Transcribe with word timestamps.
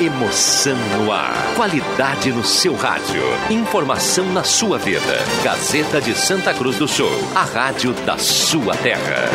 Emoção 0.00 0.76
no 0.96 1.10
ar. 1.10 1.34
Qualidade 1.56 2.30
no 2.30 2.44
seu 2.44 2.76
rádio. 2.76 3.20
Informação 3.50 4.24
na 4.32 4.44
sua 4.44 4.78
vida. 4.78 5.02
Gazeta 5.42 6.00
de 6.00 6.14
Santa 6.14 6.54
Cruz 6.54 6.76
do 6.76 6.86
Sul. 6.86 7.10
A 7.34 7.42
rádio 7.42 7.92
da 8.06 8.16
sua 8.16 8.76
terra. 8.76 9.28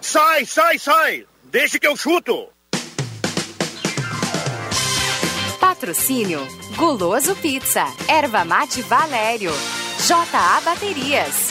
Sai, 0.00 0.44
sai, 0.44 0.78
sai! 0.80 1.26
Deixe 1.44 1.78
que 1.78 1.86
eu 1.86 1.96
chuto! 1.96 2.48
Patrocínio 5.60 6.40
Guloso 6.76 7.36
Pizza, 7.36 7.84
Erva 8.08 8.44
Mate 8.44 8.82
Valério, 8.82 9.52
JA 10.06 10.60
Baterias, 10.64 11.50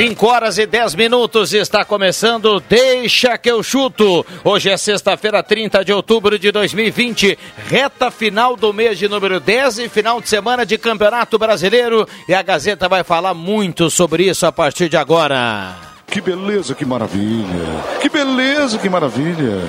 Cinco 0.00 0.28
horas 0.28 0.56
e 0.56 0.64
10 0.64 0.94
minutos 0.94 1.52
está 1.52 1.84
começando 1.84 2.58
Deixa 2.66 3.36
que 3.36 3.50
eu 3.50 3.62
chuto. 3.62 4.24
Hoje 4.42 4.70
é 4.70 4.76
sexta-feira, 4.78 5.42
30 5.42 5.84
de 5.84 5.92
outubro 5.92 6.38
de 6.38 6.50
2020, 6.50 7.38
reta 7.68 8.10
final 8.10 8.56
do 8.56 8.72
mês 8.72 8.98
de 8.98 9.06
número 9.10 9.38
10 9.38 9.80
e 9.80 9.88
final 9.90 10.18
de 10.18 10.30
semana 10.30 10.64
de 10.64 10.78
Campeonato 10.78 11.38
Brasileiro. 11.38 12.08
E 12.26 12.32
a 12.32 12.40
Gazeta 12.40 12.88
vai 12.88 13.04
falar 13.04 13.34
muito 13.34 13.90
sobre 13.90 14.24
isso 14.24 14.46
a 14.46 14.50
partir 14.50 14.88
de 14.88 14.96
agora. 14.96 15.76
Que 16.06 16.22
beleza, 16.22 16.74
que 16.74 16.86
maravilha! 16.86 17.84
Que 18.00 18.08
beleza, 18.08 18.78
que 18.78 18.88
maravilha! 18.88 19.60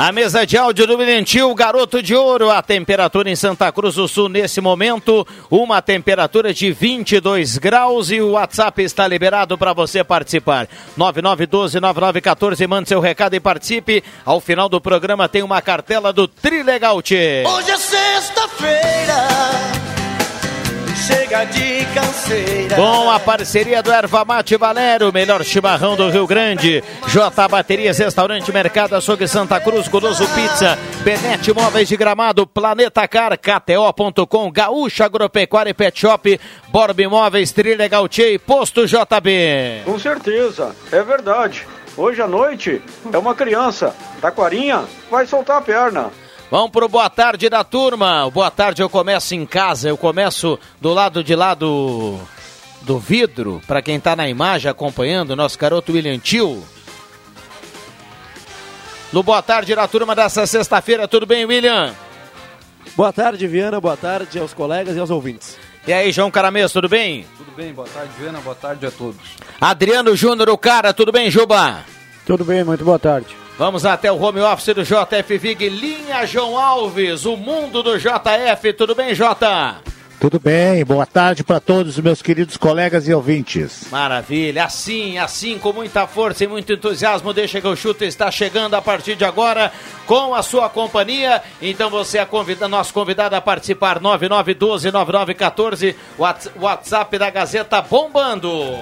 A 0.00 0.12
mesa 0.12 0.46
de 0.46 0.56
áudio 0.56 0.86
do 0.86 0.96
Milentil, 0.96 1.54
garoto 1.54 2.02
de 2.02 2.14
ouro, 2.14 2.50
a 2.50 2.62
temperatura 2.62 3.28
em 3.28 3.36
Santa 3.36 3.70
Cruz 3.70 3.96
do 3.96 4.08
Sul 4.08 4.30
nesse 4.30 4.58
momento, 4.58 5.28
uma 5.50 5.82
temperatura 5.82 6.54
de 6.54 6.72
22 6.72 7.58
graus 7.58 8.10
e 8.10 8.18
o 8.18 8.30
WhatsApp 8.30 8.82
está 8.82 9.06
liberado 9.06 9.58
para 9.58 9.74
você 9.74 10.02
participar. 10.02 10.68
9912-9914, 10.98 12.66
mande 12.66 12.88
seu 12.88 12.98
recado 12.98 13.34
e 13.34 13.40
participe. 13.40 14.02
Ao 14.24 14.40
final 14.40 14.70
do 14.70 14.80
programa 14.80 15.28
tem 15.28 15.42
uma 15.42 15.60
cartela 15.60 16.14
do 16.14 16.26
Trilegal 16.26 17.02
Tchê. 17.02 17.44
Hoje 17.46 17.70
é 17.70 17.76
sexta-feira 17.76 19.89
chega 21.10 21.44
de 21.44 21.84
canseira. 21.94 22.76
Com 22.76 23.10
a 23.10 23.18
parceria 23.18 23.82
do 23.82 23.90
Erva 23.90 24.24
Mate 24.24 24.56
Valério, 24.56 25.12
melhor 25.12 25.44
chimarrão 25.44 25.96
do 25.96 26.08
Rio 26.08 26.26
Grande. 26.26 26.82
J 27.08 27.48
Baterias, 27.48 27.98
Restaurante 27.98 28.52
Mercado 28.52 28.94
Açougue 28.94 29.26
Santa 29.26 29.60
Cruz, 29.60 29.88
Goloso 29.88 30.26
Pizza, 30.28 30.78
Benete 31.02 31.52
Móveis 31.52 31.88
de 31.88 31.96
Gramado, 31.96 32.46
Planeta 32.46 33.06
Car, 33.08 33.36
KTO.com, 33.36 34.50
Gaúcha 34.52 35.04
Agropecuária 35.04 35.70
e 35.70 35.74
Pet 35.74 35.98
Shop, 35.98 36.40
Borb 36.68 37.00
Imóveis, 37.00 37.50
Trilegal 37.50 38.08
Tchê 38.08 38.34
e 38.34 38.38
Posto 38.38 38.86
JB. 38.86 39.82
Com 39.84 39.98
certeza, 39.98 40.74
é 40.92 41.02
verdade. 41.02 41.66
Hoje 41.96 42.22
à 42.22 42.28
noite 42.28 42.80
é 43.12 43.18
uma 43.18 43.34
criança, 43.34 43.94
Taquarinha, 44.20 44.84
vai 45.10 45.26
soltar 45.26 45.58
a 45.58 45.60
perna. 45.60 46.10
Vamos 46.50 46.70
pro 46.70 46.88
boa 46.88 47.08
tarde 47.08 47.48
da 47.48 47.62
turma. 47.62 48.26
O 48.26 48.30
boa 48.32 48.50
tarde 48.50 48.82
eu 48.82 48.90
começo 48.90 49.36
em 49.36 49.46
casa, 49.46 49.88
eu 49.88 49.96
começo 49.96 50.58
do 50.80 50.92
lado 50.92 51.22
de 51.22 51.36
lá 51.36 51.54
do, 51.54 52.18
do 52.82 52.98
vidro, 52.98 53.62
para 53.68 53.80
quem 53.80 54.00
tá 54.00 54.16
na 54.16 54.28
imagem 54.28 54.68
acompanhando, 54.68 55.36
nosso 55.36 55.56
garoto 55.56 55.92
William 55.92 56.18
Tio. 56.18 56.60
No 59.12 59.22
boa 59.22 59.40
tarde 59.40 59.76
da 59.76 59.86
turma 59.86 60.12
dessa 60.16 60.44
sexta-feira, 60.44 61.06
tudo 61.06 61.24
bem, 61.24 61.44
William? 61.44 61.94
Boa 62.96 63.12
tarde, 63.12 63.46
Viana, 63.46 63.80
boa 63.80 63.96
tarde 63.96 64.36
aos 64.40 64.52
colegas 64.52 64.96
e 64.96 64.98
aos 64.98 65.10
ouvintes. 65.10 65.56
E 65.86 65.92
aí, 65.92 66.10
João 66.10 66.32
Caramês, 66.32 66.72
tudo 66.72 66.88
bem? 66.88 67.26
Tudo 67.38 67.52
bem, 67.56 67.72
boa 67.72 67.86
tarde, 67.88 68.10
Viana, 68.18 68.40
boa 68.40 68.56
tarde 68.56 68.84
a 68.86 68.90
todos. 68.90 69.20
Adriano 69.60 70.16
Júnior, 70.16 70.48
o 70.48 70.58
cara, 70.58 70.92
tudo 70.92 71.12
bem, 71.12 71.30
Juba? 71.30 71.84
Tudo 72.26 72.44
bem, 72.44 72.64
muito 72.64 72.84
boa 72.84 72.98
tarde. 72.98 73.39
Vamos 73.60 73.84
até 73.84 74.10
o 74.10 74.18
home 74.18 74.40
office 74.40 74.74
do 74.74 74.82
JF 74.82 75.36
Vig, 75.36 75.68
linha 75.68 76.24
João 76.24 76.58
Alves, 76.58 77.26
o 77.26 77.36
mundo 77.36 77.82
do 77.82 77.98
JF. 77.98 78.72
Tudo 78.72 78.94
bem, 78.94 79.14
Jota? 79.14 79.76
Tudo 80.18 80.40
bem, 80.40 80.82
boa 80.82 81.04
tarde 81.04 81.44
para 81.44 81.60
todos 81.60 81.98
os 81.98 82.02
meus 82.02 82.22
queridos 82.22 82.56
colegas 82.56 83.06
e 83.06 83.12
ouvintes. 83.12 83.88
Maravilha, 83.90 84.64
assim, 84.64 85.18
assim, 85.18 85.58
com 85.58 85.74
muita 85.74 86.06
força 86.06 86.44
e 86.44 86.46
muito 86.46 86.72
entusiasmo, 86.72 87.34
deixa 87.34 87.60
que 87.60 87.68
o 87.68 87.76
chute 87.76 88.06
está 88.06 88.30
chegando 88.30 88.72
a 88.76 88.80
partir 88.80 89.14
de 89.14 89.26
agora 89.26 89.70
com 90.06 90.34
a 90.34 90.42
sua 90.42 90.70
companhia. 90.70 91.42
Então 91.60 91.90
você 91.90 92.16
é 92.16 92.24
convida, 92.24 92.66
nosso 92.66 92.94
convidado 92.94 93.36
a 93.36 93.42
participar, 93.42 94.00
9912-9914, 94.00 95.94
WhatsApp 96.56 97.18
da 97.18 97.28
Gazeta 97.28 97.82
bombando. 97.82 98.78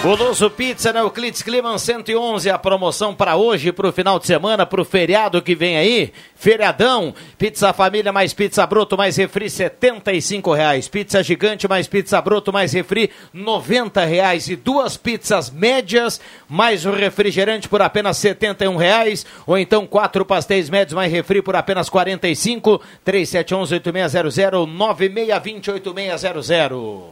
Goloso 0.00 0.48
Pizza 0.48 0.92
na 0.92 1.00
Euclides 1.00 1.42
Climan 1.42 1.76
111, 1.76 2.48
a 2.48 2.56
promoção 2.56 3.12
para 3.12 3.34
hoje, 3.34 3.72
para 3.72 3.88
o 3.88 3.92
final 3.92 4.16
de 4.20 4.28
semana, 4.28 4.64
para 4.64 4.80
o 4.80 4.84
feriado 4.84 5.42
que 5.42 5.56
vem 5.56 5.76
aí, 5.76 6.12
feriadão, 6.36 7.12
pizza 7.36 7.72
família 7.72 8.12
mais 8.12 8.32
pizza 8.32 8.64
broto 8.64 8.96
mais 8.96 9.16
refri, 9.16 9.50
setenta 9.50 10.12
e 10.12 10.20
reais, 10.54 10.86
pizza 10.86 11.20
gigante 11.20 11.66
mais 11.66 11.88
pizza 11.88 12.20
broto 12.22 12.52
mais 12.52 12.72
refri, 12.72 13.10
noventa 13.32 14.04
reais. 14.04 14.48
E 14.48 14.54
duas 14.54 14.96
pizzas 14.96 15.50
médias 15.50 16.20
mais 16.48 16.86
o 16.86 16.92
refrigerante 16.92 17.68
por 17.68 17.82
apenas 17.82 18.18
setenta 18.18 18.64
e 18.64 18.68
reais, 18.68 19.26
ou 19.48 19.58
então 19.58 19.84
quatro 19.84 20.24
pastéis 20.24 20.70
médios 20.70 20.94
mais 20.94 21.10
refri 21.10 21.42
por 21.42 21.56
apenas 21.56 21.90
quarenta 21.90 22.28
e 22.28 22.36
cinco, 22.36 22.80
três 23.04 23.28
sete 23.28 23.52
onze 23.52 23.74
oito 23.74 23.92
meia 23.92 24.08
zero 24.08 24.30
zero, 24.30 24.64
nove 24.64 25.08
meia 25.08 25.40
vinte 25.40 25.72
oito 25.72 25.92
meia 25.92 26.16
zero 26.16 26.40
zero. 26.40 27.08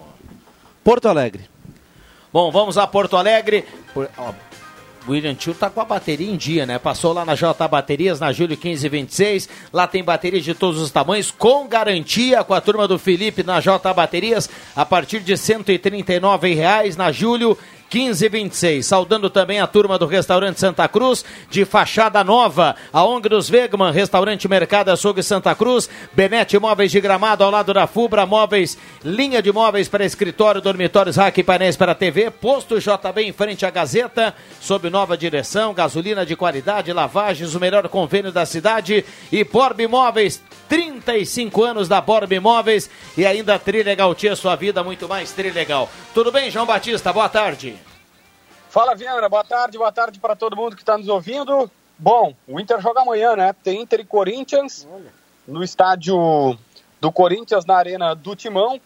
Porto 0.85 1.09
Alegre. 1.09 1.56
Bom, 2.37 2.51
vamos 2.51 2.77
a 2.77 2.87
Porto 2.87 3.17
Alegre. 3.17 3.65
Por, 3.95 4.11
ó, 4.19 4.31
William 5.09 5.35
Tio 5.35 5.55
tá 5.55 5.71
com 5.71 5.81
a 5.81 5.87
bateria 5.87 6.31
em 6.31 6.37
dia, 6.37 6.67
né? 6.67 6.79
Passou 6.79 7.15
lá 7.15 7.25
na 7.25 7.35
J 7.35 7.67
Baterias, 7.67 8.21
na 8.21 8.31
Júlio 8.31 8.59
1526. 8.63 9.49
Lá 9.73 9.87
tem 9.87 10.05
baterias 10.05 10.45
de 10.45 10.53
todos 10.53 10.79
os 10.79 10.91
tamanhos, 10.91 11.31
com 11.31 11.67
garantia 11.67 12.45
com 12.45 12.53
a 12.53 12.61
turma 12.61 12.87
do 12.87 12.99
Felipe 12.99 13.43
na 13.43 13.59
J 13.59 13.91
Baterias, 13.95 14.51
a 14.77 14.85
partir 14.85 15.21
de 15.21 15.35
139 15.35 16.53
reais 16.53 16.95
na 16.95 17.11
Júlio 17.11 17.57
1526. 17.93 18.85
Saudando 18.85 19.31
também 19.31 19.61
a 19.61 19.67
turma 19.67 19.99
do 19.99 20.07
Restaurante 20.07 20.61
Santa 20.61 20.89
Cruz, 20.89 21.25
de 21.51 21.65
fachada 21.65 22.23
nova. 22.25 22.77
A 22.93 23.05
ONG 23.05 23.29
dos 23.29 23.51
Wegman, 23.51 23.93
Restaurante 23.93 24.49
Mercado 24.49 24.91
Açougue 24.91 25.23
Santa 25.23 25.55
Cruz. 25.55 25.89
Benete 26.13 26.59
Móveis 26.59 26.91
de 26.91 27.01
Gramado, 27.01 27.45
ao 27.45 27.51
lado 27.51 27.73
da 27.73 27.87
Fubra 27.87 28.27
Móveis. 28.27 28.77
Linha 29.05 29.41
de 29.41 29.53
móveis 29.53 29.89
para 29.89 30.05
escritório, 30.05 30.61
dormitórios, 30.61 31.17
rack 31.17 31.41
e 31.41 31.45
painéis 31.45 31.77
para 31.77 31.95
TV. 31.95 32.31
Posto 32.31 32.79
JB 32.79 33.23
em 33.23 33.33
frente 33.33 33.65
à 33.65 33.71
Gazeta, 33.71 34.35
sob 34.61 34.91
nova 34.91 35.17
direção. 35.17 35.75
Gasolina 35.75 36.27
de 36.27 36.37
qualidade, 36.37 36.93
lavagens, 36.93 37.55
o 37.55 37.61
melhor 37.61 37.89
convênio 37.89 38.33
da 38.33 38.45
cidade. 38.45 39.05
E 39.31 39.45
Borb 39.45 39.87
Móveis, 39.87 40.43
35 40.69 41.63
anos 41.63 41.89
da 41.89 42.01
Borb 42.01 42.33
Imóveis 42.33 42.91
e 43.17 43.25
ainda 43.25 43.59
Trilegal 43.59 44.15
Tia, 44.15 44.37
sua 44.37 44.57
vida 44.57 44.83
muito 44.83 45.09
mais 45.09 45.33
Trilegal. 45.33 45.89
Tudo 46.13 46.33
bem, 46.33 46.51
João 46.51 46.67
Batista? 46.67 47.13
Boa 47.13 47.29
tarde. 47.29 47.77
Fala, 48.69 48.95
Viana. 48.95 49.29
Boa 49.29 49.45
tarde, 49.45 49.79
boa 49.79 49.93
tarde 49.93 50.21
para 50.21 50.37
todo 50.37 50.57
mundo 50.57 50.77
que 50.77 50.83
está 50.83 50.99
nos 50.99 51.09
ouvindo. 51.09 51.71
Bom, 51.99 52.35
o 52.47 52.61
Inter 52.61 52.81
joga 52.81 53.01
amanhã, 53.01 53.35
né? 53.35 53.55
Tem 53.63 53.81
Inter 53.81 54.01
e 54.01 54.05
Corinthians 54.05 54.87
no 55.49 55.63
estádio 55.63 56.59
do 57.01 57.11
Corinthians, 57.11 57.65
na 57.65 57.77
Arena 57.77 58.15
do 58.15 58.37
Timão. 58.37 58.81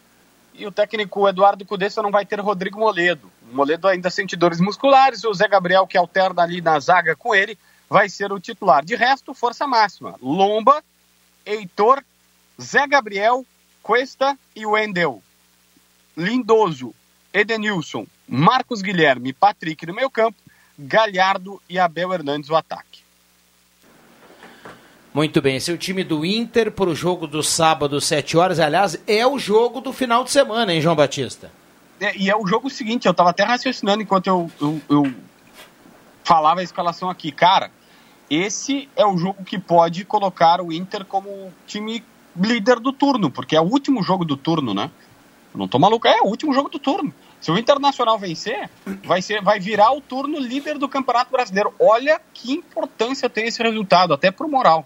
E 0.53 0.65
o 0.65 0.71
técnico 0.71 1.27
Eduardo 1.27 1.65
Cudê 1.65 1.89
só 1.89 2.01
não 2.01 2.11
vai 2.11 2.25
ter 2.25 2.39
Rodrigo 2.39 2.79
Moledo. 2.79 3.31
O 3.51 3.55
Moledo 3.55 3.87
ainda 3.87 4.09
sente 4.09 4.35
dores 4.35 4.61
musculares. 4.61 5.23
O 5.23 5.33
Zé 5.33 5.47
Gabriel, 5.47 5.87
que 5.87 5.97
alterna 5.97 6.43
ali 6.43 6.61
na 6.61 6.79
zaga 6.79 7.15
com 7.15 7.33
ele, 7.33 7.57
vai 7.89 8.07
ser 8.07 8.31
o 8.31 8.39
titular. 8.39 8.85
De 8.85 8.95
resto, 8.95 9.33
força 9.33 9.67
máxima. 9.67 10.15
Lomba, 10.21 10.83
Heitor, 11.45 12.03
Zé 12.61 12.87
Gabriel, 12.87 13.45
Cuesta 13.81 14.37
e 14.55 14.65
Wendel. 14.65 15.21
Lindoso, 16.15 16.93
Edenilson, 17.33 18.05
Marcos 18.27 18.81
Guilherme, 18.81 19.33
Patrick 19.33 19.85
no 19.85 19.93
meio 19.93 20.09
campo, 20.09 20.37
Galhardo 20.77 21.61
e 21.69 21.79
Abel 21.79 22.13
Hernandes 22.13 22.49
o 22.49 22.55
ataque. 22.55 23.01
Muito 25.13 25.41
bem, 25.41 25.57
esse 25.57 25.69
é 25.69 25.73
o 25.73 25.77
time 25.77 26.03
do 26.03 26.25
Inter 26.25 26.71
para 26.71 26.89
o 26.89 26.95
jogo 26.95 27.27
do 27.27 27.43
sábado, 27.43 27.99
7 27.99 28.37
horas. 28.37 28.59
Aliás, 28.59 28.97
é 29.05 29.27
o 29.27 29.37
jogo 29.37 29.81
do 29.81 29.91
final 29.91 30.23
de 30.23 30.31
semana, 30.31 30.73
hein, 30.73 30.79
João 30.79 30.95
Batista? 30.95 31.51
É, 31.99 32.15
e 32.15 32.29
é 32.29 32.35
o 32.35 32.47
jogo 32.47 32.69
seguinte, 32.69 33.05
eu 33.05 33.11
estava 33.11 33.29
até 33.29 33.43
raciocinando 33.43 34.01
enquanto 34.01 34.27
eu, 34.27 34.49
eu, 34.59 34.81
eu 34.89 35.13
falava 36.23 36.61
a 36.61 36.63
escalação 36.63 37.09
aqui. 37.09 37.31
Cara, 37.31 37.69
esse 38.31 38.87
é 38.95 39.05
o 39.05 39.17
jogo 39.17 39.43
que 39.43 39.59
pode 39.59 40.05
colocar 40.05 40.61
o 40.61 40.71
Inter 40.71 41.03
como 41.03 41.51
time 41.67 42.01
líder 42.33 42.79
do 42.79 42.93
turno, 42.93 43.29
porque 43.29 43.57
é 43.57 43.59
o 43.59 43.65
último 43.65 44.01
jogo 44.01 44.23
do 44.23 44.37
turno, 44.37 44.73
né? 44.73 44.89
Não 45.53 45.67
tô 45.67 45.77
maluco, 45.77 46.07
é 46.07 46.21
o 46.21 46.27
último 46.27 46.53
jogo 46.53 46.69
do 46.69 46.79
turno. 46.79 47.13
Se 47.41 47.51
o 47.51 47.57
Internacional 47.57 48.17
vencer, 48.17 48.69
vai, 49.03 49.21
ser, 49.21 49.41
vai 49.41 49.59
virar 49.59 49.91
o 49.91 49.99
turno 49.99 50.39
líder 50.39 50.77
do 50.77 50.87
Campeonato 50.87 51.29
Brasileiro. 51.29 51.73
Olha 51.77 52.21
que 52.33 52.53
importância 52.53 53.29
tem 53.29 53.47
esse 53.47 53.61
resultado, 53.61 54.13
até 54.13 54.31
pro 54.31 54.47
moral. 54.47 54.85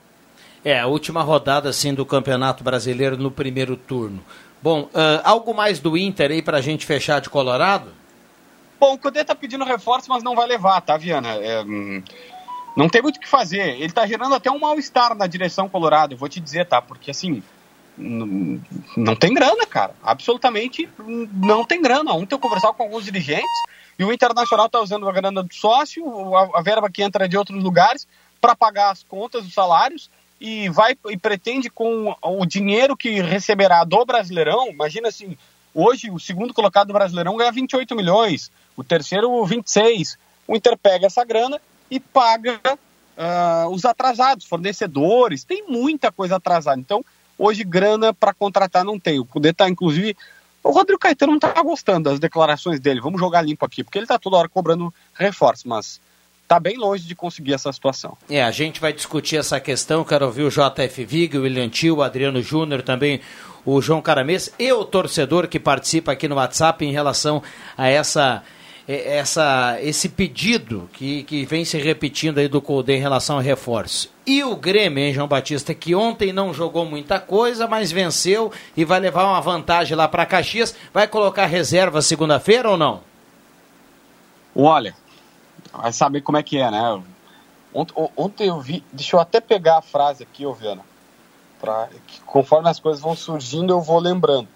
É, 0.63 0.79
a 0.79 0.87
última 0.87 1.21
rodada, 1.21 1.69
assim, 1.69 1.93
do 1.93 2.03
Campeonato 2.03 2.63
Brasileiro 2.63 3.15
no 3.15 3.29
primeiro 3.29 3.77
turno. 3.77 4.23
Bom, 4.59 4.83
uh, 4.85 5.21
algo 5.23 5.53
mais 5.53 5.79
do 5.79 5.95
Inter 5.95 6.31
aí 6.31 6.41
pra 6.41 6.61
gente 6.61 6.87
fechar 6.87 7.21
de 7.21 7.29
Colorado? 7.29 7.91
Bom, 8.79 8.93
o 8.93 8.97
Cudê 8.97 9.23
tá 9.23 9.35
pedindo 9.35 9.63
reforço, 9.63 10.09
mas 10.09 10.23
não 10.23 10.35
vai 10.35 10.47
levar, 10.47 10.81
tá, 10.81 10.97
Viana? 10.97 11.35
É, 11.35 11.61
hum, 11.61 12.01
não 12.75 12.89
tem 12.89 13.01
muito 13.01 13.17
o 13.17 13.19
que 13.19 13.27
fazer. 13.27 13.79
Ele 13.79 13.91
tá 13.91 14.05
gerando 14.05 14.35
até 14.35 14.51
um 14.51 14.59
mal-estar 14.59 15.15
na 15.15 15.27
direção 15.27 15.69
Colorado, 15.69 16.13
eu 16.13 16.17
vou 16.17 16.29
te 16.29 16.39
dizer, 16.39 16.65
tá? 16.65 16.81
Porque, 16.81 17.11
assim, 17.11 17.41
não, 17.97 18.61
não 18.97 19.15
tem 19.15 19.33
grana, 19.33 19.65
cara. 19.65 19.93
Absolutamente 20.03 20.89
não 20.97 21.65
tem 21.65 21.81
grana. 21.81 22.13
Ontem 22.13 22.35
eu 22.35 22.39
conversava 22.39 22.73
com 22.73 22.83
alguns 22.83 23.05
dirigentes 23.05 23.45
e 23.97 24.03
o 24.03 24.11
Internacional 24.11 24.69
tá 24.69 24.79
usando 24.81 25.07
a 25.07 25.11
grana 25.11 25.41
do 25.41 25.53
sócio, 25.53 26.05
a, 26.35 26.59
a 26.59 26.61
verba 26.61 26.89
que 26.89 27.01
entra 27.01 27.27
de 27.29 27.37
outros 27.37 27.63
lugares, 27.63 28.07
para 28.41 28.55
pagar 28.55 28.91
as 28.91 29.01
contas, 29.03 29.45
os 29.45 29.53
salários 29.53 30.09
e 30.39 30.69
vai 30.69 30.95
e 31.09 31.17
pretende 31.17 31.69
com 31.69 32.15
o 32.21 32.45
dinheiro 32.45 32.95
que 32.95 33.21
receberá 33.21 33.83
do 33.83 34.05
Brasileirão, 34.05 34.67
imagina 34.67 35.07
assim, 35.07 35.37
hoje 35.73 36.11
o 36.11 36.19
segundo 36.19 36.53
colocado 36.53 36.87
do 36.87 36.93
Brasileirão 36.93 37.37
ganha 37.37 37.51
28 37.51 37.95
milhões, 37.95 38.51
o 38.75 38.83
terceiro 38.83 39.43
26. 39.45 40.17
O 40.47 40.55
Inter 40.55 40.77
pega 40.77 41.07
essa 41.07 41.23
grana 41.23 41.59
e 41.89 41.99
paga 41.99 42.59
uh, 42.65 43.69
os 43.69 43.85
atrasados, 43.85 44.45
fornecedores, 44.45 45.43
tem 45.43 45.63
muita 45.67 46.11
coisa 46.11 46.37
atrasada. 46.37 46.79
Então, 46.79 47.03
hoje 47.37 47.63
grana 47.63 48.13
para 48.13 48.33
contratar 48.33 48.83
não 48.83 48.99
tem. 48.99 49.19
O 49.19 49.25
Cudê 49.25 49.53
tá 49.53 49.69
inclusive 49.69 50.15
o 50.65 50.71
Rodrigo 50.71 50.99
Caetano 50.99 51.33
não 51.33 51.39
tá 51.39 51.61
gostando 51.61 52.09
das 52.09 52.19
declarações 52.19 52.79
dele. 52.79 52.99
Vamos 52.99 53.19
jogar 53.19 53.43
limpo 53.43 53.63
aqui, 53.63 53.83
porque 53.83 53.99
ele 53.99 54.07
tá 54.07 54.17
toda 54.17 54.37
hora 54.37 54.49
cobrando 54.49 54.91
reforço, 55.13 55.69
mas 55.69 56.01
está 56.41 56.59
bem 56.59 56.75
longe 56.75 57.05
de 57.05 57.13
conseguir 57.13 57.53
essa 57.53 57.71
situação. 57.71 58.17
É, 58.27 58.43
a 58.43 58.49
gente 58.49 58.81
vai 58.81 58.91
discutir 58.91 59.37
essa 59.37 59.59
questão. 59.59 60.03
Quero 60.03 60.25
ouvir 60.25 60.41
o 60.41 60.49
JF 60.49 61.05
Vig, 61.05 61.37
o 61.37 61.43
William 61.43 61.69
Tio, 61.69 61.97
o 61.97 62.01
Adriano 62.01 62.41
Júnior, 62.41 62.81
também 62.81 63.21
o 63.63 63.79
João 63.79 64.01
Caramês 64.01 64.51
e 64.57 64.71
o 64.73 64.83
torcedor 64.83 65.47
que 65.47 65.59
participa 65.59 66.13
aqui 66.13 66.27
no 66.27 66.35
WhatsApp 66.35 66.83
em 66.83 66.91
relação 66.91 67.43
a 67.77 67.87
essa 67.87 68.41
essa, 68.87 69.77
esse 69.81 70.09
pedido 70.09 70.89
que, 70.93 71.23
que 71.23 71.45
vem 71.45 71.65
se 71.65 71.77
repetindo 71.77 72.37
aí 72.37 72.47
do 72.47 72.61
Colde 72.61 72.93
em 72.93 72.99
relação 72.99 73.37
ao 73.37 73.41
reforço. 73.41 74.13
E 74.25 74.43
o 74.43 74.55
Grêmio, 74.55 75.03
hein, 75.03 75.13
João 75.13 75.27
Batista, 75.27 75.73
que 75.73 75.95
ontem 75.95 76.31
não 76.31 76.53
jogou 76.53 76.85
muita 76.85 77.19
coisa, 77.19 77.67
mas 77.67 77.91
venceu 77.91 78.51
e 78.77 78.85
vai 78.85 78.99
levar 78.99 79.25
uma 79.25 79.41
vantagem 79.41 79.97
lá 79.97 80.07
para 80.07 80.25
Caxias. 80.25 80.75
Vai 80.93 81.07
colocar 81.07 81.45
reserva 81.45 82.01
segunda-feira 82.01 82.69
ou 82.69 82.77
não? 82.77 83.01
Olha, 84.55 84.95
vai 85.73 85.91
saber 85.91 86.21
como 86.21 86.37
é 86.37 86.43
que 86.43 86.57
é, 86.57 86.69
né? 86.69 87.01
Ontem, 88.15 88.47
eu 88.47 88.59
vi, 88.61 88.83
deixa 88.93 89.17
eu 89.17 89.19
até 89.19 89.41
pegar 89.41 89.79
a 89.79 89.81
frase 89.81 90.23
aqui, 90.23 90.45
ô 90.45 90.53
Viana, 90.53 90.81
pra, 91.59 91.89
que 92.07 92.21
conforme 92.21 92.69
as 92.69 92.79
coisas 92.79 93.01
vão 93.01 93.15
surgindo 93.15 93.73
eu 93.73 93.81
vou 93.81 93.99
lembrando. 93.99 94.47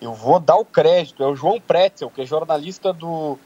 Eu 0.00 0.14
vou 0.14 0.38
dar 0.38 0.56
o 0.56 0.64
crédito, 0.64 1.22
é 1.22 1.26
o 1.26 1.34
João 1.34 1.60
Pretzel, 1.60 2.10
que 2.10 2.22
é 2.22 2.26
jornalista 2.26 2.92
do 2.92 3.38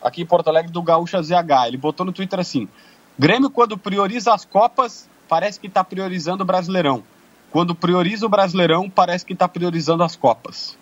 aqui 0.00 0.22
em 0.22 0.26
Porto 0.26 0.48
Alegre 0.48 0.70
do 0.70 0.82
Gaúcha 0.82 1.22
ZH. 1.22 1.66
Ele 1.66 1.76
botou 1.76 2.06
no 2.06 2.12
Twitter 2.12 2.38
assim: 2.38 2.68
Grêmio, 3.18 3.50
quando 3.50 3.76
prioriza 3.76 4.32
as 4.32 4.44
Copas, 4.44 5.08
parece 5.28 5.58
que 5.58 5.66
está 5.66 5.82
priorizando 5.82 6.42
o 6.42 6.46
Brasileirão. 6.46 7.02
Quando 7.50 7.74
prioriza 7.74 8.26
o 8.26 8.28
Brasileirão, 8.28 8.88
parece 8.88 9.26
que 9.26 9.32
está 9.32 9.48
priorizando 9.48 10.02
as 10.02 10.16
Copas. 10.16 10.78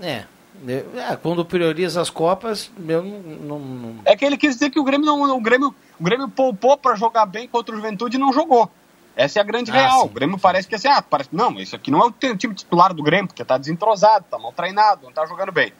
É. 0.00 0.24
é. 0.68 1.16
quando 1.20 1.44
prioriza 1.44 2.00
as 2.00 2.08
Copas, 2.08 2.70
eu 2.86 3.02
não, 3.02 3.58
não, 3.58 3.94
É 4.04 4.16
que 4.16 4.24
ele 4.24 4.36
quis 4.36 4.54
dizer 4.54 4.70
que 4.70 4.78
o 4.78 4.84
Grêmio 4.84 5.06
não, 5.06 5.36
o 5.36 5.40
Grêmio, 5.40 5.74
o 5.98 6.04
Grêmio 6.04 6.28
poupou 6.28 6.78
para 6.78 6.94
jogar 6.94 7.26
bem 7.26 7.48
contra 7.48 7.74
o 7.74 7.76
Juventude 7.76 8.16
e 8.16 8.20
não 8.20 8.32
jogou. 8.32 8.70
Essa 9.18 9.40
é 9.40 9.42
a 9.42 9.44
grande 9.44 9.72
ah, 9.72 9.74
real. 9.74 10.02
Sim. 10.02 10.06
O 10.06 10.10
Grêmio 10.10 10.38
parece 10.38 10.68
que 10.68 10.76
é 10.76 10.78
assim, 10.78 10.86
ah, 10.86 11.02
parece, 11.02 11.30
não, 11.32 11.58
isso 11.58 11.74
aqui 11.74 11.90
não 11.90 12.00
é 12.00 12.06
o 12.06 12.36
time 12.36 12.54
titular 12.54 12.94
do 12.94 13.02
Grêmio, 13.02 13.26
porque 13.26 13.44
tá 13.44 13.58
desentrosado, 13.58 14.24
tá 14.30 14.38
mal 14.38 14.52
treinado, 14.52 15.02
não 15.02 15.12
tá 15.12 15.26
jogando 15.26 15.50
bem. 15.50 15.72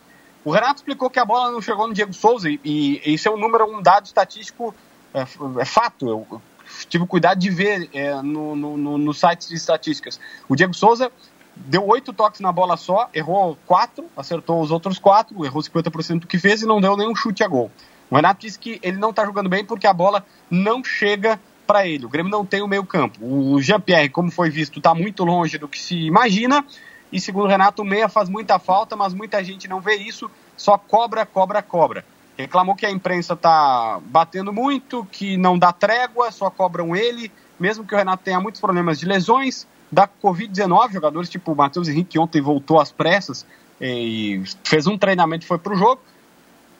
O 0.44 0.50
Renato 0.50 0.80
explicou 0.80 1.08
que 1.08 1.20
a 1.20 1.24
bola 1.24 1.52
não 1.52 1.62
chegou 1.62 1.86
no 1.86 1.94
Diego 1.94 2.12
Souza 2.12 2.50
e, 2.50 2.60
e 2.64 3.14
isso 3.14 3.28
é 3.28 3.30
um 3.30 3.36
número, 3.36 3.64
um 3.64 3.80
dado 3.80 4.06
estatístico, 4.06 4.74
é, 5.14 5.20
é 5.60 5.64
fato. 5.64 6.08
Eu, 6.08 6.26
eu, 6.32 6.42
tive 6.88 7.06
cuidado 7.06 7.38
de 7.38 7.48
ver 7.48 7.88
é, 7.94 8.12
no, 8.22 8.56
no, 8.56 8.76
no, 8.76 8.98
no 8.98 9.14
site 9.14 9.46
de 9.48 9.54
estatísticas. 9.54 10.18
O 10.48 10.56
Diego 10.56 10.74
Souza 10.74 11.12
deu 11.54 11.86
oito 11.86 12.12
toques 12.12 12.40
na 12.40 12.50
bola 12.50 12.76
só, 12.76 13.08
errou 13.14 13.56
quatro, 13.66 14.06
acertou 14.16 14.60
os 14.60 14.72
outros 14.72 14.98
quatro, 14.98 15.44
errou 15.44 15.62
50% 15.62 16.20
do 16.20 16.26
que 16.26 16.38
fez 16.38 16.62
e 16.62 16.66
não 16.66 16.80
deu 16.80 16.96
nenhum 16.96 17.14
chute 17.14 17.44
a 17.44 17.48
gol. 17.48 17.70
O 18.10 18.16
Renato 18.16 18.40
disse 18.40 18.58
que 18.58 18.80
ele 18.82 18.96
não 18.96 19.10
está 19.10 19.24
jogando 19.24 19.48
bem 19.48 19.64
porque 19.64 19.86
a 19.86 19.92
bola 19.92 20.24
não 20.50 20.82
chega 20.82 21.38
para 21.68 21.86
ele. 21.86 22.06
O 22.06 22.08
Grêmio 22.08 22.32
não 22.32 22.46
tem 22.46 22.62
o 22.62 22.66
meio 22.66 22.82
campo. 22.82 23.18
O 23.20 23.60
Jean-Pierre, 23.60 24.08
como 24.08 24.30
foi 24.30 24.48
visto, 24.48 24.78
está 24.78 24.94
muito 24.94 25.22
longe 25.22 25.58
do 25.58 25.68
que 25.68 25.78
se 25.78 25.94
imagina. 25.94 26.64
E 27.12 27.20
segundo 27.20 27.44
o 27.44 27.48
Renato, 27.48 27.82
o 27.82 27.84
meia 27.84 28.08
faz 28.08 28.30
muita 28.30 28.58
falta, 28.58 28.96
mas 28.96 29.12
muita 29.12 29.44
gente 29.44 29.68
não 29.68 29.78
vê 29.78 29.96
isso, 29.96 30.30
só 30.56 30.78
cobra, 30.78 31.26
cobra, 31.26 31.62
cobra. 31.62 32.04
Reclamou 32.38 32.74
que 32.74 32.86
a 32.86 32.90
imprensa 32.90 33.34
está 33.34 34.00
batendo 34.06 34.52
muito, 34.52 35.06
que 35.12 35.36
não 35.36 35.58
dá 35.58 35.72
trégua, 35.72 36.30
só 36.32 36.50
cobram 36.50 36.96
ele, 36.96 37.30
mesmo 37.60 37.84
que 37.84 37.94
o 37.94 37.98
Renato 37.98 38.22
tenha 38.24 38.40
muitos 38.40 38.60
problemas 38.60 38.98
de 38.98 39.06
lesões 39.06 39.66
da 39.90 40.08
Covid-19, 40.08 40.92
jogadores 40.92 41.28
tipo 41.28 41.52
o 41.52 41.56
Matheus 41.56 41.88
Henrique, 41.88 42.10
que 42.10 42.18
ontem 42.18 42.40
voltou 42.40 42.80
às 42.80 42.92
pressas 42.92 43.44
e 43.80 44.42
fez 44.64 44.86
um 44.86 44.96
treinamento 44.96 45.44
e 45.44 45.48
foi 45.48 45.58
para 45.58 45.72
o 45.72 45.76
jogo. 45.76 46.00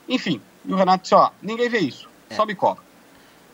Enfim, 0.09 0.41
e 0.65 0.73
o 0.73 0.77
Renato 0.77 1.03
disse: 1.03 1.15
ó, 1.15 1.31
ninguém 1.43 1.69
vê 1.69 1.79
isso, 1.79 2.09
é. 2.31 2.35
só 2.35 2.47
me 2.47 2.55
cobra. 2.55 2.88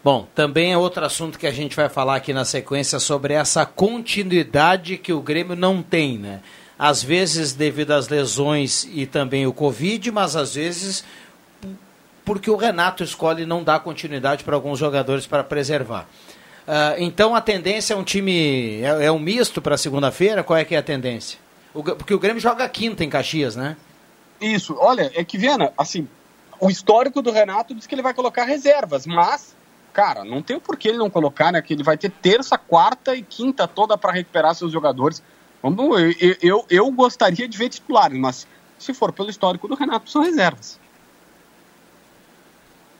Bom, 0.04 0.28
também 0.34 0.72
é 0.72 0.76
outro 0.78 1.04
assunto 1.04 1.38
que 1.38 1.46
a 1.46 1.50
gente 1.50 1.74
vai 1.74 1.88
falar 1.88 2.16
aqui 2.16 2.32
na 2.32 2.44
sequência 2.44 2.98
sobre 2.98 3.32
essa 3.32 3.64
continuidade 3.64 4.98
que 4.98 5.12
o 5.12 5.22
Grêmio 5.22 5.56
não 5.56 5.82
tem, 5.82 6.18
né? 6.18 6.40
Às 6.78 7.02
vezes 7.02 7.54
devido 7.54 7.92
às 7.92 8.08
lesões 8.08 8.86
e 8.92 9.06
também 9.06 9.46
o 9.46 9.52
Covid, 9.52 10.10
mas 10.10 10.36
às 10.36 10.54
vezes 10.54 11.04
porque 12.24 12.50
o 12.50 12.56
Renato 12.56 13.02
escolhe 13.02 13.44
não 13.44 13.62
dar 13.62 13.80
continuidade 13.80 14.44
para 14.44 14.54
alguns 14.54 14.78
jogadores 14.78 15.26
para 15.26 15.44
preservar. 15.44 16.08
Uh, 16.66 16.96
então 16.98 17.34
a 17.34 17.40
tendência 17.40 17.92
é 17.92 17.96
um 17.96 18.04
time. 18.04 18.80
É, 18.82 19.06
é 19.06 19.12
um 19.12 19.18
misto 19.18 19.60
para 19.60 19.76
segunda-feira? 19.76 20.42
Qual 20.42 20.58
é 20.58 20.64
que 20.64 20.74
é 20.74 20.78
a 20.78 20.82
tendência? 20.82 21.38
O, 21.74 21.82
porque 21.82 22.14
o 22.14 22.18
Grêmio 22.18 22.40
joga 22.40 22.68
quinta 22.68 23.04
em 23.04 23.10
Caxias, 23.10 23.54
né? 23.54 23.76
Isso, 24.40 24.76
olha, 24.78 25.10
é 25.14 25.22
que 25.22 25.36
Viana, 25.36 25.72
assim, 25.76 26.08
o 26.58 26.70
histórico 26.70 27.20
do 27.20 27.30
Renato 27.30 27.74
diz 27.74 27.86
que 27.86 27.94
ele 27.94 28.02
vai 28.02 28.14
colocar 28.14 28.44
reservas, 28.44 29.06
mas, 29.06 29.54
cara, 29.94 30.24
não 30.24 30.42
tem 30.42 30.58
por 30.58 30.76
que 30.76 30.88
ele 30.88 30.98
não 30.98 31.08
colocar, 31.08 31.52
né? 31.52 31.62
Que 31.62 31.72
ele 31.72 31.84
vai 31.84 31.96
ter 31.96 32.10
terça, 32.10 32.58
quarta 32.58 33.14
e 33.14 33.22
quinta 33.22 33.68
toda 33.68 33.96
para 33.96 34.12
recuperar 34.12 34.54
seus 34.54 34.72
jogadores. 34.72 35.22
Vamos, 35.62 35.98
eu, 36.20 36.36
eu, 36.42 36.66
eu 36.68 36.90
gostaria 36.90 37.48
de 37.48 37.56
ver 37.56 37.70
titulares, 37.70 38.18
mas 38.18 38.46
se 38.76 38.92
for 38.92 39.12
pelo 39.12 39.30
histórico 39.30 39.68
do 39.68 39.74
Renato, 39.74 40.10
são 40.10 40.22
reservas. 40.22 40.78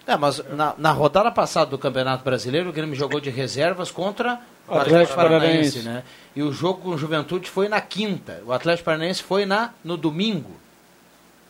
É, 0.07 0.17
mas 0.17 0.43
na, 0.51 0.75
na, 0.79 0.93
rodada 0.93 1.31
passada 1.31 1.71
do 1.71 1.79
Campeonato 1.79 2.23
Brasileiro, 2.23 2.71
o 2.71 2.73
Grêmio 2.73 2.95
jogou 2.95 3.21
de 3.21 3.31
reservas 3.31 3.91
contra 3.91 4.41
o 4.69 4.75
Atlético 4.75 5.17
Paranaense, 5.17 5.81
né? 5.81 6.05
E 6.37 6.43
o 6.43 6.53
jogo 6.53 6.83
com 6.83 6.97
Juventude 6.97 7.51
foi 7.51 7.69
na 7.69 7.81
quinta. 7.81 8.43
O 8.47 8.53
Atlético 8.53 8.85
Paranaense 8.85 9.23
foi 9.23 9.47
na, 9.47 9.71
no 9.83 9.97
domingo. 9.97 10.53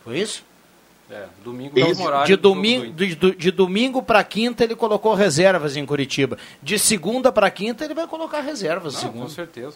Foi 0.03 0.19
isso? 0.19 0.43
É, 1.09 1.27
domingo 1.43 1.75
de, 2.25 2.35
domingo, 2.35 2.91
de, 2.93 3.15
de, 3.15 3.35
de 3.35 3.51
domingo 3.51 4.01
para 4.01 4.23
quinta 4.23 4.63
ele 4.63 4.75
colocou 4.75 5.13
reservas 5.13 5.77
em 5.77 5.85
Curitiba. 5.85 6.37
De 6.63 6.79
segunda 6.79 7.31
para 7.31 7.49
quinta 7.51 7.85
ele 7.85 7.93
vai 7.93 8.07
colocar 8.07 8.41
reservas. 8.41 9.03
Não, 9.03 9.13
com 9.13 9.29
certeza. 9.29 9.75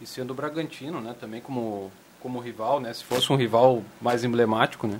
E 0.00 0.06
sendo 0.06 0.30
o 0.30 0.34
Bragantino, 0.34 1.00
né? 1.02 1.14
Também 1.20 1.40
como, 1.40 1.92
como 2.20 2.40
rival, 2.40 2.80
né? 2.80 2.94
Se 2.94 3.04
fosse 3.04 3.30
um 3.30 3.36
rival 3.36 3.82
mais 4.00 4.24
emblemático, 4.24 4.86
né? 4.86 4.98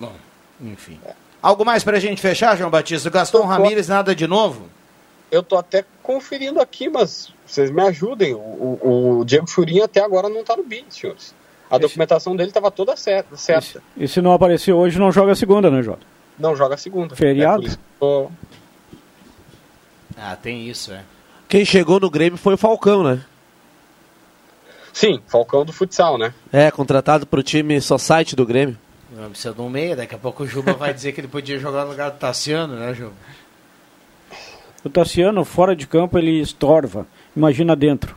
Bom, 0.00 0.14
enfim. 0.60 0.98
É. 1.04 1.12
Algo 1.42 1.64
mais 1.64 1.84
para 1.84 1.98
a 1.98 2.00
gente 2.00 2.20
fechar, 2.22 2.56
João 2.56 2.70
Batista? 2.70 3.10
Gaston 3.10 3.44
Ramírez, 3.44 3.88
nada 3.88 4.14
de 4.14 4.26
novo? 4.26 4.70
eu 5.34 5.42
tô 5.42 5.56
até 5.56 5.84
conferindo 6.00 6.60
aqui, 6.60 6.88
mas 6.88 7.32
vocês 7.44 7.70
me 7.70 7.82
ajudem. 7.82 8.34
O, 8.34 8.38
o, 8.38 9.18
o 9.18 9.24
Diego 9.24 9.48
Churin 9.48 9.80
até 9.80 10.00
agora 10.00 10.28
não 10.28 10.44
tá 10.44 10.56
no 10.56 10.62
BID, 10.62 10.86
senhores. 10.90 11.34
A 11.70 11.78
documentação 11.78 12.36
dele 12.36 12.50
estava 12.50 12.70
toda 12.70 12.96
certa. 12.96 13.36
certa. 13.36 13.82
E 13.96 14.06
se 14.06 14.20
não 14.20 14.32
aparecer 14.32 14.72
hoje, 14.72 14.98
não 14.98 15.10
joga 15.10 15.34
segunda, 15.34 15.70
né, 15.70 15.82
Jota? 15.82 16.06
Não 16.38 16.54
joga 16.54 16.76
segunda. 16.76 17.16
Feriado? 17.16 17.64
É 17.64 17.68
que 17.68 17.74
eu 17.74 17.78
tô- 17.98 18.30
Ah, 20.16 20.36
tem 20.36 20.68
isso, 20.68 20.92
é. 20.92 21.02
Quem 21.48 21.64
chegou 21.64 21.98
no 22.00 22.10
Grêmio 22.10 22.36
foi 22.38 22.54
o 22.54 22.58
Falcão, 22.58 23.02
né? 23.02 23.20
Sim, 24.92 25.20
Falcão 25.26 25.64
do 25.64 25.72
futsal, 25.72 26.16
né? 26.18 26.32
É, 26.52 26.70
contratado 26.70 27.26
pro 27.26 27.42
time 27.42 27.80
Society 27.80 28.36
do 28.36 28.46
Grêmio. 28.46 28.78
Não 29.10 29.30
precisa 29.30 29.52
de 29.54 29.60
um 29.60 29.68
meia, 29.68 29.96
daqui 29.96 30.14
a 30.14 30.18
pouco 30.18 30.44
o 30.44 30.46
Juba 30.46 30.72
vai 30.74 30.92
dizer 30.94 31.12
que 31.12 31.20
ele 31.20 31.28
podia 31.28 31.58
jogar 31.58 31.84
no 31.84 31.90
lugar 31.90 32.10
do 32.10 32.18
Tassiano, 32.18 32.76
né, 32.76 32.94
Juba? 32.94 33.12
O 34.84 34.90
Tassiano, 34.90 35.44
fora 35.44 35.74
de 35.74 35.86
campo, 35.86 36.18
ele 36.18 36.40
estorva. 36.40 37.06
Imagina 37.36 37.74
dentro. 37.74 38.16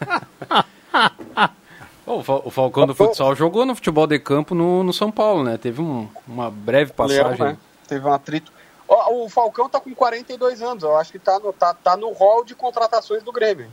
Pô, 2.04 2.16
o 2.18 2.22
Fal- 2.22 2.42
o 2.44 2.50
Falcão 2.50 2.86
do 2.86 2.94
futsal 2.94 3.34
jogou 3.34 3.64
no 3.64 3.74
futebol 3.74 4.06
de 4.06 4.18
campo 4.18 4.54
no, 4.54 4.82
no 4.84 4.92
São 4.92 5.10
Paulo, 5.10 5.42
né? 5.42 5.56
Teve 5.56 5.80
um- 5.80 6.08
uma 6.28 6.50
breve 6.50 6.92
passagem. 6.92 7.24
Lembro, 7.24 7.44
né? 7.46 7.56
Teve 7.88 8.06
um 8.06 8.12
atrito. 8.12 8.52
Ó, 8.86 9.24
o 9.24 9.28
Falcão 9.30 9.68
tá 9.68 9.80
com 9.80 9.94
42 9.94 10.60
anos. 10.60 10.84
Eu 10.84 10.96
acho 10.96 11.10
que 11.10 11.18
tá 11.18 11.38
no, 11.38 11.52
tá, 11.52 11.72
tá 11.72 11.96
no 11.96 12.12
hall 12.12 12.44
de 12.44 12.54
contratações 12.54 13.22
do 13.22 13.32
Grêmio. 13.32 13.68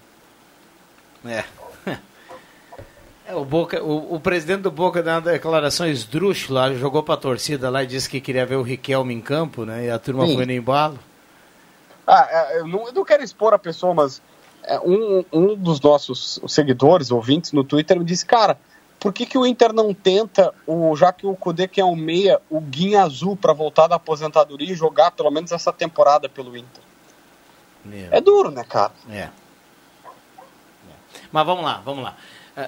É. 1.25 1.43
É, 3.23 3.35
o, 3.35 3.45
Boca, 3.45 3.81
o, 3.81 4.15
o 4.15 4.19
presidente 4.19 4.61
do 4.61 4.71
Boca 4.71 5.01
deu 5.01 5.13
uma 5.13 5.21
declaração 5.21 5.87
esdrúxula, 5.87 6.73
jogou 6.73 7.03
pra 7.03 7.15
torcida 7.15 7.69
lá 7.69 7.83
e 7.83 7.87
disse 7.87 8.09
que 8.09 8.19
queria 8.19 8.45
ver 8.47 8.55
o 8.55 8.63
Riquelme 8.63 9.13
em 9.13 9.21
campo, 9.21 9.63
né? 9.63 9.85
E 9.85 9.89
a 9.91 9.99
turma 9.99 10.25
Sim. 10.25 10.35
foi 10.35 10.45
no 10.45 10.51
embalo. 10.51 10.99
Ah, 12.05 12.27
é, 12.29 12.59
eu, 12.59 12.67
não, 12.67 12.87
eu 12.87 12.91
não 12.91 13.05
quero 13.05 13.23
expor 13.23 13.53
a 13.53 13.59
pessoa, 13.59 13.93
mas 13.93 14.21
um, 14.83 15.23
um 15.31 15.55
dos 15.55 15.79
nossos 15.81 16.39
seguidores, 16.47 17.11
ouvintes 17.11 17.51
no 17.51 17.63
Twitter, 17.63 17.97
me 17.97 18.05
disse, 18.05 18.25
cara, 18.25 18.57
por 18.99 19.11
que, 19.11 19.25
que 19.25 19.37
o 19.37 19.45
Inter 19.47 19.73
não 19.73 19.93
tenta, 19.93 20.53
o, 20.67 20.95
já 20.95 21.11
que 21.11 21.25
o 21.25 21.35
Kudê 21.35 21.67
quer 21.67 21.83
um 21.83 21.95
meia, 21.95 22.39
o 22.49 22.61
Guinha 22.61 23.01
Azul 23.03 23.35
para 23.35 23.53
voltar 23.53 23.87
da 23.87 23.95
aposentadoria 23.95 24.71
e 24.71 24.75
jogar 24.75 25.11
pelo 25.11 25.31
menos 25.31 25.51
essa 25.51 25.73
temporada 25.73 26.29
pelo 26.29 26.55
Inter? 26.55 26.83
É 28.11 28.21
duro, 28.21 28.51
né, 28.51 28.63
cara? 28.63 28.91
É. 29.09 29.29
Mas 31.31 31.45
vamos 31.45 31.63
lá, 31.63 31.81
vamos 31.83 32.03
lá. 32.03 32.15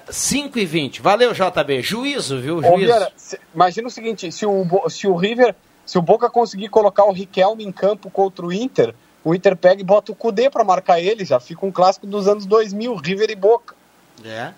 5 0.10 0.58
e 0.58 0.66
20. 0.66 1.02
Valeu, 1.02 1.34
JB. 1.34 1.82
Juízo, 1.82 2.40
viu? 2.40 2.58
Ô, 2.58 2.62
Juízo. 2.62 2.78
Vieira, 2.78 3.12
se- 3.16 3.40
imagina 3.54 3.88
o 3.88 3.92
seguinte, 3.92 4.32
se 4.32 4.46
o, 4.46 4.90
se 4.90 5.08
o 5.08 5.16
River, 5.16 5.56
se 5.86 5.98
o 5.98 6.02
Boca 6.02 6.30
conseguir 6.30 6.70
colocar 6.70 7.04
o 7.04 7.12
Riquelme 7.12 7.64
em 7.64 7.72
campo 7.72 8.10
contra 8.10 8.46
o 8.46 8.52
Inter, 8.52 8.96
o 9.24 9.34
Inter 9.34 9.56
pega 9.56 9.82
e 9.82 9.84
bota 9.86 10.12
o 10.12 10.16
Kudê 10.16 10.50
para 10.50 10.64
marcar 10.64 11.00
ele, 11.00 11.24
já 11.26 11.40
fica 11.40 11.66
um 11.66 11.72
clássico 11.72 12.06
dos 12.06 12.28
anos 12.28 12.46
2000, 12.46 12.96
River 12.96 13.30
e 13.32 13.36
Boca. 13.36 13.76
É. 14.26 14.52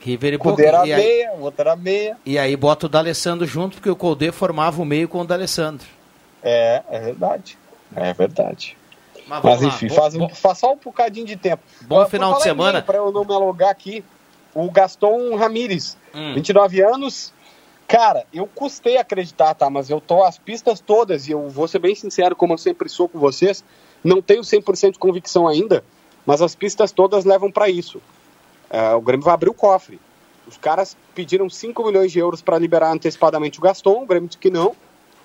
River 0.00 0.34
e 0.34 0.38
Kudê 0.38 0.64
Boca. 0.64 0.76
era 0.76 0.86
E 0.86 0.92
aí, 0.92 1.02
meia, 1.02 1.32
o 1.34 1.42
outro 1.42 1.60
era 1.62 1.76
meia. 1.76 2.16
e 2.24 2.38
aí 2.38 2.56
bota 2.56 2.86
o 2.86 2.88
D'Alessandro 2.88 3.46
junto, 3.46 3.76
porque 3.76 3.90
o 3.90 3.96
Colde 3.96 4.30
formava 4.32 4.80
o 4.80 4.84
meio 4.84 5.08
com 5.08 5.20
o 5.20 5.24
D'Alessandro. 5.24 5.86
É, 6.42 6.82
é 6.90 7.00
verdade. 7.00 7.58
É 7.94 8.12
verdade. 8.12 8.76
Mas, 9.26 9.42
Mas, 9.42 9.60
lá. 9.62 9.68
enfim, 9.68 9.88
Bom- 9.88 9.94
faz, 9.94 10.14
bom- 10.16 10.28
faz 10.28 10.58
só 10.58 10.72
um 10.72 10.76
bocadinho 10.76 11.26
de 11.26 11.36
tempo. 11.36 11.62
Bom 11.82 11.96
Por 12.04 12.10
final 12.10 12.34
de 12.34 12.42
semana. 12.42 12.80
Pra 12.82 12.98
eu 12.98 13.10
não 13.10 13.24
me 13.24 13.34
alugar 13.34 13.70
aqui, 13.70 14.04
o 14.54 14.70
Gaston 14.70 15.34
Ramírez, 15.36 15.96
Hum. 16.14 16.34
29 16.34 16.80
anos. 16.82 17.32
Cara, 17.88 18.24
eu 18.32 18.46
custei 18.46 18.96
acreditar, 18.96 19.54
tá? 19.54 19.68
Mas 19.70 19.90
eu 19.90 20.00
tô 20.00 20.22
as 20.24 20.38
pistas 20.38 20.78
todas, 20.80 21.26
e 21.28 21.32
eu 21.32 21.48
vou 21.48 21.66
ser 21.66 21.78
bem 21.80 21.94
sincero, 21.94 22.36
como 22.36 22.52
eu 22.54 22.58
sempre 22.58 22.88
sou 22.88 23.08
com 23.08 23.18
vocês, 23.18 23.64
não 24.06 24.22
tenho 24.22 24.42
100% 24.42 24.92
de 24.92 24.98
convicção 24.98 25.48
ainda, 25.48 25.84
mas 26.24 26.40
as 26.40 26.54
pistas 26.54 26.92
todas 26.92 27.24
levam 27.24 27.50
para 27.50 27.68
isso. 27.68 28.00
É, 28.70 28.94
o 28.94 29.00
Grêmio 29.00 29.24
vai 29.24 29.34
abrir 29.34 29.50
o 29.50 29.54
cofre. 29.54 30.00
Os 30.46 30.56
caras 30.56 30.96
pediram 31.14 31.50
5 31.50 31.84
milhões 31.84 32.12
de 32.12 32.18
euros 32.18 32.40
para 32.40 32.58
liberar 32.58 32.92
antecipadamente 32.92 33.58
o 33.58 33.62
Gaston, 33.62 34.02
o 34.02 34.06
Grêmio 34.06 34.28
disse 34.28 34.38
que 34.38 34.50
não. 34.50 34.76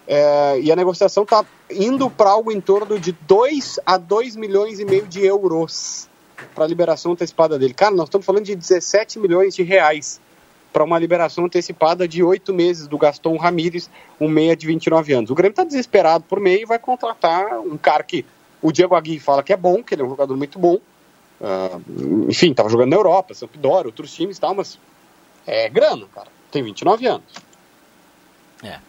É, 0.07 0.59
e 0.59 0.71
a 0.71 0.75
negociação 0.75 1.23
está 1.23 1.45
indo 1.69 2.09
para 2.09 2.31
algo 2.31 2.51
em 2.51 2.59
torno 2.59 2.99
de 2.99 3.11
2 3.11 3.79
a 3.85 3.97
2 3.97 4.35
milhões 4.35 4.79
e 4.79 4.85
meio 4.85 5.07
de 5.07 5.23
euros 5.23 6.09
para 6.55 6.65
a 6.65 6.67
liberação 6.67 7.11
antecipada 7.11 7.59
dele. 7.59 7.73
Cara, 7.73 7.93
nós 7.93 8.07
estamos 8.07 8.25
falando 8.25 8.45
de 8.45 8.55
17 8.55 9.19
milhões 9.19 9.55
de 9.55 9.61
reais 9.61 10.19
para 10.73 10.83
uma 10.83 10.97
liberação 10.97 11.45
antecipada 11.45 12.07
de 12.07 12.23
oito 12.23 12.53
meses 12.53 12.87
do 12.87 12.97
Gaston 12.97 13.37
Ramírez, 13.37 13.89
um 14.19 14.27
meia 14.27 14.55
de 14.55 14.65
29 14.65 15.13
anos. 15.13 15.29
O 15.29 15.35
Grêmio 15.35 15.51
está 15.51 15.63
desesperado 15.63 16.23
por 16.27 16.39
meio 16.39 16.61
e 16.61 16.65
vai 16.65 16.79
contratar 16.79 17.59
um 17.59 17.77
cara 17.77 18.03
que 18.03 18.25
o 18.61 18.71
Diego 18.71 18.95
Agui 18.95 19.19
fala 19.19 19.43
que 19.43 19.53
é 19.53 19.57
bom, 19.57 19.83
que 19.83 19.93
ele 19.95 20.01
é 20.01 20.05
um 20.05 20.09
jogador 20.09 20.35
muito 20.37 20.57
bom. 20.59 20.77
Ah, 21.41 21.79
enfim, 22.29 22.51
estava 22.51 22.69
jogando 22.69 22.89
na 22.89 22.95
Europa, 22.97 23.33
Sampdoria, 23.33 23.87
outros 23.87 24.13
times 24.13 24.37
e 24.37 24.41
tal, 24.41 24.53
mas 24.53 24.77
é 25.47 25.67
grana, 25.69 26.05
cara. 26.13 26.27
Tem 26.51 26.61
29 26.61 27.07
anos. 27.07 27.23
É. 28.63 28.79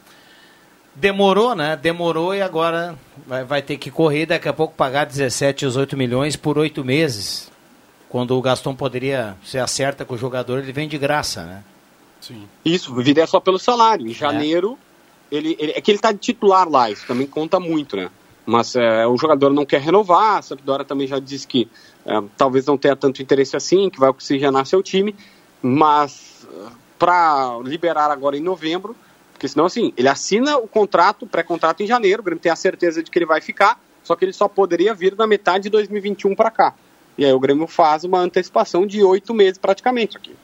Demorou, 0.94 1.54
né? 1.54 1.74
Demorou 1.76 2.34
e 2.34 2.42
agora 2.42 2.98
vai, 3.26 3.44
vai 3.44 3.62
ter 3.62 3.78
que 3.78 3.90
correr 3.90 4.26
daqui 4.26 4.46
a 4.48 4.52
pouco 4.52 4.74
pagar 4.74 5.06
17, 5.06 5.64
18 5.66 5.96
milhões 5.96 6.36
por 6.36 6.58
oito 6.58 6.84
meses. 6.84 7.50
Quando 8.10 8.36
o 8.36 8.42
Gaston 8.42 8.74
poderia, 8.74 9.34
se 9.42 9.58
acerta 9.58 10.04
com 10.04 10.14
o 10.14 10.18
jogador, 10.18 10.58
ele 10.58 10.70
vem 10.72 10.86
de 10.86 10.98
graça, 10.98 11.44
né? 11.44 11.64
Sim. 12.20 12.46
Isso, 12.62 12.94
viria 12.94 13.26
só 13.26 13.40
pelo 13.40 13.58
salário. 13.58 14.06
Em 14.06 14.12
janeiro, 14.12 14.78
ele, 15.30 15.56
ele- 15.58 15.72
é 15.74 15.80
que 15.80 15.90
ele 15.90 15.96
está 15.96 16.12
de 16.12 16.18
titular 16.18 16.68
lá, 16.68 16.90
isso 16.90 17.06
também 17.06 17.26
conta 17.26 17.58
muito, 17.58 17.96
né? 17.96 18.10
Mas 18.44 18.74
é, 18.74 19.06
o 19.06 19.16
jogador 19.16 19.50
não 19.50 19.64
quer 19.64 19.80
renovar, 19.80 20.38
a 20.38 20.42
Sampdoria 20.42 20.84
também 20.84 21.06
já 21.06 21.18
disse 21.18 21.46
que 21.46 21.68
é, 22.04 22.20
talvez 22.36 22.66
não 22.66 22.76
tenha 22.76 22.96
tanto 22.96 23.22
interesse 23.22 23.56
assim, 23.56 23.88
que 23.88 24.00
vai 24.00 24.10
oxigenar 24.10 24.66
seu 24.66 24.82
time, 24.82 25.14
mas 25.62 26.46
para 26.98 27.58
liberar 27.64 28.10
agora 28.10 28.36
em 28.36 28.40
novembro, 28.40 28.96
porque 29.32 29.48
senão 29.48 29.66
assim, 29.66 29.92
ele 29.96 30.08
assina 30.08 30.56
o 30.56 30.66
contrato, 30.66 31.26
pré-contrato 31.26 31.82
em 31.82 31.86
janeiro, 31.86 32.20
o 32.20 32.24
Grêmio 32.24 32.40
tem 32.40 32.50
a 32.52 32.56
certeza 32.56 33.02
de 33.02 33.10
que 33.10 33.18
ele 33.18 33.26
vai 33.26 33.40
ficar, 33.40 33.80
só 34.02 34.16
que 34.16 34.24
ele 34.24 34.32
só 34.32 34.48
poderia 34.48 34.92
vir 34.92 35.16
na 35.16 35.26
metade 35.26 35.64
de 35.64 35.70
2021 35.70 36.34
para 36.34 36.50
cá. 36.50 36.74
E 37.16 37.24
aí 37.24 37.32
o 37.32 37.40
Grêmio 37.40 37.66
faz 37.66 38.04
uma 38.04 38.18
antecipação 38.18 38.86
de 38.86 39.02
oito 39.02 39.34
meses 39.34 39.58
praticamente 39.58 40.16
aqui. 40.16 40.34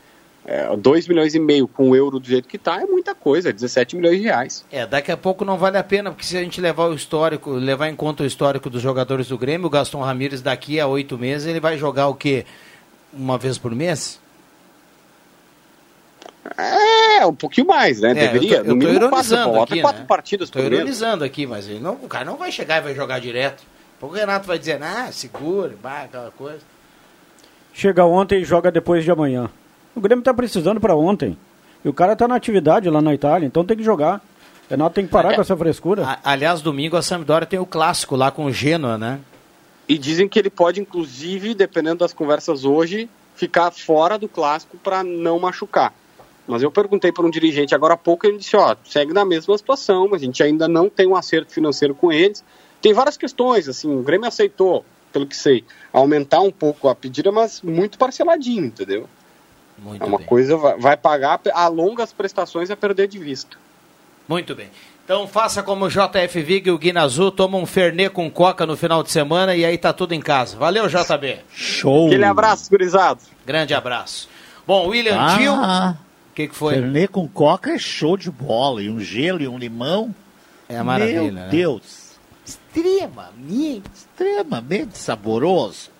É, 0.50 0.74
2 0.74 1.06
milhões 1.06 1.34
e 1.34 1.38
meio 1.38 1.68
com 1.68 1.90
o 1.90 1.94
euro 1.94 2.18
do 2.18 2.26
jeito 2.26 2.48
que 2.48 2.56
está 2.56 2.80
é 2.80 2.86
muita 2.86 3.14
coisa, 3.14 3.52
17 3.52 3.94
milhões 3.96 4.16
de 4.16 4.24
reais. 4.24 4.64
É, 4.72 4.86
daqui 4.86 5.12
a 5.12 5.16
pouco 5.16 5.44
não 5.44 5.58
vale 5.58 5.76
a 5.76 5.84
pena, 5.84 6.10
porque 6.10 6.24
se 6.24 6.38
a 6.38 6.42
gente 6.42 6.58
levar 6.58 6.86
o 6.86 6.94
histórico, 6.94 7.50
levar 7.50 7.86
em 7.90 7.94
conta 7.94 8.22
o 8.22 8.26
histórico 8.26 8.70
dos 8.70 8.80
jogadores 8.80 9.28
do 9.28 9.36
Grêmio, 9.36 9.66
o 9.66 9.70
Gaston 9.70 10.00
Ramírez 10.00 10.40
daqui 10.40 10.80
a 10.80 10.86
oito 10.86 11.18
meses, 11.18 11.46
ele 11.46 11.60
vai 11.60 11.76
jogar 11.76 12.08
o 12.08 12.14
quê? 12.14 12.46
Uma 13.12 13.36
vez 13.36 13.58
por 13.58 13.74
mês? 13.74 14.18
É, 16.56 17.26
um 17.26 17.34
pouquinho 17.34 17.66
mais, 17.66 18.00
né? 18.00 18.12
É, 18.12 18.14
Deveria. 18.14 18.56
eu 18.56 18.64
tô, 18.64 18.70
eu 18.70 18.74
no 18.74 18.76
mínimo 18.76 19.10
quatro, 19.10 19.26
ironizando 19.26 19.52
bota 19.52 19.72
aqui, 19.74 19.82
quatro 19.82 20.00
né? 20.00 20.06
partidas 20.06 20.48
Tô 20.48 20.60
por 20.60 20.72
ironizando 20.72 21.24
aqui, 21.24 21.46
mas 21.46 21.68
ele 21.68 21.80
não, 21.80 21.92
o 21.92 22.08
cara 22.08 22.24
não 22.24 22.38
vai 22.38 22.50
chegar 22.50 22.78
e 22.78 22.80
vai 22.80 22.94
jogar 22.94 23.18
direto. 23.18 23.62
O 24.00 24.06
Renato 24.06 24.46
vai 24.46 24.58
dizer, 24.58 24.82
ah, 24.82 25.10
segura, 25.12 25.74
vai, 25.82 26.06
aquela 26.06 26.30
coisa. 26.30 26.62
Chega 27.74 28.06
ontem 28.06 28.40
e 28.40 28.44
joga 28.46 28.70
depois 28.70 29.04
de 29.04 29.10
amanhã. 29.10 29.50
O 29.98 30.00
Grêmio 30.00 30.22
tá 30.22 30.32
precisando 30.32 30.80
para 30.80 30.94
ontem. 30.94 31.36
E 31.84 31.88
o 31.88 31.92
cara 31.92 32.14
tá 32.14 32.28
na 32.28 32.36
atividade 32.36 32.88
lá 32.88 33.02
na 33.02 33.12
Itália, 33.12 33.44
então 33.46 33.64
tem 33.64 33.76
que 33.76 33.82
jogar. 33.82 34.18
O 34.68 34.70
Renato 34.70 34.94
tem 34.94 35.04
que 35.04 35.10
parar 35.10 35.32
É. 35.32 35.34
com 35.34 35.40
essa 35.40 35.56
frescura. 35.56 36.18
Aliás, 36.22 36.60
domingo 36.62 36.96
a 36.96 37.02
Sampdoria 37.02 37.46
tem 37.46 37.58
o 37.58 37.66
clássico 37.66 38.14
lá 38.14 38.30
com 38.30 38.44
o 38.44 38.52
Genoa, 38.52 38.96
né? 38.96 39.18
E 39.88 39.98
dizem 39.98 40.28
que 40.28 40.38
ele 40.38 40.50
pode, 40.50 40.80
inclusive, 40.80 41.52
dependendo 41.52 41.96
das 41.96 42.12
conversas 42.12 42.64
hoje, 42.64 43.08
ficar 43.34 43.72
fora 43.72 44.16
do 44.16 44.28
clássico 44.28 44.76
para 44.76 45.02
não 45.02 45.38
machucar. 45.40 45.92
Mas 46.46 46.62
eu 46.62 46.70
perguntei 46.70 47.10
para 47.10 47.26
um 47.26 47.30
dirigente 47.30 47.74
agora 47.74 47.94
há 47.94 47.96
pouco 47.96 48.24
e 48.24 48.28
ele 48.28 48.38
disse: 48.38 48.56
ó, 48.56 48.76
segue 48.84 49.12
na 49.12 49.24
mesma 49.24 49.58
situação, 49.58 50.06
mas 50.08 50.22
a 50.22 50.24
gente 50.24 50.40
ainda 50.44 50.68
não 50.68 50.88
tem 50.88 51.08
um 51.08 51.16
acerto 51.16 51.52
financeiro 51.52 51.92
com 51.94 52.12
eles. 52.12 52.44
Tem 52.80 52.92
várias 52.92 53.16
questões, 53.16 53.68
assim, 53.68 53.92
o 53.92 54.02
Grêmio 54.02 54.28
aceitou, 54.28 54.84
pelo 55.12 55.26
que 55.26 55.34
sei, 55.36 55.64
aumentar 55.92 56.40
um 56.40 56.52
pouco 56.52 56.88
a 56.88 56.94
pedida, 56.94 57.32
mas 57.32 57.60
muito 57.62 57.98
parceladinho, 57.98 58.66
entendeu? 58.66 59.08
Muito 59.82 60.02
é 60.02 60.06
uma 60.06 60.18
bem. 60.18 60.26
coisa, 60.26 60.56
vai, 60.56 60.96
pagar 60.96 61.40
a 61.52 61.68
longas 61.68 62.12
prestações 62.12 62.70
a 62.70 62.76
perder 62.76 63.08
de 63.08 63.18
vista. 63.18 63.56
Muito 64.28 64.54
bem. 64.54 64.68
Então 65.04 65.26
faça 65.26 65.62
como 65.62 65.86
o 65.86 65.88
JF 65.88 66.42
Vig 66.42 66.68
e 66.68 66.70
o 66.70 66.76
Guina 66.78 67.02
Azul, 67.02 67.30
toma 67.32 67.56
um 67.56 67.64
Fernet 67.64 68.10
com 68.10 68.30
coca 68.30 68.66
no 68.66 68.76
final 68.76 69.02
de 69.02 69.10
semana 69.10 69.54
e 69.56 69.64
aí 69.64 69.78
tá 69.78 69.92
tudo 69.92 70.12
em 70.12 70.20
casa. 70.20 70.56
Valeu, 70.58 70.86
JB. 70.86 71.38
Show. 71.50 72.08
Aquele 72.08 72.24
abraço, 72.26 72.68
gurizado. 72.68 73.20
Grande 73.46 73.72
abraço. 73.72 74.28
Bom, 74.66 74.88
William 74.88 75.16
Ah. 75.18 75.28
Gil, 75.38 75.54
o 75.54 76.34
que, 76.34 76.48
que 76.48 76.54
foi? 76.54 76.74
Fernet 76.74 77.08
com 77.08 77.26
coca 77.26 77.70
é 77.72 77.78
show 77.78 78.18
de 78.18 78.30
bola. 78.30 78.82
E 78.82 78.90
um 78.90 79.00
gelo 79.00 79.40
e 79.40 79.48
um 79.48 79.56
limão. 79.56 80.14
É 80.68 80.82
maravilha, 80.82 81.22
Meu 81.22 81.32
né? 81.32 81.48
Deus. 81.50 82.08
Extremamente, 82.44 83.84
extremamente 83.94 84.98
saboroso. 84.98 85.90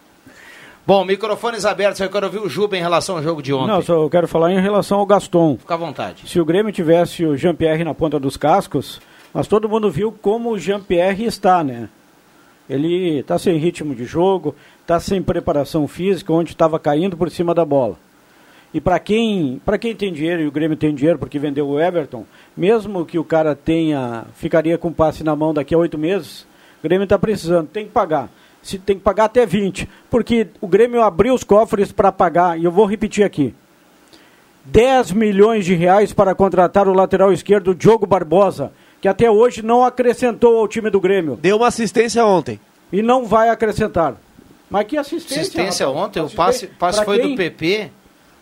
Bom, 0.88 1.04
microfones 1.04 1.66
abertos, 1.66 2.00
eu 2.00 2.08
quero 2.08 2.24
ouvir 2.24 2.38
o 2.38 2.48
Juba 2.48 2.74
em 2.74 2.80
relação 2.80 3.18
ao 3.18 3.22
jogo 3.22 3.42
de 3.42 3.52
ontem. 3.52 3.66
Não, 3.66 3.82
só 3.82 3.92
eu 3.92 4.08
quero 4.08 4.26
falar 4.26 4.54
em 4.54 4.58
relação 4.58 4.98
ao 4.98 5.04
Gaston. 5.04 5.58
Fica 5.58 5.74
à 5.74 5.76
vontade. 5.76 6.26
Se 6.26 6.40
o 6.40 6.46
Grêmio 6.46 6.72
tivesse 6.72 7.26
o 7.26 7.36
Jean-Pierre 7.36 7.84
na 7.84 7.92
ponta 7.92 8.18
dos 8.18 8.38
cascos, 8.38 8.98
mas 9.34 9.46
todo 9.46 9.68
mundo 9.68 9.90
viu 9.90 10.10
como 10.10 10.50
o 10.50 10.58
Jean-Pierre 10.58 11.26
está, 11.26 11.62
né? 11.62 11.90
Ele 12.70 13.18
está 13.18 13.38
sem 13.38 13.58
ritmo 13.58 13.94
de 13.94 14.06
jogo, 14.06 14.56
está 14.80 14.98
sem 14.98 15.22
preparação 15.22 15.86
física, 15.86 16.32
onde 16.32 16.52
estava 16.52 16.78
caindo 16.78 17.18
por 17.18 17.30
cima 17.30 17.54
da 17.54 17.66
bola. 17.66 17.96
E 18.72 18.80
para 18.80 18.98
quem, 18.98 19.60
para 19.66 19.76
quem 19.76 19.94
tem 19.94 20.10
dinheiro, 20.10 20.40
e 20.40 20.46
o 20.46 20.50
Grêmio 20.50 20.74
tem 20.74 20.94
dinheiro 20.94 21.18
porque 21.18 21.38
vendeu 21.38 21.68
o 21.68 21.78
Everton, 21.78 22.24
mesmo 22.56 23.04
que 23.04 23.18
o 23.18 23.24
cara 23.24 23.54
tenha, 23.54 24.24
ficaria 24.36 24.78
com 24.78 24.90
passe 24.90 25.22
na 25.22 25.36
mão 25.36 25.52
daqui 25.52 25.74
a 25.74 25.78
oito 25.78 25.98
meses, 25.98 26.46
o 26.80 26.82
Grêmio 26.82 27.04
está 27.04 27.18
precisando, 27.18 27.68
tem 27.68 27.84
que 27.84 27.92
pagar. 27.92 28.30
Se 28.62 28.78
tem 28.78 28.96
que 28.96 29.02
pagar 29.02 29.24
até 29.26 29.46
20, 29.46 29.88
porque 30.10 30.48
o 30.60 30.66
Grêmio 30.66 31.02
abriu 31.02 31.34
os 31.34 31.44
cofres 31.44 31.92
para 31.92 32.12
pagar, 32.12 32.58
e 32.58 32.64
eu 32.64 32.72
vou 32.72 32.84
repetir 32.86 33.24
aqui. 33.24 33.54
10 34.64 35.12
milhões 35.12 35.64
de 35.64 35.74
reais 35.74 36.12
para 36.12 36.34
contratar 36.34 36.86
o 36.88 36.92
lateral 36.92 37.32
esquerdo 37.32 37.74
Diogo 37.74 38.06
Barbosa, 38.06 38.70
que 39.00 39.08
até 39.08 39.30
hoje 39.30 39.62
não 39.62 39.84
acrescentou 39.84 40.58
ao 40.58 40.68
time 40.68 40.90
do 40.90 41.00
Grêmio. 41.00 41.36
Deu 41.40 41.56
uma 41.56 41.68
assistência 41.68 42.24
ontem. 42.24 42.60
E 42.92 43.00
não 43.00 43.24
vai 43.24 43.48
acrescentar. 43.48 44.14
Mas 44.68 44.86
que 44.86 44.96
assistência? 44.98 45.40
Assistência 45.42 45.86
rapaz? 45.86 46.04
ontem, 46.06 46.22
o 46.22 46.30
passe, 46.30 46.66
passe 46.66 47.04
foi 47.04 47.18
quem? 47.20 47.30
do 47.30 47.36
PP. 47.36 47.90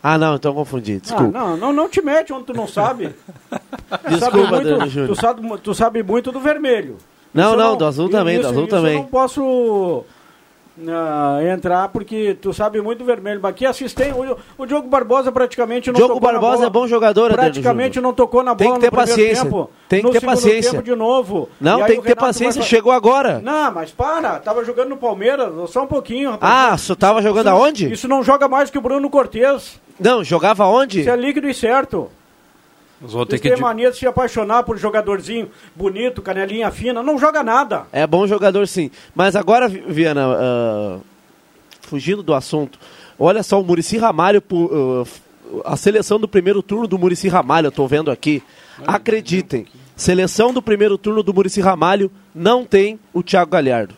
Ah, 0.02 0.18
não, 0.18 0.36
então 0.36 0.54
confundi. 0.54 0.96
Ah, 0.96 1.00
Desculpa. 1.02 1.38
não, 1.38 1.56
não, 1.56 1.72
não 1.72 1.88
te 1.88 2.00
mete 2.02 2.32
onde 2.32 2.44
tu 2.46 2.54
não 2.54 2.66
sabe. 2.66 3.10
Tu 3.86 4.18
sabe 4.18 4.36
Desculpa, 4.38 4.60
muito, 4.62 4.88
Júnior. 4.88 5.08
tu, 5.08 5.14
sabe, 5.20 5.58
tu 5.62 5.74
sabe 5.74 6.02
muito 6.02 6.32
do 6.32 6.40
vermelho. 6.40 6.96
Não, 7.36 7.52
eu 7.52 7.56
não, 7.58 7.76
do 7.76 7.84
azul 7.86 8.08
também, 8.08 8.36
do 8.36 8.40
isso- 8.40 8.48
azul 8.50 8.64
isso 8.66 8.74
Eu 8.74 8.78
também. 8.78 8.96
não 8.96 9.04
posso 9.04 10.04
ah, 10.88 11.38
entrar 11.54 11.88
porque 11.88 12.36
tu 12.40 12.52
sabe 12.52 12.80
muito 12.82 12.98
do 12.98 13.04
vermelho. 13.06 13.40
Mas 13.42 13.50
aqui 13.52 13.64
assistente, 13.64 14.12
o, 14.12 14.36
o 14.62 14.66
Diogo 14.66 14.88
Barbosa 14.88 15.32
praticamente 15.32 15.88
não 15.90 15.94
Diogo 15.96 16.14
tocou 16.14 16.26
na 16.32 16.32
Barbosa 16.38 16.56
bola. 16.56 16.66
é 16.66 16.70
bom 16.70 16.86
jogador, 16.86 17.32
Praticamente 17.32 17.98
não 18.00 18.12
tocou 18.12 18.42
na 18.42 18.54
Tem 18.54 18.66
bola 18.68 18.78
que 18.80 18.84
ter 18.86 18.94
paciência. 18.94 19.44
tempo. 19.44 19.70
Tem 19.88 20.02
que 20.02 20.10
ter 20.12 20.20
paciência. 20.20 20.70
tempo 20.72 20.82
de 20.82 20.94
novo. 20.94 21.48
Não, 21.60 21.82
tem 21.84 22.00
que 22.00 22.06
ter 22.08 22.14
paciência, 22.16 22.60
vai 22.60 22.68
chegou 22.68 22.92
agora. 22.92 23.40
Não, 23.42 23.72
mas 23.72 23.90
para, 23.90 24.38
tava 24.38 24.64
jogando 24.64 24.90
no 24.90 24.96
Palmeiras, 24.98 25.50
só 25.70 25.84
um 25.84 25.86
pouquinho, 25.86 26.32
rapaz. 26.32 26.72
Ah, 26.72 26.76
só 26.76 26.94
tava 26.94 27.22
jogando 27.22 27.46
Isso 27.46 27.54
não- 27.54 27.62
aonde? 27.64 27.92
Isso 27.92 28.08
não 28.08 28.22
joga 28.22 28.46
mais 28.48 28.68
que 28.70 28.76
o 28.76 28.80
Bruno 28.82 29.08
Cortez. 29.08 29.80
Não, 29.98 30.22
jogava 30.22 30.66
onde? 30.66 31.00
Isso 31.00 31.08
é 31.10 31.16
líquido 31.16 31.48
e 31.48 31.54
certo. 31.54 32.10
Os 33.02 33.12
vão 33.12 33.26
ter 33.26 33.34
Eles 33.36 33.42
que 33.42 33.50
têm 33.50 33.60
mania 33.60 33.90
de 33.90 33.96
se 33.98 34.06
apaixonar 34.06 34.62
por 34.62 34.78
jogadorzinho 34.78 35.50
bonito, 35.74 36.22
canelinha 36.22 36.70
fina. 36.70 37.02
Não 37.02 37.18
joga 37.18 37.42
nada. 37.42 37.86
É 37.92 38.06
bom 38.06 38.26
jogador 38.26 38.66
sim. 38.66 38.90
Mas 39.14 39.36
agora, 39.36 39.68
Vi- 39.68 39.84
Viana, 39.86 40.22
ah, 40.26 40.98
fugindo 41.82 42.22
do 42.22 42.32
assunto, 42.34 42.78
olha 43.18 43.42
só 43.42 43.60
o 43.60 43.64
Murici 43.64 43.98
Ramalho, 43.98 44.42
f- 45.04 45.20
a 45.64 45.76
seleção 45.76 46.18
do 46.18 46.26
primeiro 46.26 46.62
turno 46.62 46.86
do 46.86 46.98
Murici 46.98 47.28
Ramalho, 47.28 47.66
eu 47.66 47.72
tô 47.72 47.86
vendo 47.86 48.10
aqui. 48.10 48.42
Acreditem, 48.86 49.66
seleção 49.94 50.52
do 50.52 50.60
primeiro 50.62 50.96
turno 50.98 51.22
do 51.22 51.32
Murici 51.34 51.60
Ramalho 51.60 52.10
não 52.34 52.64
tem 52.64 52.98
o 53.12 53.22
Thiago 53.22 53.50
Galhardo. 53.50 53.94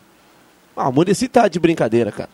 Ah, 0.75 0.87
o 0.89 0.93
Murici 0.93 1.27
tá 1.27 1.47
de 1.47 1.59
brincadeira, 1.59 2.11
cara. 2.11 2.29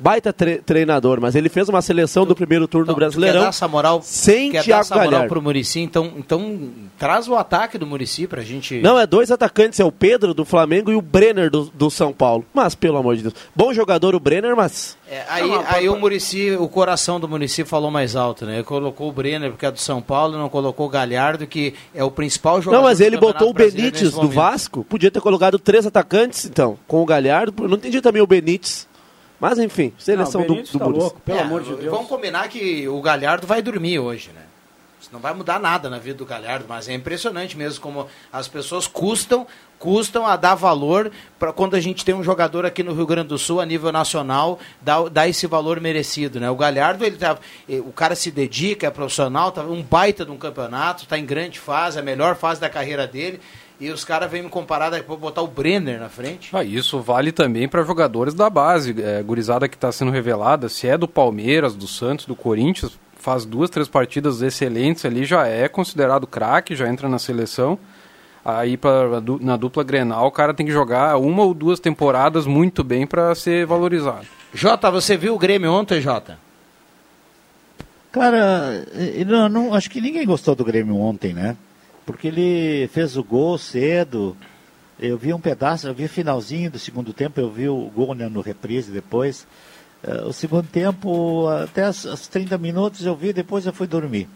Baita 0.00 0.32
tre- 0.32 0.58
treinador, 0.58 1.20
mas 1.20 1.34
ele 1.34 1.48
fez 1.48 1.68
uma 1.68 1.82
seleção 1.82 2.24
do 2.24 2.34
primeiro 2.34 2.68
turno 2.68 2.86
do 2.86 2.92
Então, 2.92 2.94
tu 2.94 3.00
quer 3.00 3.06
Brasileirão 3.06 3.40
dar 3.42 3.48
essa 3.48 3.66
moral, 3.66 4.00
sem 4.02 4.52
quer 4.52 4.58
dar 4.58 4.64
Thiago 4.64 4.80
essa 4.82 4.94
moral 4.94 5.10
Galhardo. 5.10 5.28
pro 5.28 5.42
Murici, 5.42 5.80
então, 5.80 6.12
então 6.16 6.70
traz 6.96 7.26
o 7.26 7.34
ataque 7.34 7.76
do 7.78 7.86
Murici 7.86 8.26
pra 8.26 8.42
gente... 8.42 8.80
Não, 8.80 8.98
é 8.98 9.06
dois 9.06 9.30
atacantes, 9.30 9.80
é 9.80 9.84
o 9.84 9.90
Pedro 9.90 10.32
do 10.32 10.44
Flamengo 10.44 10.92
e 10.92 10.94
o 10.94 11.02
Brenner 11.02 11.50
do, 11.50 11.64
do 11.74 11.90
São 11.90 12.12
Paulo. 12.12 12.44
Mas, 12.54 12.74
pelo 12.74 12.96
amor 12.96 13.16
de 13.16 13.22
Deus. 13.22 13.34
Bom 13.56 13.72
jogador 13.74 14.14
o 14.14 14.20
Brenner, 14.20 14.54
mas. 14.54 14.96
É, 15.10 15.24
aí 15.28 15.50
aí 15.66 15.88
o 15.88 15.96
Murici, 15.96 16.52
o 16.52 16.68
coração 16.68 17.18
do 17.18 17.28
Murici 17.28 17.64
falou 17.64 17.90
mais 17.90 18.14
alto, 18.14 18.44
né? 18.46 18.54
Ele 18.54 18.62
colocou 18.64 19.08
o 19.08 19.12
Brenner, 19.12 19.50
porque 19.50 19.66
é 19.66 19.70
do 19.70 19.80
São 19.80 20.00
Paulo, 20.00 20.38
não 20.38 20.48
colocou 20.48 20.86
o 20.86 20.88
Galhardo, 20.88 21.46
que 21.46 21.74
é 21.94 22.04
o 22.04 22.10
principal 22.10 22.60
jogador 22.62 22.82
Não, 22.82 22.88
mas 22.88 22.98
do 22.98 23.04
ele 23.04 23.16
botou 23.16 23.50
o 23.50 23.52
Benítez 23.52 24.12
do. 24.12 24.28
Vasco. 24.28 24.84
Podia 24.84 25.10
ter 25.10 25.20
colocado 25.20 25.58
três 25.58 25.86
atacantes, 25.86 26.44
então, 26.44 26.78
com 26.86 27.02
o 27.02 27.06
Galhardo. 27.06 27.66
Não 27.66 27.76
entendi 27.76 28.00
também 28.00 28.22
o 28.22 28.26
Benítez. 28.26 28.86
Mas, 29.40 29.58
enfim, 29.58 29.92
seleção 29.98 30.42
do, 30.42 30.62
do 30.62 30.78
Muricy. 30.80 31.14
É, 31.28 31.88
Vamos 31.88 32.08
combinar 32.08 32.48
que 32.48 32.88
o 32.88 33.00
Galhardo 33.00 33.46
vai 33.46 33.62
dormir 33.62 33.98
hoje, 33.98 34.30
né? 34.34 34.42
Isso 35.00 35.10
não 35.12 35.20
vai 35.20 35.32
mudar 35.32 35.60
nada 35.60 35.88
na 35.88 35.98
vida 35.98 36.18
do 36.18 36.26
Galhardo, 36.26 36.64
mas 36.68 36.88
é 36.88 36.92
impressionante 36.92 37.56
mesmo 37.56 37.80
como 37.80 38.08
as 38.32 38.48
pessoas 38.48 38.88
custam, 38.88 39.46
custam 39.78 40.26
a 40.26 40.34
dar 40.34 40.56
valor 40.56 41.12
para 41.38 41.52
quando 41.52 41.76
a 41.76 41.80
gente 41.80 42.04
tem 42.04 42.16
um 42.16 42.22
jogador 42.22 42.66
aqui 42.66 42.82
no 42.82 42.92
Rio 42.92 43.06
Grande 43.06 43.28
do 43.28 43.38
Sul 43.38 43.60
a 43.60 43.64
nível 43.64 43.92
nacional, 43.92 44.58
dá, 44.82 45.08
dá 45.08 45.28
esse 45.28 45.46
valor 45.46 45.80
merecido, 45.80 46.40
né? 46.40 46.50
O 46.50 46.56
Galhardo, 46.56 47.04
ele 47.04 47.16
tá, 47.16 47.38
o 47.68 47.92
cara 47.92 48.16
se 48.16 48.32
dedica, 48.32 48.88
é 48.88 48.90
profissional, 48.90 49.52
tá 49.52 49.62
um 49.62 49.82
baita 49.82 50.24
de 50.24 50.32
um 50.32 50.36
campeonato, 50.36 51.06
tá 51.06 51.16
em 51.16 51.24
grande 51.24 51.60
fase, 51.60 51.96
a 51.96 52.02
melhor 52.02 52.34
fase 52.34 52.60
da 52.60 52.68
carreira 52.68 53.06
dele. 53.06 53.40
E 53.80 53.90
os 53.90 54.04
caras 54.04 54.28
vêm 54.30 54.42
me 54.42 54.48
comparar, 54.48 54.90
daqui 54.90 55.04
a 55.04 55.06
pouco 55.06 55.22
botar 55.22 55.40
o 55.42 55.46
Brenner 55.46 56.00
na 56.00 56.08
frente. 56.08 56.50
Ah, 56.52 56.64
isso 56.64 56.98
vale 57.00 57.30
também 57.30 57.68
para 57.68 57.84
jogadores 57.84 58.34
da 58.34 58.50
base. 58.50 58.94
É, 59.00 59.22
gurizada 59.22 59.68
que 59.68 59.76
está 59.76 59.92
sendo 59.92 60.10
revelada, 60.10 60.68
se 60.68 60.88
é 60.88 60.98
do 60.98 61.06
Palmeiras, 61.06 61.74
do 61.76 61.86
Santos, 61.86 62.26
do 62.26 62.34
Corinthians, 62.34 62.98
faz 63.16 63.44
duas, 63.44 63.70
três 63.70 63.86
partidas 63.86 64.42
excelentes 64.42 65.04
ali, 65.04 65.24
já 65.24 65.46
é 65.46 65.68
considerado 65.68 66.26
craque, 66.26 66.74
já 66.74 66.88
entra 66.88 67.08
na 67.08 67.20
seleção. 67.20 67.78
Aí 68.44 68.76
pra, 68.76 69.20
na 69.40 69.56
dupla 69.56 69.84
Grenal, 69.84 70.26
o 70.26 70.32
cara 70.32 70.54
tem 70.54 70.64
que 70.66 70.72
jogar 70.72 71.16
uma 71.18 71.42
ou 71.44 71.52
duas 71.54 71.78
temporadas 71.78 72.46
muito 72.46 72.82
bem 72.82 73.06
para 73.06 73.32
ser 73.34 73.64
valorizado. 73.66 74.26
Jota, 74.54 74.90
você 74.90 75.16
viu 75.16 75.34
o 75.34 75.38
Grêmio 75.38 75.70
ontem, 75.70 76.00
Jota? 76.00 76.38
Cara, 78.10 78.84
não, 79.26 79.48
não- 79.48 79.74
acho 79.74 79.90
que 79.90 80.00
ninguém 80.00 80.24
gostou 80.26 80.54
do 80.54 80.64
Grêmio 80.64 80.96
ontem, 80.96 81.32
né? 81.34 81.56
Porque 82.08 82.28
ele 82.28 82.88
fez 82.88 83.18
o 83.18 83.22
gol 83.22 83.58
cedo. 83.58 84.34
Eu 84.98 85.18
vi 85.18 85.34
um 85.34 85.38
pedaço, 85.38 85.86
eu 85.86 85.92
vi 85.92 86.06
o 86.06 86.08
finalzinho 86.08 86.70
do 86.70 86.78
segundo 86.78 87.12
tempo, 87.12 87.38
eu 87.38 87.50
vi 87.50 87.68
o 87.68 87.90
gol 87.94 88.14
né, 88.14 88.30
no 88.30 88.40
reprise 88.40 88.90
depois. 88.90 89.46
Eh, 90.02 90.22
o 90.24 90.32
segundo 90.32 90.66
tempo, 90.66 91.46
até 91.48 91.86
os, 91.86 92.06
os 92.06 92.26
30 92.26 92.56
minutos 92.56 93.04
eu 93.04 93.14
vi, 93.14 93.30
depois 93.34 93.66
eu 93.66 93.74
fui 93.74 93.86
dormir. 93.86 94.26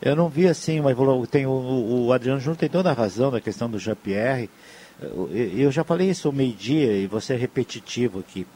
Eu 0.00 0.16
não 0.16 0.30
vi 0.30 0.48
assim 0.48 0.78
evolu- 0.78 1.26
Tem 1.26 1.44
o, 1.44 2.06
o 2.06 2.12
Adriano 2.14 2.40
Júnior 2.40 2.56
tem 2.56 2.70
toda 2.70 2.88
a 2.90 2.94
razão 2.94 3.30
da 3.30 3.38
questão 3.38 3.68
do 3.70 3.78
Jean-Pierre. 3.78 4.48
Eu, 5.02 5.28
eu 5.30 5.70
já 5.70 5.84
falei 5.84 6.08
isso 6.08 6.26
ao 6.26 6.32
meio-dia 6.32 6.90
e 6.96 7.06
vou 7.06 7.20
ser 7.20 7.36
repetitivo 7.36 8.20
aqui. 8.20 8.46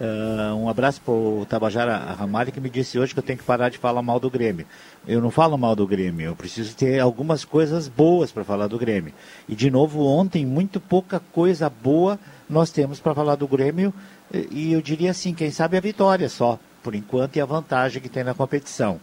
Ah, 0.00 0.54
um 0.54 0.68
abraço 0.68 1.00
para 1.00 1.12
o 1.12 1.44
Tabajara 1.48 1.96
Ramalho 1.96 2.52
que 2.52 2.60
me 2.60 2.70
disse 2.70 2.98
hoje 2.98 3.12
que 3.12 3.18
eu 3.18 3.22
tenho 3.22 3.38
que 3.38 3.44
parar 3.44 3.68
de 3.68 3.78
falar 3.78 4.00
mal 4.00 4.20
do 4.20 4.30
Grêmio. 4.30 4.64
Eu 5.06 5.20
não 5.20 5.30
falo 5.30 5.58
mal 5.58 5.74
do 5.74 5.86
Grêmio, 5.86 6.26
eu 6.26 6.36
preciso 6.36 6.76
ter 6.76 7.00
algumas 7.00 7.44
coisas 7.44 7.88
boas 7.88 8.30
para 8.30 8.44
falar 8.44 8.68
do 8.68 8.78
Grêmio. 8.78 9.12
E 9.48 9.56
de 9.56 9.70
novo, 9.70 10.04
ontem, 10.06 10.46
muito 10.46 10.78
pouca 10.80 11.20
coisa 11.32 11.68
boa 11.68 12.18
nós 12.48 12.70
temos 12.70 13.00
para 13.00 13.14
falar 13.14 13.34
do 13.34 13.48
Grêmio. 13.48 13.92
E 14.32 14.68
e 14.68 14.72
eu 14.72 14.82
diria 14.82 15.10
assim: 15.10 15.34
quem 15.34 15.50
sabe 15.50 15.76
a 15.76 15.80
vitória 15.80 16.28
só, 16.28 16.58
por 16.82 16.94
enquanto, 16.94 17.36
e 17.36 17.40
a 17.40 17.46
vantagem 17.46 18.00
que 18.00 18.08
tem 18.08 18.22
na 18.22 18.34
competição. 18.34 19.00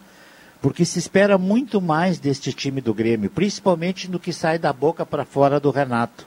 Porque 0.62 0.86
se 0.86 0.98
espera 0.98 1.38
muito 1.38 1.82
mais 1.82 2.20
deste 2.20 2.54
time 2.54 2.82
do 2.82 2.94
Grêmio, 2.94 3.30
principalmente 3.30 4.10
no 4.10 4.20
que 4.20 4.32
sai 4.32 4.58
da 4.58 4.72
boca 4.72 5.06
para 5.06 5.26
fora 5.26 5.60
do 5.60 5.70
Renato. 5.70 6.26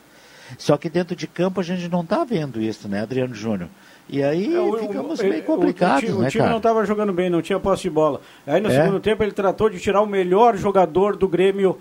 Só 0.56 0.76
que 0.76 0.88
dentro 0.88 1.16
de 1.16 1.26
campo 1.26 1.60
a 1.60 1.62
gente 1.62 1.88
não 1.88 2.02
está 2.02 2.24
vendo 2.24 2.60
isso, 2.60 2.88
né, 2.88 3.02
Adriano 3.02 3.34
Júnior? 3.34 3.68
E 4.08 4.22
aí 4.22 4.54
É, 4.54 4.60
o- 4.60 4.78
ficamos 4.78 5.20
meio 5.20 5.40
o- 5.40 5.42
complicados, 5.44 6.02
o, 6.02 6.06
time, 6.06 6.18
né, 6.20 6.26
o 6.26 6.30
time 6.30 6.38
cara? 6.40 6.50
não 6.50 6.56
estava 6.58 6.86
jogando 6.86 7.12
bem, 7.12 7.28
não 7.28 7.42
tinha 7.42 7.60
posse 7.60 7.82
de 7.82 7.90
bola. 7.90 8.20
Aí 8.46 8.60
no 8.60 8.70
É? 8.70 8.72
segundo 8.82 9.00
tempo 9.00 9.22
ele 9.22 9.32
tratou 9.32 9.68
de 9.68 9.78
tirar 9.78 10.00
o 10.00 10.06
melhor 10.06 10.56
jogador 10.56 11.14
do 11.16 11.28
Grêmio 11.28 11.76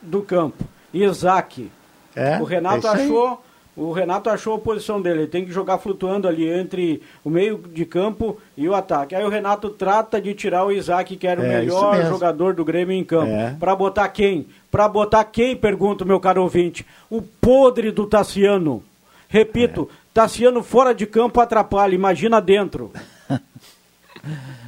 do 0.00 0.22
campo, 0.22 0.64
Isaac. 0.92 1.70
É, 2.14 2.38
o 2.38 2.44
Renato 2.44 2.86
é 2.86 2.90
achou, 2.90 3.42
o 3.74 3.92
Renato 3.92 4.28
achou 4.28 4.54
a 4.56 4.58
posição 4.58 5.00
dele, 5.00 5.20
ele 5.20 5.26
tem 5.28 5.46
que 5.46 5.50
jogar 5.52 5.78
flutuando 5.78 6.28
ali 6.28 6.46
entre 6.46 7.00
o 7.24 7.30
meio 7.30 7.56
de 7.72 7.86
campo 7.86 8.36
e 8.54 8.68
o 8.68 8.74
ataque. 8.74 9.14
Aí 9.14 9.24
o 9.24 9.30
Renato 9.30 9.70
trata 9.70 10.20
de 10.20 10.34
tirar 10.34 10.66
o 10.66 10.72
Isaac, 10.72 11.16
que 11.16 11.26
era 11.26 11.40
o 11.40 11.44
É, 11.44 11.60
melhor 11.60 12.04
jogador 12.06 12.52
do 12.52 12.62
Grêmio 12.64 12.94
em 12.94 13.04
campo. 13.04 13.32
É. 13.32 13.56
Para 13.58 13.74
botar 13.74 14.08
quem? 14.08 14.46
Para 14.70 14.86
botar 14.88 15.24
quem, 15.24 15.56
pergunto, 15.56 16.04
meu 16.04 16.20
caro 16.20 16.42
ouvinte? 16.42 16.84
O 17.08 17.22
podre 17.22 17.90
do 17.90 18.06
Tassiano. 18.06 18.82
Repito, 19.28 19.88
Tassiano 20.14 20.62
fora 20.62 20.94
de 20.94 21.06
campo 21.06 21.40
atrapalha, 21.40 21.94
imagina 21.94 22.40
dentro. 22.40 22.92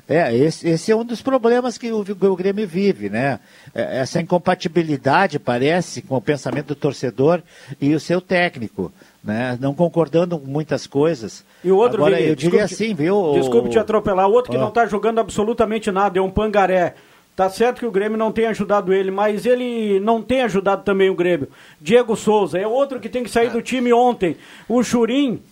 É, 0.09 0.37
esse, 0.37 0.68
esse 0.68 0.90
é 0.92 0.96
um 0.96 1.04
dos 1.04 1.22
problemas 1.22 1.78
que 1.78 1.90
o, 1.92 2.00
o 2.00 2.37
Grêmio 2.37 2.66
vive, 2.66 3.09
né? 3.09 3.38
É, 3.74 4.00
Essa 4.00 4.20
incompatibilidade, 4.20 5.38
parece, 5.38 6.02
com 6.02 6.16
o 6.16 6.20
pensamento 6.20 6.68
do 6.68 6.74
torcedor 6.74 7.40
e 7.80 7.94
o 7.94 8.00
seu 8.00 8.20
técnico, 8.20 8.92
né? 9.22 9.57
Não 9.61 9.72
concordando 9.72 10.38
com 10.38 10.46
muitas 10.46 10.87
coisas. 10.87 11.44
E 11.62 11.70
o 11.70 11.76
outro, 11.76 11.98
Agora, 12.02 12.16
Vini, 12.16 12.28
eu 12.30 12.35
diria 12.35 12.66
desculpe- 12.66 12.85
assim, 12.85 12.94
viu? 12.94 13.16
o- 13.16 13.35
Desculpe 13.35 13.70
te 13.70 13.78
atropelar, 13.78 14.28
o 14.28 14.33
outro 14.33 14.50
que 14.50 14.59
Ó. 14.59 14.61
não 14.61 14.68
está 14.68 14.85
jogando 14.87 15.20
absolutamente 15.20 15.90
nada, 15.90 16.18
é 16.18 16.22
um 16.22 16.30
pangaré. 16.30 16.94
Tá 17.37 17.51
certo 17.51 17.81
que 17.81 17.87
o 17.87 17.90
Grêmio 17.90 18.16
não 18.16 18.31
tem 18.31 18.47
ajudado 18.47 18.92
ele, 18.92 19.11
mas 19.11 19.44
ele 19.44 19.99
não 19.99 20.23
tem 20.23 20.42
ajudado 20.42 20.85
também 20.85 21.11
o 21.11 21.16
Grêmio. 21.16 21.49
Diego 21.81 22.14
Souza 22.14 22.59
é 22.59 22.66
outro 22.66 23.01
que 23.01 23.09
tem 23.09 23.25
que 23.25 23.31
sair 23.31 23.51
do 23.51 23.61
time 23.61 23.92
ontem. 23.92 24.37
O 24.68 24.85
Churim 24.85 25.42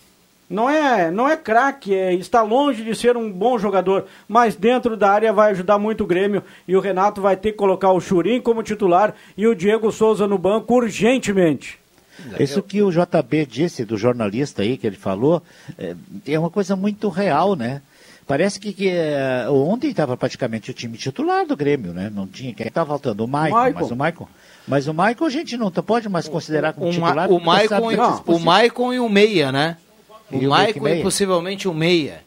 não 0.49 0.71
é, 0.71 1.11
não 1.11 1.29
é 1.29 1.37
craque, 1.37 1.93
é, 1.93 2.15
está 2.15 2.43
longe 2.43 2.85
de 2.85 2.95
ser 2.95 3.17
um 3.17 3.33
bom 3.33 3.59
jogador, 3.59 4.07
mas 4.29 4.55
dentro 4.55 4.97
da 4.97 5.11
área 5.11 5.33
vai 5.33 5.51
ajudar 5.51 5.79
muito 5.79 6.05
o 6.05 6.07
Grêmio 6.07 6.45
e 6.69 6.77
o 6.77 6.81
Renato 6.81 7.21
vai 7.21 7.37
ter 7.37 7.51
que 7.53 7.59
colocar 7.59 7.91
o 7.91 8.01
Churim 8.01 8.41
como 8.41 8.63
titular 8.63 9.15
e 9.37 9.47
o 9.47 9.55
Diego 9.55 9.91
Souza 9.91 10.29
no 10.29 10.39
banco 10.39 10.75
urgentemente. 10.75 11.81
Isso 12.39 12.63
que 12.63 12.83
o 12.83 12.91
JB 12.93 13.47
disse, 13.47 13.85
do 13.85 13.97
jornalista 13.97 14.63
aí 14.63 14.77
que 14.77 14.87
ele 14.87 14.97
falou, 14.97 15.43
é, 15.79 15.97
é 16.27 16.39
uma 16.39 16.51
coisa 16.51 16.77
muito 16.77 17.09
real, 17.09 17.57
né? 17.57 17.83
Parece 18.27 18.61
que, 18.61 18.73
que 18.73 18.89
é, 18.89 19.47
ontem 19.51 19.91
estava 19.91 20.17
praticamente 20.17 20.71
o 20.71 20.75
time 20.75 20.97
titular 20.97 21.45
do 21.47 21.57
Grêmio, 21.57 21.93
né? 21.93 22.11
Não 22.15 22.27
tinha. 22.27 22.55
Quem 22.55 22.69
estava 22.69 22.89
faltando? 22.91 23.25
O 23.25 23.29
Maicon, 23.29 23.57
Maicon. 23.57 23.81
mas 23.81 23.91
o 23.91 23.97
Maicon. 23.97 24.29
Mas 24.67 24.87
o 24.89 24.95
Maicon 24.95 25.25
a 25.25 25.31
gente 25.31 25.57
não 25.57 25.71
tá- 25.71 25.83
pode 25.83 26.09
mais 26.09 26.29
considerar 26.29 26.73
como 26.73 26.87
O, 26.89 27.01
Ma 27.01 27.09
titular. 27.09 27.29
o, 27.31 27.33
sabe 27.35 27.47
Maicon, 27.47 27.93
e- 27.93 27.95
é 27.97 28.33
o. 28.37 28.39
Maicon 28.41 28.93
e 28.95 29.01
o 29.01 29.09
Meia, 29.09 29.51
né? 29.53 29.77
O, 30.31 30.37
E 30.37 30.47
o 30.47 30.51
Maicon 30.51 30.89
e 30.89 31.03
possivelmente 31.03 31.67
o 31.69 31.75
Meia. 31.75 32.21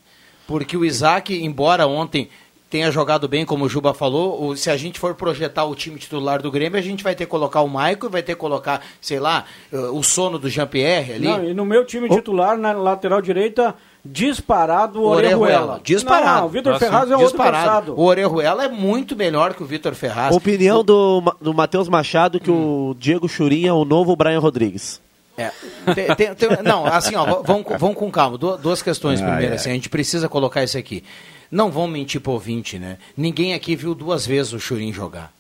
Porque 0.45 0.75
o 0.77 0.83
Isaac, 0.85 1.33
embora 1.43 1.87
ontem 1.87 2.29
tenha 2.69 2.91
jogado 2.91 3.27
bem, 3.27 3.45
como 3.45 3.63
o 3.65 3.69
Juba 3.69 3.93
falou, 3.93 4.47
o- 4.49 4.55
se 4.57 4.69
a 4.69 4.75
gente 4.75 4.99
for 4.99 5.15
projetar 5.15 5.63
o 5.63 5.73
time 5.75 5.97
titular 5.97 6.41
do 6.41 6.51
Grêmio, 6.51 6.77
a 6.77 6.81
gente 6.83 7.03
vai 7.03 7.15
ter 7.15 7.23
que 7.25 7.31
colocar 7.31 7.61
o 7.61 7.69
Maicon 7.69 8.07
e 8.07 8.09
vai 8.09 8.21
ter 8.21 8.33
que 8.35 8.39
colocar, 8.41 8.81
sei 8.99 9.19
lá, 9.19 9.45
eh, 9.71 9.77
o 9.77 10.03
sono 10.03 10.37
do 10.37 10.49
Jean-Pierre 10.49 11.13
ali. 11.13 11.25
Não, 11.27 11.43
e 11.45 11.53
no 11.53 11.65
meu 11.65 11.85
time 11.85 12.09
titular, 12.09 12.57
na 12.57 12.73
lateral 12.73 13.21
direita, 13.21 13.73
disparado 14.05 15.01
o 15.01 15.05
Orejuela. 15.05 15.41
Orejuela. 15.41 15.81
Disparado. 15.83 16.39
Não, 16.41 16.45
o 16.45 16.49
Vitor 16.49 16.73
Ah, 16.73 16.79
Ferraz 16.79 17.09
é 17.11 17.13
outro 17.15 17.29
Disparado. 17.31 17.65
cansado. 17.65 17.93
O 17.99 18.03
Orejuela 18.03 18.65
é 18.65 18.69
muito 18.69 19.15
melhor 19.15 19.53
que 19.53 19.63
o 19.63 19.65
Vitor 19.65 19.93
Ferraz. 19.95 20.35
Opinião 20.35 20.83
do, 20.83 21.21
Ma- 21.21 21.35
do 21.41 21.53
Matheus 21.53 21.89
Machado 21.89 22.39
que 22.39 22.51
o 22.51 22.95
Diego 22.99 23.27
Churinha 23.27 23.69
é 23.69 23.73
o 23.73 23.83
novo 23.83 24.15
Brian 24.15 24.39
Rodrigues. 24.39 25.01
É. 25.37 25.51
Tem- 25.93 26.15
tem- 26.15 26.33
tem- 26.35 26.49
não, 26.63 26.85
assim, 26.85 27.13
ó, 27.15 27.41
vamos, 27.43 27.65
com- 27.65 27.77
vamos 27.77 27.97
com 27.97 28.09
calma. 28.09 28.37
Du- 28.37 28.55
Duas 28.57 28.81
questões 28.81 29.19
Ai, 29.21 29.27
primeiro, 29.27 29.51
ai. 29.53 29.57
assim, 29.57 29.69
a 29.69 29.73
gente 29.73 29.89
precisa 29.89 30.29
colocar 30.29 30.63
isso 30.63 30.77
aqui. 30.77 31.03
Não 31.51 31.69
vão 31.69 31.87
mentir 31.87 32.21
pro 32.21 32.31
ouvinte, 32.31 32.79
né? 32.79 32.97
Ninguém 33.17 33.53
aqui 33.53 33.75
viu 33.75 33.93
duas 33.93 34.25
vezes 34.25 34.53
o 34.53 34.59
Churin 34.59 34.93
jogar. 34.93 35.31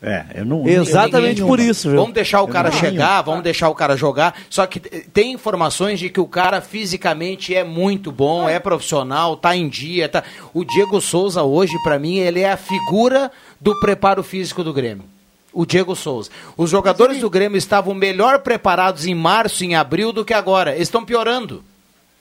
É, 0.00 0.24
eu 0.36 0.44
não. 0.44 0.64
Exatamente 0.66 1.42
por 1.42 1.58
isso, 1.58 1.90
viu? 1.90 1.98
Vamos 1.98 2.14
deixar 2.14 2.40
o 2.42 2.46
Eu 2.46 2.52
cara 2.52 2.70
chegar, 2.70 3.20
vamos 3.22 3.42
deixar 3.42 3.68
o 3.68 3.74
cara 3.74 3.96
jogar. 3.96 4.32
Só 4.48 4.64
que 4.64 4.78
tem 4.78 5.32
informações 5.32 5.98
de 5.98 6.08
que 6.08 6.20
o 6.20 6.26
cara 6.26 6.60
fisicamente 6.60 7.52
é 7.52 7.64
muito 7.64 8.12
bom, 8.12 8.48
é 8.48 8.60
profissional, 8.60 9.36
tá 9.36 9.56
em 9.56 9.68
dia. 9.68 10.08
Tá... 10.08 10.22
O 10.54 10.64
Diego 10.64 11.00
Souza 11.00 11.42
hoje, 11.42 11.76
pra 11.82 11.98
mim, 11.98 12.18
ele 12.18 12.40
é 12.40 12.52
a 12.52 12.56
figura 12.56 13.30
do 13.60 13.78
preparo 13.80 14.22
físico 14.22 14.62
do 14.62 14.72
Grêmio. 14.72 15.04
O 15.52 15.66
Diego 15.66 15.96
Souza. 15.96 16.30
Os 16.56 16.70
jogadores 16.70 17.18
do 17.20 17.28
Grêmio 17.28 17.58
estavam 17.58 17.92
melhor 17.92 18.38
preparados 18.40 19.04
em 19.04 19.14
março, 19.16 19.64
em 19.64 19.74
abril, 19.74 20.12
do 20.12 20.24
que 20.24 20.32
agora. 20.32 20.76
Eles 20.76 20.82
estão 20.86 21.04
piorando. 21.04 21.64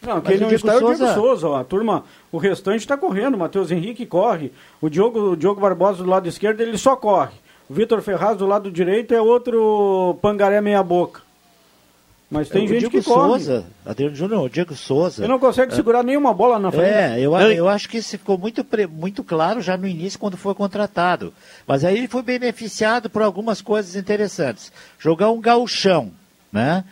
Não, 0.01 0.19
quem 0.21 0.37
o 0.37 0.39
não 0.41 0.47
Diego 0.47 0.55
está 0.55 0.73
é 0.73 0.77
o 0.77 0.79
Souza- 0.79 1.05
Diego 1.05 1.13
Souza. 1.21 1.47
Ó. 1.49 1.57
A 1.59 1.63
turma, 1.63 2.03
o 2.31 2.39
restante 2.39 2.79
está 2.79 2.97
correndo. 2.97 3.35
O 3.35 3.37
Matheus 3.37 3.69
Henrique 3.69 4.05
corre. 4.05 4.51
O 4.81 4.89
Diogo, 4.89 5.19
o 5.33 5.35
Diogo 5.37 5.61
Barbosa 5.61 6.03
do 6.03 6.09
lado 6.09 6.27
esquerdo, 6.27 6.61
ele 6.61 6.77
só 6.79 6.95
corre. 6.95 7.33
Vitor 7.69 8.01
Ferraz 8.01 8.37
do 8.37 8.45
lado 8.45 8.71
direito 8.71 9.13
é 9.13 9.21
outro 9.21 10.17
pangaré 10.21 10.61
meia 10.61 10.81
boca. 10.83 11.21
Mas 12.29 12.49
tem 12.49 12.65
o 12.65 12.67
gente 12.67 12.79
Diego 12.79 12.97
que 12.97 13.03
corre. 13.03 13.29
Souza, 13.29 13.65
Adriano 13.85 14.15
Júnior, 14.15 14.43
o 14.43 14.49
Diego 14.49 14.75
Souza. 14.75 15.21
Ele 15.23 15.31
não 15.31 15.39
consegue 15.39 15.73
segurar 15.73 16.03
nenhuma 16.03 16.33
bola 16.33 16.59
na 16.59 16.69
frente. 16.69 16.93
É, 16.93 17.19
eu, 17.21 17.33
eu 17.33 17.69
acho 17.69 17.87
que 17.87 17.97
isso 17.97 18.09
ficou 18.17 18.37
muito, 18.37 18.65
muito 18.89 19.23
claro 19.23 19.61
já 19.61 19.77
no 19.77 19.87
início, 19.87 20.19
quando 20.19 20.35
foi 20.35 20.53
contratado. 20.53 21.33
Mas 21.65 21.85
aí 21.85 21.97
ele 21.97 22.07
foi 22.09 22.21
beneficiado 22.21 23.09
por 23.09 23.21
algumas 23.21 23.61
coisas 23.61 23.95
interessantes. 23.95 24.73
Jogar 24.99 25.31
um 25.31 25.39
gauchão, 25.39 26.11
né? 26.51 26.83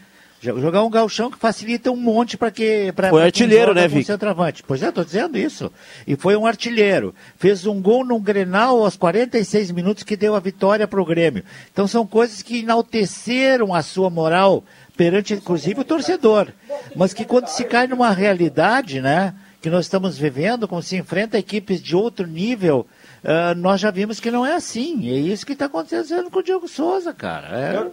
Jo- 0.45 0.59
Jogar 0.61 0.83
um 0.83 0.89
gauchão 0.89 1.29
que 1.31 1.37
facilita 1.37 1.91
um 1.91 1.95
monte 1.95 2.37
para 2.37 2.51
que 2.51 2.91
pra, 2.93 3.09
Foi 3.09 3.19
pra 3.19 3.25
artilheiro, 3.25 3.73
né, 3.73 3.87
Vic? 3.87 4.05
centroavante. 4.05 4.63
Pois 4.63 4.81
é, 4.83 4.89
estou 4.89 5.03
dizendo 5.03 5.37
isso. 5.37 5.71
E 6.07 6.15
foi 6.15 6.35
um 6.35 6.45
artilheiro. 6.45 7.13
Fez 7.37 7.65
um 7.65 7.81
gol 7.81 8.05
num 8.05 8.21
Grenal 8.21 8.83
aos 8.83 8.95
46 8.95 9.71
minutos 9.71 10.03
que 10.03 10.15
deu 10.15 10.35
a 10.35 10.39
vitória 10.39 10.87
para 10.87 11.01
o 11.01 11.05
Grêmio. 11.05 11.43
Então 11.71 11.87
são 11.87 12.05
coisas 12.05 12.41
que 12.41 12.59
enalteceram 12.59 13.73
a 13.73 13.81
sua 13.81 14.09
moral 14.09 14.63
perante, 14.95 15.33
inclusive, 15.33 15.81
o 15.81 15.83
torcedor. 15.83 16.47
Mas 16.95 17.13
que 17.13 17.25
quando 17.25 17.47
se 17.47 17.63
cai 17.65 17.87
numa 17.87 18.11
realidade, 18.11 19.01
né? 19.01 19.33
Que 19.61 19.69
nós 19.69 19.85
estamos 19.85 20.15
vivendo, 20.17 20.67
quando 20.67 20.83
se 20.83 20.95
enfrenta 20.95 21.39
equipes 21.39 21.81
de 21.81 21.95
outro 21.95 22.27
nível, 22.27 22.85
ah, 23.23 23.55
nós 23.55 23.81
já 23.81 23.89
vimos 23.89 24.19
que 24.19 24.29
não 24.29 24.45
é 24.45 24.53
assim. 24.53 25.09
É 25.09 25.17
isso 25.17 25.43
que 25.45 25.53
está 25.53 25.65
acontecendo 25.65 26.29
com 26.29 26.37
o 26.39 26.43
Diego 26.43 26.67
Souza, 26.67 27.11
cara. 27.13 27.47
É, 27.47 27.79
o- 27.81 27.91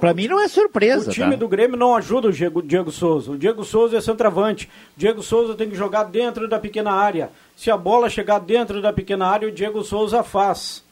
Para 0.00 0.14
mim 0.14 0.28
não 0.28 0.40
é 0.40 0.48
surpresa. 0.48 1.10
O 1.10 1.12
time 1.12 1.32
tá? 1.32 1.36
do 1.36 1.48
Grêmio 1.48 1.76
não 1.76 1.94
ajuda 1.94 2.28
o 2.28 2.32
Diego, 2.32 2.62
Diego 2.62 2.90
Souza. 2.90 3.32
O 3.32 3.38
Diego 3.38 3.64
Souza 3.64 3.98
é 3.98 4.00
centroavante. 4.00 4.66
O 4.96 4.98
Diego 5.00 5.22
Souza 5.22 5.54
tem 5.54 5.68
que 5.68 5.76
jogar 5.76 6.04
dentro 6.04 6.48
da 6.48 6.58
pequena 6.58 6.92
área. 6.92 7.30
Se 7.56 7.70
a 7.70 7.76
bola 7.76 8.08
chegar 8.08 8.38
dentro 8.38 8.80
da 8.80 8.92
pequena 8.92 9.26
área, 9.26 9.48
o 9.48 9.52
Diego 9.52 9.82
Souza 9.82 10.22
faz. 10.22 10.84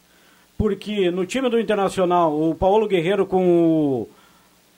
Porque 0.58 1.10
no 1.10 1.26
time 1.26 1.48
do 1.48 1.60
Internacional, 1.60 2.38
o 2.38 2.54
Paulo 2.54 2.88
Guerreiro 2.88 3.26
com 3.26 3.46
o, 3.46 4.08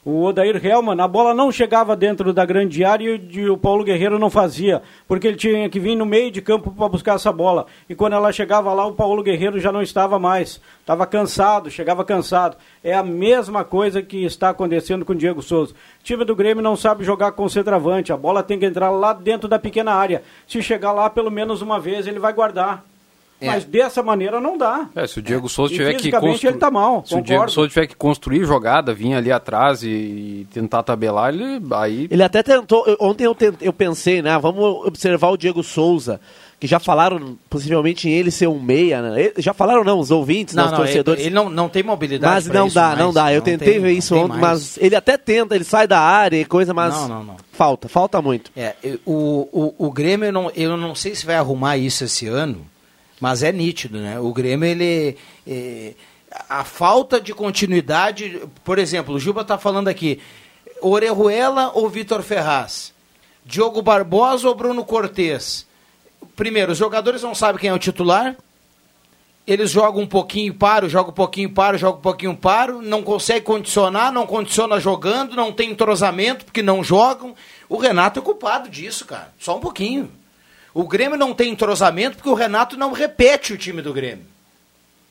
o 0.04 0.24
Odair 0.24 0.64
Helman, 0.64 1.00
a 1.00 1.08
bola 1.08 1.34
não 1.34 1.52
chegava 1.52 1.94
dentro 1.94 2.32
da 2.32 2.46
grande 2.46 2.84
área 2.84 3.20
e 3.30 3.46
o, 3.46 3.54
o 3.54 3.58
Paulo 3.58 3.84
Guerreiro 3.84 4.18
não 4.18 4.30
fazia. 4.30 4.80
Porque 5.06 5.26
ele 5.26 5.37
tinha 5.37 5.68
que 5.68 5.78
vir 5.78 5.96
no 5.96 6.06
meio 6.06 6.30
de 6.30 6.40
campo 6.40 6.70
para 6.70 6.88
buscar 6.88 7.16
essa 7.16 7.32
bola. 7.32 7.66
E 7.88 7.94
quando 7.94 8.14
ela 8.14 8.32
chegava 8.32 8.72
lá, 8.72 8.87
o 8.87 8.94
Paulo 8.94 9.22
Guerreiro 9.22 9.61
já 9.61 9.70
não 9.70 9.82
estava 9.82 10.18
mais. 10.18 10.61
Estava 10.80 11.06
cansado, 11.06 11.70
chegava 11.70 12.04
cansado. 12.04 12.56
É 12.82 12.94
a 12.94 13.02
mesma 13.02 13.64
coisa 13.64 14.00
que 14.00 14.24
está 14.24 14.50
acontecendo 14.50 15.04
com 15.04 15.12
o 15.12 15.16
Diego 15.16 15.42
Souza. 15.42 15.74
O 15.74 16.04
time 16.04 16.24
do 16.24 16.34
Grêmio 16.34 16.62
não 16.62 16.76
sabe 16.76 17.04
jogar 17.04 17.32
com 17.32 17.48
centroavante. 17.48 18.12
A 18.12 18.16
bola 18.16 18.42
tem 18.42 18.58
que 18.58 18.64
entrar 18.64 18.90
lá 18.90 19.12
dentro 19.12 19.48
da 19.48 19.58
pequena 19.58 19.92
área. 19.92 20.22
Se 20.46 20.62
chegar 20.62 20.92
lá 20.92 21.11
pelo 21.11 21.30
menos 21.30 21.61
uma 21.61 21.78
vez, 21.78 22.06
ele 22.06 22.18
vai 22.18 22.32
guardar. 22.32 22.88
É. 23.40 23.46
Mas 23.46 23.64
dessa 23.64 24.03
maneira 24.03 24.40
não 24.40 24.59
dá. 24.59 24.88
É, 24.96 25.07
se 25.07 25.20
o 25.20 25.22
Diego 25.22 25.48
Souza 25.48 25.72
E 25.72 25.77
tiver 25.77 25.94
que 25.94 26.11
construir. 26.11 26.51
ele 26.51 26.59
tá 26.59 26.70
mal, 26.70 27.05
Se 27.07 27.12
o 27.14 27.18
concordo. 27.18 27.22
Diego 27.27 27.51
Souza 27.51 27.68
tiver 27.68 27.87
que 27.87 27.94
construir 27.94 28.44
jogada, 28.44 28.92
vir 28.92 29.14
ali 29.14 29.31
atrás 29.31 29.83
e, 29.85 29.88
e 29.88 30.46
tentar 30.53 30.83
tabelar, 30.83 31.33
ele 31.33 31.61
aí. 31.72 32.09
Ele 32.11 32.22
até 32.22 32.42
tentou. 32.42 32.85
eu- 32.87 32.96
Ontem 32.98 33.24
eu, 33.27 33.37
eu 33.61 33.72
pensei, 33.72 34.20
né? 34.22 34.37
Vamos 34.40 34.85
observar 34.87 35.29
o 35.29 35.37
Diego 35.37 35.62
Souza, 35.62 36.20
que 36.59 36.66
já 36.66 36.81
falaram 36.81 37.38
possivelmente 37.48 38.09
em 38.09 38.12
ele 38.12 38.33
ser 38.33 38.48
um 38.48 38.61
meia, 38.61 39.01
né? 39.03 39.20
Ele- 39.22 39.35
Já 39.38 39.55
falaram, 39.55 39.85
não, 39.85 40.01
os 40.01 40.11
ouvintes, 40.11 40.57
né, 40.57 40.64
os 40.64 40.70
não, 40.72 40.79
torcedores. 40.79 41.20
Ele, 41.20 41.29
ele 41.29 41.35
não, 41.37 41.48
não 41.48 41.68
tem 41.68 41.85
mobilidade. 41.85 42.35
Mas 42.35 42.46
não 42.48 42.68
dá, 42.68 42.87
mais. 42.88 42.98
não 42.98 43.12
dá. 43.12 43.33
Eu 43.33 43.37
Não 43.38 43.44
tentei 43.44 43.68
tem, 43.74 43.81
ver 43.81 43.92
não 43.92 43.98
isso 43.98 44.14
tem 44.14 44.24
ontem, 44.24 44.40
mais. 44.40 44.40
mas 44.62 44.79
ele 44.79 44.96
até 44.96 45.16
tenta, 45.16 45.55
ele 45.55 45.62
sai 45.64 45.87
da 45.87 46.01
área 46.01 46.37
e 46.40 46.44
coisa, 46.44 46.74
mas 46.74 46.92
Não, 46.92 47.09
não, 47.09 47.22
não. 47.22 47.37
falta, 47.53 47.88
falta 47.88 48.20
muito. 48.20 48.51
É, 48.57 48.74
o, 49.07 49.48
o, 49.79 49.87
o 49.87 49.92
Grêmio, 49.92 50.27
eu 50.27 50.33
não, 50.33 50.51
eu 50.57 50.77
não 50.77 50.92
sei 50.96 51.14
se 51.14 51.24
vai 51.24 51.37
arrumar 51.37 51.77
isso 51.77 52.03
esse 52.03 52.27
ano, 52.27 52.62
mas 53.20 53.42
é 53.42 53.52
nítido, 53.52 53.98
né? 53.98 54.18
O 54.20 54.33
Grêmio, 54.33 54.66
ele. 54.66 55.16
é, 55.46 55.94
a 56.48 56.64
falta 56.64 57.20
de 57.20 57.33
continuidade. 57.33 58.42
Por 58.64 58.78
exemplo, 58.78 59.14
o 59.14 59.20
Juba 59.20 59.42
está 59.42 59.59
falando 59.59 59.88
aqui: 59.88 60.20
Orejuela 60.81 61.72
ou 61.74 61.88
Vitor 61.88 62.22
Ferraz? 62.22 62.92
Diogo 63.44 63.81
Barbosa 63.81 64.48
ou 64.48 64.54
Bruno 64.54 64.85
Cortes? 64.85 65.66
Primeiro, 66.37 66.72
os 66.72 66.78
jogadores 66.78 67.22
não 67.22 67.35
sabem 67.35 67.61
quem 67.61 67.70
é 67.70 67.74
o 67.74 67.78
titular. 67.78 68.37
Eles 69.46 69.70
jogam 69.70 70.02
um 70.02 70.07
pouquinho 70.07 70.52
param, 70.52 70.90
jogam 70.90 71.11
um 71.11 71.14
pouquinho 71.14 71.50
param, 71.50 71.78
jogam 71.78 71.98
um 71.98 72.02
pouquinho 72.02 72.37
param, 72.37 72.83
não 72.83 73.02
consegue 73.02 73.46
condicionar, 73.46 74.12
não 74.12 74.26
condiciona 74.26 74.78
jogando, 74.78 75.35
não 75.35 75.50
tem 75.50 75.70
entrosamento 75.70 76.44
porque 76.44 76.61
não 76.61 76.85
jogam. 76.85 77.35
O 77.66 77.78
Renato 77.78 78.18
é 78.18 78.22
culpado 78.22 78.68
disso, 78.68 79.07
cara. 79.07 79.33
Só 79.38 79.57
um 79.57 79.61
pouquinho. 79.61 80.11
O 80.74 80.87
Grêmio 80.87 81.18
não 81.18 81.35
tem 81.35 81.50
entrosamento 81.50 82.16
porque 82.16 82.28
o 82.28 82.35
Renato 82.35 82.76
não 82.76 82.92
repete 82.92 83.52
o 83.52 83.59
time 83.59 83.83
do 83.83 83.92
Grêmio. 83.92 84.24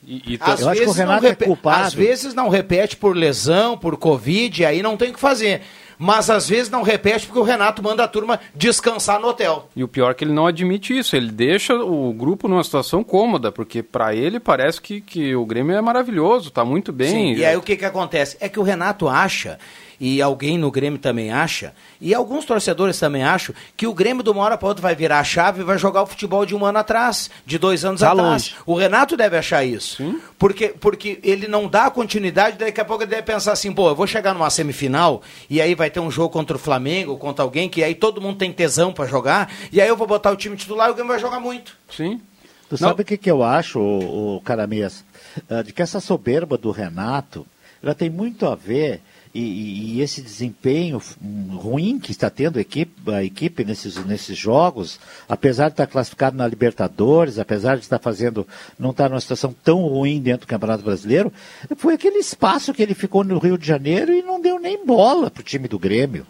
E, 0.06 0.34
e 0.34 0.38
Às 0.40 0.60
Eu 0.60 0.68
acho 0.68 0.80
que 0.80 0.86
o 0.86 0.92
vezes, 0.92 1.04
não 1.04 1.18
Renato 1.18 1.44
é 1.44 1.70
às 1.70 1.94
vezes 1.94 2.34
não 2.34 2.48
repete 2.48 2.96
por 2.96 3.16
lesão, 3.16 3.76
por 3.76 3.96
Covid, 3.96 4.64
aí 4.64 4.82
não 4.82 4.96
tem 4.96 5.10
o 5.10 5.14
que 5.14 5.20
fazer. 5.20 5.62
Mas 5.98 6.30
às 6.30 6.48
vezes 6.48 6.70
não 6.70 6.82
repete 6.82 7.26
porque 7.26 7.40
o 7.40 7.42
Renato 7.42 7.82
manda 7.82 8.04
a 8.04 8.08
turma 8.08 8.38
descansar 8.54 9.20
no 9.20 9.28
hotel. 9.28 9.68
E 9.74 9.82
o 9.82 9.88
pior 9.88 10.12
é 10.12 10.14
que 10.14 10.22
ele 10.22 10.32
não 10.32 10.46
admite 10.46 10.96
isso, 10.96 11.16
ele 11.16 11.32
deixa 11.32 11.74
o 11.74 12.12
grupo 12.12 12.46
numa 12.46 12.62
situação 12.62 13.02
cômoda, 13.02 13.50
porque 13.50 13.82
pra 13.82 14.14
ele 14.14 14.38
parece 14.38 14.80
que, 14.80 15.00
que 15.00 15.34
o 15.34 15.44
Grêmio 15.44 15.76
é 15.76 15.80
maravilhoso, 15.80 16.52
tá 16.52 16.64
muito 16.64 16.92
bem. 16.92 17.10
Sim, 17.10 17.40
e 17.40 17.44
aí 17.44 17.56
o 17.56 17.62
que, 17.62 17.76
que 17.76 17.84
acontece? 17.84 18.36
É 18.38 18.48
que 18.48 18.60
o 18.60 18.62
Renato 18.62 19.08
acha, 19.08 19.58
e 20.00 20.22
alguém 20.22 20.56
no 20.56 20.70
Grêmio 20.70 20.98
também 20.98 21.32
acha, 21.32 21.74
e 22.00 22.14
alguns 22.14 22.44
torcedores 22.44 22.98
também 22.98 23.22
acham, 23.24 23.54
que 23.76 23.86
o 23.86 23.92
Grêmio 23.92 24.22
de 24.22 24.30
uma 24.30 24.42
hora 24.42 24.56
para 24.56 24.68
outra 24.68 24.82
vai 24.82 24.94
virar 24.94 25.18
a 25.20 25.24
chave 25.24 25.60
e 25.60 25.64
vai 25.64 25.76
jogar 25.78 26.02
o 26.02 26.06
futebol 26.06 26.46
de 26.46 26.54
um 26.54 26.64
ano 26.64 26.78
atrás, 26.78 27.30
de 27.44 27.58
dois 27.58 27.84
anos 27.84 28.00
Tá 28.00 28.12
atrás. 28.12 28.28
longe. 28.30 28.54
O 28.64 28.74
Renato 28.74 29.16
deve 29.16 29.36
achar 29.36 29.64
isso. 29.64 30.02
Porque, 30.38 30.68
porque 30.68 31.18
ele 31.22 31.48
não 31.48 31.66
dá 31.68 31.90
continuidade, 31.90 32.58
daqui 32.58 32.80
a 32.80 32.84
pouco 32.84 33.02
ele 33.02 33.10
deve 33.10 33.22
pensar 33.22 33.52
assim, 33.52 33.72
pô, 33.72 33.88
eu 33.88 33.94
vou 33.96 34.06
chegar 34.06 34.32
numa 34.34 34.50
semifinal, 34.50 35.22
e 35.50 35.60
aí 35.60 35.74
vai 35.74 35.90
ter 35.90 36.00
um 36.00 36.10
jogo 36.10 36.30
contra 36.30 36.56
o 36.56 36.60
Flamengo, 36.60 37.16
contra 37.16 37.42
alguém, 37.44 37.68
que 37.68 37.82
aí 37.82 37.94
todo 37.94 38.20
mundo 38.20 38.38
tem 38.38 38.52
tesão 38.52 38.92
para 38.92 39.06
jogar, 39.06 39.50
e 39.72 39.80
aí 39.80 39.88
eu 39.88 39.96
vou 39.96 40.06
botar 40.06 40.30
o 40.30 40.36
time 40.36 40.56
titular 40.56 40.88
e 40.88 40.92
o 40.92 40.94
Grêmio 40.94 41.12
vai 41.12 41.20
jogar 41.20 41.40
muito. 41.40 41.76
Sim. 41.90 42.20
Tu 42.68 42.76
sabe 42.76 43.00
o 43.02 43.04
que, 43.04 43.16
que 43.16 43.30
eu 43.30 43.42
acho, 43.42 43.80
o, 43.80 44.42
Caramês? 44.44 45.02
Ah, 45.48 45.62
de 45.62 45.72
que 45.72 45.80
essa 45.80 46.00
soberba 46.00 46.58
do 46.58 46.70
Renato, 46.70 47.46
ela 47.82 47.94
tem 47.94 48.10
muito 48.10 48.44
a 48.46 48.54
ver 48.54 49.00
e, 49.34 49.96
e- 49.96 50.00
esse 50.00 50.22
desempenho 50.22 51.00
hum, 51.22 51.56
ruim 51.56 51.98
que 51.98 52.10
está 52.10 52.30
tendo 52.30 52.58
a 52.58 52.60
equipe, 52.60 53.10
a 53.10 53.22
equipe 53.22 53.64
nesses, 53.64 53.96
nesses 54.04 54.36
jogos, 54.36 54.98
apesar 55.28 55.68
de 55.68 55.74
estar 55.74 55.86
classificado 55.86 56.36
na 56.36 56.46
Libertadores, 56.46 57.38
apesar 57.38 57.76
de 57.76 57.82
estar 57.82 57.98
fazendo, 57.98 58.46
não 58.78 58.90
estar 58.90 59.08
numa 59.08 59.20
situação 59.20 59.54
tão 59.64 59.82
ruim 59.82 60.20
dentro 60.20 60.46
do 60.46 60.50
Campeonato 60.50 60.84
Brasileiro, 60.84 61.32
foi 61.76 61.94
aquele 61.94 62.18
espaço 62.18 62.72
que 62.72 62.82
ele 62.82 62.94
ficou 62.94 63.24
no 63.24 63.38
Rio 63.38 63.58
de 63.58 63.66
Janeiro 63.66 64.12
e 64.12 64.22
não 64.22 64.40
deu 64.40 64.58
nem 64.58 64.84
bola 64.84 65.30
para 65.30 65.40
o 65.40 65.44
time 65.44 65.68
do 65.68 65.78
Grêmio. 65.78 66.26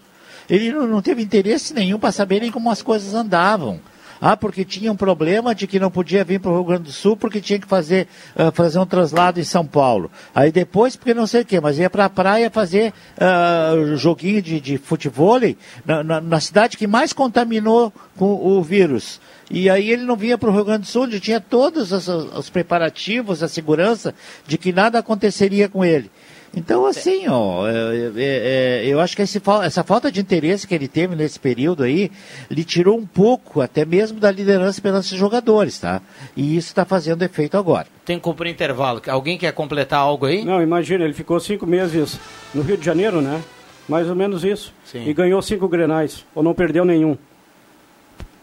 Ele 0.49 0.73
não, 0.73 0.87
não 0.87 1.03
teve 1.03 1.23
interesse 1.23 1.75
nenhum 1.75 1.99
para 1.99 2.13
saberem 2.13 2.51
como 2.51 2.71
as 2.71 2.83
coisas 2.83 3.15
andavam. 3.15 3.81
Ah, 4.21 4.37
porque 4.37 4.65
tinha 4.65 4.91
um 4.91 4.97
problema 4.97 5.55
de 5.55 5.67
que 5.67 5.79
não 5.79 5.91
podia 5.91 6.25
vir 6.25 6.41
para 6.41 6.51
o 6.51 6.55
Rio 6.55 6.65
Grande 6.65 6.83
do 6.85 6.93
Sul 6.93 7.17
porque 7.17 7.41
tinha 7.41 7.59
que 7.59 7.67
fazer, 7.69 8.09
ah, 8.37 8.51
fazer 8.51 8.79
um 8.79 8.87
traslado 8.87 9.39
em 9.41 9.45
São 9.45 9.65
Paulo. 9.65 10.11
Aí 10.35 10.51
depois, 10.51 10.97
porque 10.97 11.15
não 11.15 11.27
sei 11.27 11.43
o 11.43 11.45
quê, 11.45 11.61
mas 11.61 11.79
ia 11.79 11.89
para 11.89 12.05
a 12.07 12.11
praia 12.11 12.51
fazer 12.51 12.93
ah, 13.19 13.73
joguinho 13.97 14.43
de, 14.43 14.61
de 14.61 14.79
futebol 14.79 15.39
na, 15.85 16.03
na- 16.03 16.21
na 16.21 16.41
cidade 16.41 16.77
que 16.77 16.87
mais 16.87 17.13
contaminou 17.13 17.93
com 18.17 18.27
o 18.35 18.63
vírus. 18.63 19.21
E 19.51 19.71
aí 19.71 19.91
ele 19.91 20.03
não 20.05 20.17
vinha 20.17 20.37
para 20.37 20.51
o 20.51 20.53
Rio 20.53 20.65
Grande 20.65 20.83
do 20.83 20.87
Sul, 20.89 21.05
onde 21.05 21.21
tinha 21.21 21.41
todos 21.41 21.91
os, 21.93 22.07
os 22.09 22.51
preparativos, 22.51 23.43
a 23.43 23.49
segurança 23.49 24.15
de 24.47 24.59
que 24.59 24.73
nada 24.73 24.99
aconteceria 24.99 25.69
com 25.69 25.85
ele. 25.85 26.11
Então, 26.57 26.87
assim, 26.87 27.29
ó, 27.29 27.69
é, 27.69 27.73
é, 27.73 28.13
é, 28.17 28.87
eu 28.87 29.01
acho 29.01 29.15
que 29.15 29.23
esse 29.23 29.41
essa 29.63 29.85
falta 29.85 30.11
de 30.11 30.21
interesse 30.21 30.67
que 30.67 30.75
ele 30.75 30.89
teve 30.89 31.15
nesse 31.15 31.39
período 31.39 31.83
aí, 31.83 32.11
lhe 32.51 32.65
tirou 32.65 32.99
um 32.99 33.07
pouco, 33.07 33.61
até 33.61 33.85
mesmo, 33.85 34.19
da 34.19 34.31
liderança 34.31 34.81
pelos 34.81 35.09
jogadores, 35.09 35.79
tá? 35.79 36.01
E 36.37 36.57
isso 36.57 36.69
está 36.69 36.85
fazendo 36.85 37.23
efeito 37.23 37.57
agora. 37.57 37.87
Tem 38.05 38.17
que 38.17 38.23
cumprir 38.23 38.51
intervalo. 38.51 39.03
Alguém 39.09 39.37
quer 39.37 39.53
completar 39.53 40.01
algo 40.01 40.27
aí? 40.27 40.45
Não, 40.45 40.63
imagina, 40.63 41.05
ele 41.05 41.15
ficou 41.15 41.39
cinco 41.39 41.67
meses 41.67 42.19
no 42.55 42.63
Rio 42.63 42.77
de 42.77 42.85
Janeiro, 42.85 43.21
né? 43.21 43.43
Mais 43.89 44.09
ou 44.09 44.15
menos 44.15 44.45
isso. 44.45 44.73
Sim. 44.85 45.07
E 45.07 45.15
ganhou 45.15 45.41
cinco 45.43 45.69
grenais, 45.69 46.25
ou 46.35 46.43
não 46.43 46.55
perdeu 46.55 46.85
nenhum. 46.85 47.17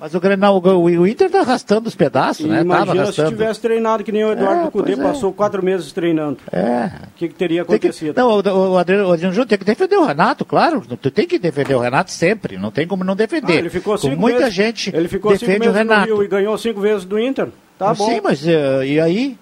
Mas 0.05 0.13
o 0.13 0.19
Grenal, 0.19 0.61
o, 0.63 0.83
o 0.83 1.07
Inter 1.07 1.31
tá 1.31 1.39
arrastando 1.39 1.87
os 1.89 1.95
pedaços, 1.95 2.45
né? 2.45 2.57
Tava 2.57 2.63
imagina 2.63 2.93
se 2.93 2.99
arrastando. 3.01 3.29
tivesse 3.31 3.59
treinado 3.59 4.03
que 4.03 4.11
nem 4.11 4.23
o 4.23 4.33
Eduardo 4.33 4.67
É, 4.67 4.69
Cudê 4.69 4.93
é. 4.93 4.97
passou 4.97 5.33
quatro 5.33 5.65
meses 5.65 5.91
treinando. 5.91 6.37
É. 6.51 6.91
O 7.07 7.17
que, 7.17 7.27
que 7.29 7.33
teria 7.33 7.65
Tem 7.65 7.79
que- 7.79 7.87
acontecido? 7.87 8.15
não, 8.15 8.29
o, 8.37 8.73
o 8.73 8.77
Adriano, 8.77 9.09
o 9.09 9.13
Adriano 9.13 9.33
Júnior 9.33 9.47
tem 9.47 9.57
que 9.57 9.65
defender 9.65 9.95
o 9.97 10.05
Renato, 10.05 10.45
claro. 10.45 10.83
Tu 11.01 11.09
tem 11.09 11.25
que 11.25 11.39
defender 11.39 11.73
o 11.73 11.79
Renato 11.79 12.11
sempre, 12.11 12.55
não 12.55 12.69
tem 12.69 12.85
como 12.85 13.03
não 13.03 13.15
defender. 13.15 13.53
Ah, 13.53 13.55
ele 13.55 13.69
ficou 13.71 13.97
cinco 13.97 14.15
muita 14.21 14.41
meses- 14.41 14.53
gente 14.53 14.95
ele 14.95 15.07
ficou 15.07 15.31
cinco 15.31 15.47
defende 15.47 15.67
o 15.69 15.73
meses 15.73 15.87
no 15.87 15.93
Renato. 15.95 16.23
E 16.23 16.27
ganhou 16.27 16.55
cinco 16.59 16.79
vezes 16.81 17.03
do 17.03 17.17
Inter. 17.19 17.47
Tá 17.79 17.91
bom. 17.91 18.05
Sim, 18.05 18.21
mas 18.23 18.47
eh, 18.47 18.85
e 18.85 18.99
aí? 18.99 19.37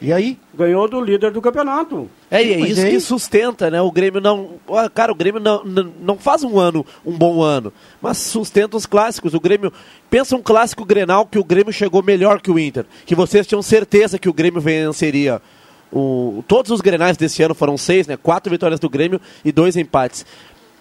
E 0.00 0.12
aí? 0.12 0.38
Ganhou 0.54 0.88
do 0.88 1.00
líder 1.00 1.32
do 1.32 1.40
campeonato. 1.42 2.08
É, 2.30 2.40
e 2.44 2.52
é 2.52 2.58
Mas 2.58 2.70
isso 2.70 2.80
aí- 2.86 2.90
que 2.92 3.00
sustenta, 3.00 3.68
né? 3.68 3.80
O 3.82 3.90
Grêmio 3.90 4.20
não. 4.20 4.50
Cara, 4.94 5.10
o 5.10 5.14
Grêmio 5.14 5.40
não, 5.40 5.64
não, 5.64 5.92
não 6.00 6.16
faz 6.18 6.44
um 6.44 6.58
ano, 6.58 6.86
um 7.04 7.12
bom 7.12 7.42
ano, 7.42 7.72
mas 8.00 8.18
sustenta 8.18 8.76
os 8.76 8.86
clássicos. 8.86 9.34
O 9.34 9.40
Grêmio. 9.40 9.72
Pensa 10.08 10.36
um 10.36 10.42
clássico 10.42 10.84
Grenal 10.84 11.26
que 11.26 11.38
o 11.38 11.42
Grêmio 11.44 11.72
chegou 11.72 12.00
melhor 12.02 12.40
que 12.40 12.50
o 12.50 12.58
Inter. 12.58 12.84
Que 13.04 13.14
vocês 13.16 13.44
tinham 13.46 13.60
certeza 13.60 14.18
que 14.20 14.28
o 14.28 14.32
Grêmio 14.32 14.60
venceria. 14.60 15.42
O, 15.92 16.44
todos 16.46 16.70
os 16.70 16.80
Grenais 16.80 17.16
desse 17.16 17.42
ano 17.42 17.54
foram 17.54 17.76
seis, 17.76 18.06
né? 18.06 18.16
Quatro 18.16 18.50
vitórias 18.50 18.78
do 18.78 18.88
Grêmio 18.88 19.20
e 19.44 19.50
dois 19.50 19.76
empates. 19.76 20.24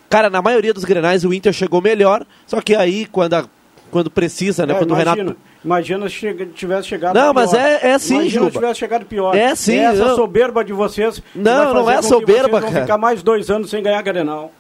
Cara, 0.10 0.30
na 0.30 0.42
maioria 0.42 0.74
dos 0.74 0.86
Grenais 0.86 1.26
o 1.26 1.34
Inter 1.34 1.52
chegou 1.54 1.82
melhor, 1.82 2.26
só 2.46 2.62
que 2.62 2.76
aí, 2.76 3.06
quando, 3.06 3.34
a- 3.34 3.46
quando 3.90 4.12
precisa, 4.12 4.66
né? 4.66 4.74
É, 4.74 4.78
quando 4.78 4.92
imagina, 4.92 5.12
o 5.14 5.16
Renato. 5.18 5.38
Imagina 5.68 6.10
se 6.10 6.46
tivesse 6.56 6.88
chegado 6.88 7.14
Não, 7.16 7.22
pior. 7.22 7.34
mas 7.34 7.54
é- 7.54 7.90
é 7.90 7.94
assim, 7.94 8.16
Imagina 8.16 8.40
Juba. 8.40 8.52
se 8.52 8.58
tivesse 8.58 8.80
chegado 8.80 9.06
pior. 9.06 9.36
É 9.36 9.54
sim, 9.54 9.78
Essa 9.78 10.06
não. 10.06 10.16
soberba 10.16 10.64
de 10.64 10.74
vocês. 10.74 11.22
Não, 11.36 11.74
não 11.74 11.92
é 11.92 12.02
soberba, 12.02 12.50
vocês 12.60 12.62
vão 12.64 12.72
cara. 12.72 12.82
ficar 12.86 12.98
mais 12.98 13.22
dois 13.22 13.50
anos 13.50 13.70
sem 13.70 13.84
ganhar 13.84 14.02
Grenal. 14.02 14.52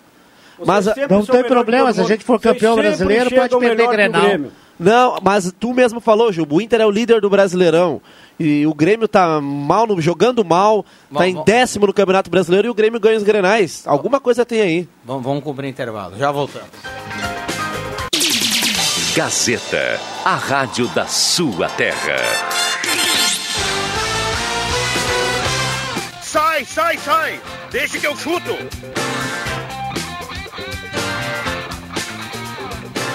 Vocês 0.58 0.68
Mas 0.68 0.86
Não 1.10 1.24
tem 1.26 1.44
problema, 1.44 1.94
se 1.94 2.02
a 2.02 2.04
gente 2.04 2.24
for 2.24 2.40
campeão 2.40 2.76
brasileiro, 2.76 3.30
pode 3.32 3.58
perder 3.58 3.88
Grenal. 3.88 4.24
Não, 4.80 5.18
mas 5.24 5.52
tu 5.60 5.74
mesmo 5.74 6.00
falou, 6.00 6.32
Gil, 6.32 6.46
o 6.48 6.62
Inter 6.62 6.82
é 6.82 6.86
o 6.86 6.92
líder 6.92 7.20
do 7.20 7.30
Brasileirão. 7.32 8.00
E 8.40 8.64
o 8.68 8.74
Grêmio 8.76 9.08
tá 9.08 9.42
mal, 9.42 9.88
no- 9.88 10.00
jogando 10.00 10.46
mal, 10.46 10.84
tá 10.84 10.90
Vamos- 11.10 11.28
em 11.30 11.44
décimo 11.44 11.88
no 11.88 11.94
Campeonato 11.94 12.30
Brasileiro 12.30 12.68
e 12.68 12.70
o 12.70 12.76
Grêmio 12.76 13.00
ganha 13.00 13.18
os 13.18 13.24
Grenais. 13.24 13.82
Alguma 13.88 14.20
coisa 14.20 14.46
tem 14.46 14.62
aí. 14.62 14.90
Vamos, 15.04 15.24
vamos 15.24 15.44
cumprir 15.44 15.68
intervalo. 15.68 16.16
Já 16.18 16.32
voltamos. 16.32 16.70
Gazeta, 19.18 20.00
a 20.24 20.36
rádio 20.36 20.88
da 20.90 21.08
sua 21.08 21.68
terra. 21.70 22.18
Sai, 26.22 26.64
sai, 26.64 26.98
sai! 27.00 27.42
Deixa 27.72 27.98
que 27.98 28.06
eu 28.06 28.16
chuto! 28.16 28.56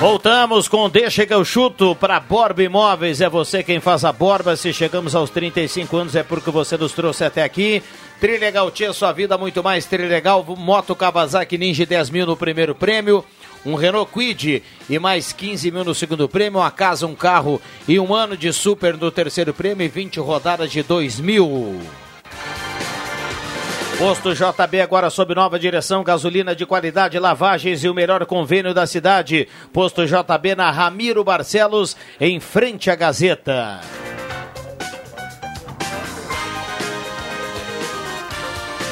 Voltamos 0.01 0.67
com 0.67 0.91
Deixa 0.91 1.25
que 1.25 1.33
eu 1.33 1.45
chuto 1.45 1.95
para 1.95 2.19
Borba 2.19 2.65
Imóveis. 2.65 3.21
É 3.21 3.29
você 3.29 3.63
quem 3.63 3.79
faz 3.79 4.05
a 4.05 4.13
Borba. 4.13 4.57
Se 4.57 4.73
chegamos 4.73 5.15
aos 5.15 5.31
35 5.31 5.97
anos 5.97 6.17
é 6.17 6.25
porque 6.25 6.51
você 6.51 6.77
nos 6.77 6.91
trouxe 6.91 7.23
até 7.23 7.45
aqui. 7.45 7.81
Trilegal 8.19 8.73
Tia, 8.73 8.93
sua 8.93 9.13
vida 9.13 9.39
muito 9.39 9.63
mais 9.63 9.87
Trilegal. 9.87 10.45
Moto 10.59 10.97
Kawasaki 10.97 11.57
Ninja 11.57 11.87
10 11.87 12.11
mil 12.11 12.27
no 12.27 12.37
primeiro 12.37 12.75
prêmio. 12.75 13.25
Um 13.65 13.75
Renault 13.75 14.11
Quid 14.13 14.63
e 14.91 14.99
mais 14.99 15.33
15 15.33 15.71
mil 15.71 15.85
no 15.85 15.95
segundo 15.95 16.29
prêmio. 16.29 16.61
Uma 16.61 16.71
casa, 16.71 17.07
um 17.07 17.15
carro 17.15 17.61
e 17.87 17.99
um 17.99 18.15
ano 18.15 18.37
de 18.37 18.53
super 18.53 18.97
no 18.97 19.11
terceiro 19.11 19.55
prêmio 19.55 19.85
e 19.85 19.89
20 19.89 20.19
rodadas 20.21 20.71
de 20.71 20.83
2 20.83 21.21
mil. 21.21 21.81
Posto 23.99 24.35
JB 24.35 24.81
agora 24.81 25.11
sob 25.11 25.33
nova 25.33 25.61
direção, 25.61 26.03
gasolina 26.03 26.57
de 26.57 26.67
qualidade, 26.67 27.19
lavagens 27.21 27.85
e 27.85 27.89
o 27.89 27.95
melhor 27.95 28.27
convênio 28.27 28.75
da 28.75 28.85
cidade. 28.85 29.47
Posto 29.73 30.05
JB 30.05 30.57
na 30.57 30.71
Ramiro 30.73 31.23
Barcelos, 31.23 31.97
em 32.21 32.41
frente 32.41 32.91
à 32.91 32.97
Gazeta. 32.97 33.81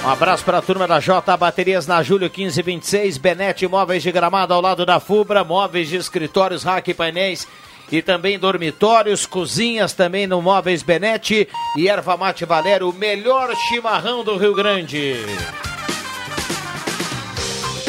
Um 0.02 0.08
abraço 0.08 0.42
para 0.46 0.58
a 0.58 0.62
turma 0.62 0.88
da 0.88 0.98
J 0.98 1.36
Baterias 1.36 1.86
na 1.86 2.02
Júlio 2.02 2.30
1526, 2.34 3.18
Benete 3.18 3.68
Móveis 3.68 4.02
de 4.02 4.10
Gramado 4.10 4.54
ao 4.54 4.60
lado 4.60 4.86
da 4.86 4.98
Fubra, 4.98 5.44
móveis 5.44 5.88
de 5.88 5.96
escritórios, 5.96 6.62
rack 6.62 6.90
e 6.90 6.94
painéis 6.94 7.46
e 7.92 8.00
também 8.00 8.38
dormitórios, 8.38 9.26
cozinhas 9.26 9.92
também 9.92 10.26
no 10.26 10.40
Móveis 10.40 10.82
Benete 10.82 11.46
e 11.76 11.86
Erva 11.86 12.16
Mate 12.16 12.46
Valério, 12.46 12.88
o 12.88 12.94
melhor 12.94 13.54
chimarrão 13.68 14.24
do 14.24 14.38
Rio 14.38 14.54
Grande. 14.54 15.16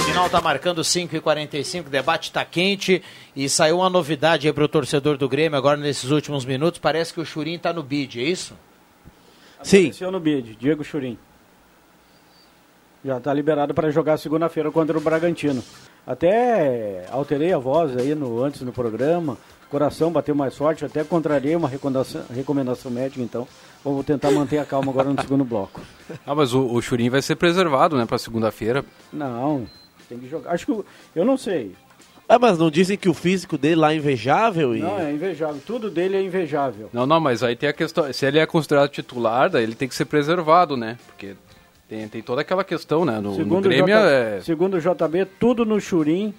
Final 0.06 0.30
tá 0.30 0.42
marcando 0.42 0.84
5 0.84 1.16
e 1.16 1.22
45 1.22 1.88
o 1.88 1.92
debate 1.92 2.30
tá 2.30 2.44
quente 2.44 3.02
e 3.34 3.48
saiu 3.48 3.78
uma 3.78 3.90
novidade 3.90 4.48
aí 4.48 4.54
pro 4.54 4.68
torcedor 4.68 5.18
do 5.18 5.30
Grêmio 5.30 5.58
agora 5.58 5.78
nesses 5.78 6.12
últimos 6.12 6.44
minutos, 6.44 6.78
parece 6.78 7.14
que 7.14 7.22
o 7.22 7.26
Churim 7.26 7.58
tá 7.58 7.72
no 7.72 7.82
bid, 7.82 8.20
é 8.20 8.24
isso? 8.24 8.54
Sim. 9.64 9.84
Apareceu 9.86 10.12
no 10.12 10.20
bid, 10.20 10.58
Diego 10.58 10.84
Churim. 10.84 11.18
Já 13.04 13.18
está 13.18 13.34
liberado 13.34 13.74
para 13.74 13.90
jogar 13.92 14.18
segunda-feira 14.18 14.72
contra 14.72 14.98
o 14.98 15.02
Bragantino. 15.02 15.64
Até 16.06 17.06
alterei 17.12 17.52
a 17.54 17.58
voz 17.58 17.96
aí 17.98 18.14
no, 18.14 18.44
antes 18.44 18.62
no 18.62 18.72
programa. 18.72 19.38
Coração 19.70 20.12
bateu 20.12 20.36
mais 20.36 20.56
forte, 20.56 20.84
até 20.84 21.04
contrariei 21.04 21.56
uma 21.56 21.68
recomendação, 21.70 22.24
recomendação 22.34 22.92
médica, 22.92 23.22
então. 23.22 23.48
Vou 23.84 24.04
tentar 24.04 24.30
manter 24.30 24.58
a 24.60 24.66
calma 24.66 24.92
agora 24.92 25.10
no 25.10 25.20
segundo 25.22 25.46
bloco. 25.46 25.80
Ah, 26.28 26.36
mas 26.36 26.54
o, 26.54 26.66
o 26.66 26.82
Churim 26.82 27.10
vai 27.10 27.22
ser 27.22 27.36
preservado, 27.38 27.98
né, 27.98 28.06
pra 28.06 28.18
segunda-feira. 28.18 28.84
Não, 29.14 29.66
tem 30.10 30.20
que 30.20 30.28
jogar. 30.30 30.52
Acho 30.52 30.66
que 30.66 30.72
o- 30.72 30.86
eu 31.16 31.24
não 31.26 31.38
sei. 31.38 31.74
Ah, 32.28 32.38
mas 32.38 32.58
não 32.58 32.70
dizem 32.70 32.98
que 32.98 33.10
o 33.10 33.14
físico 33.14 33.58
dele 33.58 33.76
lá 33.76 33.94
é 33.94 33.96
invejável? 33.96 34.76
E... 34.76 34.80
Não, 34.80 35.00
é 35.00 35.12
invejável. 35.12 35.62
Tudo 35.66 35.90
dele 35.90 36.18
é 36.18 36.22
invejável. 36.22 36.90
Não, 36.94 37.06
não, 37.06 37.20
mas 37.20 37.42
aí 37.42 37.56
tem 37.56 37.68
a 37.70 37.74
questão. 37.74 38.12
Se 38.14 38.26
ele 38.26 38.40
é 38.40 38.46
considerado 38.46 38.90
titular, 38.90 39.50
daí 39.50 39.64
ele 39.64 39.76
tem 39.76 39.88
que 39.88 39.96
ser 39.96 40.06
preservado, 40.06 40.76
né? 40.78 40.98
Porque 41.08 41.36
tem, 41.92 42.08
tem 42.08 42.22
toda 42.22 42.40
aquela 42.40 42.64
questão, 42.64 43.04
né? 43.04 43.16
No, 43.20 43.32
no 43.32 43.36
Segundo, 43.36 43.66
o 43.66 43.70
Grêmio 43.70 43.88
J- 43.94 44.10
é. 44.10 44.42
segundo 44.42 44.78
o 44.78 44.80
JB, 44.80 45.26
tudo 45.38 45.66
no 45.66 45.78
Churim. 45.82 46.34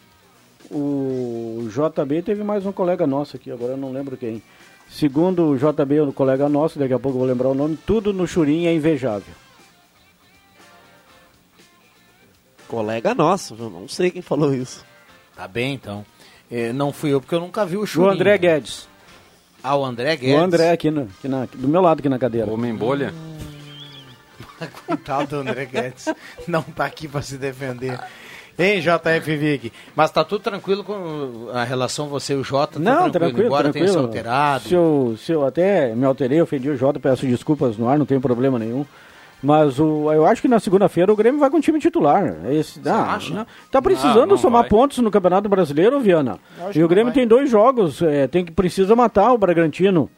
O 0.70 1.68
JB 1.68 2.22
teve 2.22 2.42
mais 2.42 2.64
um 2.64 2.72
colega 2.72 3.06
nosso 3.06 3.36
aqui, 3.36 3.50
agora 3.50 3.72
eu 3.72 3.76
não 3.76 3.92
lembro 3.92 4.16
quem. 4.16 4.42
Segundo 4.88 5.48
o 5.50 5.58
JB, 5.58 6.00
o 6.00 6.12
colega 6.12 6.48
nosso, 6.48 6.78
daqui 6.78 6.94
a 6.94 6.98
pouco 6.98 7.16
eu 7.16 7.20
vou 7.20 7.28
lembrar 7.28 7.48
o 7.50 7.54
nome, 7.54 7.78
tudo 7.86 8.14
no 8.14 8.26
Churim 8.26 8.64
é 8.64 8.72
invejável. 8.74 9.34
Colega 12.66 13.14
nosso, 13.14 13.54
eu 13.58 13.68
não 13.68 13.86
sei 13.86 14.10
quem 14.10 14.22
falou 14.22 14.54
isso. 14.54 14.82
Tá 15.36 15.46
bem, 15.46 15.74
então. 15.74 16.02
Eh, 16.50 16.72
não 16.72 16.92
fui 16.92 17.12
eu 17.12 17.20
porque 17.20 17.34
eu 17.34 17.40
nunca 17.40 17.66
vi 17.66 17.76
o 17.76 17.84
Churim. 17.86 18.06
O 18.06 18.10
André 18.10 18.38
Guedes. 18.38 18.88
Ah, 19.62 19.76
o 19.76 19.84
André 19.84 20.16
Guedes. 20.16 20.34
O 20.34 20.38
André 20.42 20.70
aqui, 20.70 20.90
no, 20.90 21.02
aqui 21.02 21.28
na- 21.28 21.46
do 21.52 21.68
meu 21.68 21.82
lado 21.82 21.98
aqui 22.00 22.08
na 22.08 22.18
cadeira. 22.18 22.50
Homem 22.50 22.74
bolha. 22.74 23.12
Coitado 24.87 25.27
do 25.29 25.37
André 25.37 25.66
Guedes. 25.66 26.07
Não 26.46 26.62
tá 26.62 26.85
aqui 26.85 27.09
pra 27.09 27.22
se 27.22 27.37
defender. 27.37 27.98
Hein, 28.59 28.81
JF 28.81 29.37
Vig? 29.37 29.72
Mas 29.96 30.11
tá 30.11 30.22
tudo 30.25 30.42
tranquilo 30.42 30.85
com 30.85 31.48
a 31.55 31.64
relação 31.64 32.09
você 32.09 32.35
e 32.35 32.37
o 32.37 32.44
Jota? 32.44 32.75
Tá 32.75 32.81
Não, 32.81 33.11
tranquilo, 33.11 33.46
Embora 33.46 33.72
tenha 33.72 33.87
se 33.87 33.92
tranquilo. 33.92 34.07
alterado. 34.09 34.64
Se 34.68 34.75
eu, 34.75 35.14
se 35.18 35.33
eu 35.33 35.46
até 35.46 35.94
me 35.94 36.05
alterei, 36.05 36.40
ofendi 36.40 36.68
o 36.68 36.77
Jota, 36.77 37.01
peço 37.01 37.27
desculpas 37.27 37.79
no 37.79 37.88
ar, 37.88 37.98
não 37.98 38.05
tem 38.05 38.20
problema 38.20 38.59
nenhum. 38.59 38.85
Mas 39.42 39.81
o, 39.81 40.12
eu 40.12 40.25
acho 40.25 40.40
que 40.40 40.46
na 40.48 40.61
segunda-feira 40.61 41.12
o 41.12 41.16
Grêmio 41.16 41.40
vai 41.40 41.51
com 41.51 41.57
o 41.57 41.61
time 41.61 41.81
titular. 41.81 42.37
Esse, 42.51 42.79
ah, 42.87 43.18
não, 43.31 43.46
tá 43.70 43.83
precisando 43.83 44.29
não 44.31 44.37
somar 44.37 44.62
vai. 44.62 44.68
pontos 44.70 44.98
no 44.98 45.11
Campeonato 45.11 45.48
Brasileiro, 45.48 45.98
Viana. 45.98 46.38
E 46.75 46.85
o 46.85 46.87
Grêmio 46.87 47.07
não 47.07 47.12
tem 47.14 47.27
dois 47.27 47.51
jogos, 47.51 48.01
é, 48.03 48.29
tem 48.29 48.44
que 48.44 48.53
precisa 48.53 48.94
matar 48.94 49.33
o 49.33 49.38
Bragantino. 49.38 50.09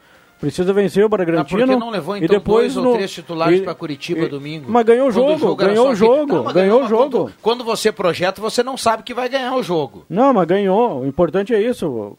Precisa 0.44 0.72
vencer 0.72 1.04
o 1.04 1.09
por 1.11 1.16
Bragantino. 1.18 1.66
que 1.66 1.76
não 1.76 1.90
levou 1.90 2.16
e 2.16 2.20
então 2.24 2.37
depois 2.38 2.74
dois 2.74 2.76
ou 2.76 2.85
no- 2.92 2.96
três 2.96 3.11
titulares 3.12 3.61
e- 3.61 3.62
para 3.62 3.74
Curitiba 3.74 4.20
e- 4.20 4.28
domingo? 4.28 4.66
Mas 4.70 4.85
ganhou 4.85 5.09
o 5.09 5.11
jogo, 5.11 5.57
era 5.61 5.68
ganhou 5.70 5.88
o 5.90 5.94
jogo, 5.94 6.35
Não, 6.37 6.52
ganhou 6.52 6.85
o 6.85 6.88
jogo. 6.88 7.11
Quando, 7.11 7.33
quando 7.42 7.64
você 7.64 7.90
projeta, 7.90 8.40
você 8.40 8.62
não 8.62 8.76
sabe 8.76 9.02
que 9.02 9.14
vai 9.14 9.28
ganhar 9.28 9.54
o 9.57 9.62
jogo. 9.62 10.04
Não, 10.09 10.33
mas 10.35 10.46
ganhou. 10.46 11.00
O 11.00 11.07
importante 11.07 11.54
é 11.54 11.61
isso. 11.61 12.16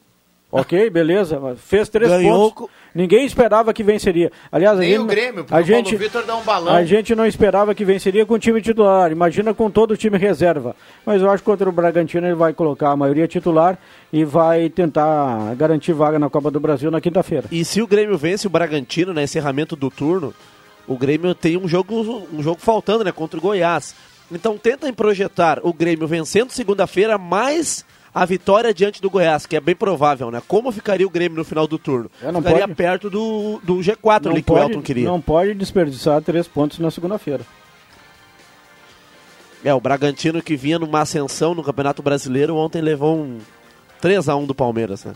Ok, 0.51 0.89
beleza. 0.89 1.39
Fez 1.57 1.89
três 1.89 2.09
Ganhou 2.09 2.51
pontos. 2.51 2.73
Ninguém 2.95 3.25
esperava 3.25 3.73
que 3.73 3.83
venceria. 3.83 4.31
Aliás, 4.49 4.77
a 4.77 4.79
Nem 4.79 4.91
gente, 4.91 5.01
o 5.01 5.05
Grêmio, 5.05 5.43
porque 5.43 5.53
a 5.53 5.57
o 5.57 5.63
gente, 5.63 5.91
Paulo 5.91 5.97
Vitor 5.97 6.23
dá 6.23 6.35
um 6.37 6.43
balão. 6.43 6.73
A 6.73 6.85
gente 6.85 7.13
não 7.13 7.25
esperava 7.25 7.75
que 7.75 7.83
venceria 7.83 8.25
com 8.25 8.35
o 8.35 8.39
time 8.39 8.61
titular. 8.61 9.11
Imagina 9.11 9.53
com 9.53 9.69
todo 9.69 9.91
o 9.91 9.97
time 9.97 10.17
reserva. 10.17 10.73
Mas 11.05 11.21
eu 11.21 11.29
acho 11.29 11.43
que 11.43 11.49
contra 11.49 11.67
o 11.67 11.73
Bragantino 11.73 12.25
ele 12.25 12.35
vai 12.35 12.53
colocar 12.53 12.91
a 12.91 12.95
maioria 12.95 13.27
titular 13.27 13.77
e 14.13 14.23
vai 14.23 14.69
tentar 14.69 15.53
garantir 15.55 15.91
vaga 15.91 16.17
na 16.17 16.29
Copa 16.29 16.49
do 16.49 16.57
Brasil 16.57 16.89
na 16.89 17.01
quinta-feira. 17.01 17.49
E 17.51 17.65
se 17.65 17.81
o 17.81 17.87
Grêmio 17.87 18.17
vence 18.17 18.47
o 18.47 18.49
Bragantino, 18.49 19.13
no 19.13 19.19
encerramento 19.19 19.75
do 19.75 19.89
turno, 19.91 20.33
o 20.87 20.97
Grêmio 20.97 21.35
tem 21.35 21.57
um 21.57 21.67
jogo, 21.67 22.25
um 22.31 22.41
jogo 22.41 22.61
faltando, 22.61 23.03
né, 23.03 23.11
contra 23.11 23.37
o 23.37 23.41
Goiás. 23.41 23.93
Então 24.31 24.57
tentem 24.57 24.93
projetar 24.93 25.59
o 25.63 25.73
Grêmio 25.73 26.07
vencendo 26.07 26.49
segunda-feira 26.51 27.17
mais 27.17 27.83
a 28.15 28.23
vitória 28.25 28.73
diante 28.73 29.01
do 29.01 29.09
Goiás, 29.09 29.45
que 29.45 29.57
é 29.57 29.59
bem 29.59 29.75
provável, 29.75 30.31
né? 30.31 30.41
Como 30.47 30.71
ficaria 30.71 31.05
o 31.05 31.09
Grêmio 31.09 31.37
no 31.37 31.43
final 31.43 31.67
do 31.67 31.77
turno? 31.77 32.09
É, 32.23 32.31
não 32.31 32.41
ficaria 32.41 32.61
pode- 32.61 32.75
perto 32.75 33.09
do, 33.09 33.59
do 33.61 33.75
G4 33.79 34.31
ali 34.31 34.41
que 34.41 34.49
o 34.49 34.55
pode, 34.55 34.71
Elton 34.71 34.81
queria. 34.81 35.05
não 35.05 35.19
pode 35.19 35.53
desperdiçar 35.53 36.21
três 36.21 36.47
pontos 36.47 36.79
na 36.79 36.89
segunda-feira. 36.89 37.43
É, 39.65 39.73
o 39.73 39.81
Bragantino 39.81 40.41
que 40.41 40.55
vinha 40.55 40.79
numa 40.79 41.01
ascensão 41.01 41.53
no 41.53 41.61
Campeonato 41.63 42.01
Brasileiro, 42.01 42.55
ontem 42.55 42.81
levou 42.81 43.17
um 43.17 43.39
3 43.99 44.29
a 44.29 44.35
1 44.37 44.45
do 44.45 44.55
Palmeiras, 44.55 45.03
né? 45.03 45.13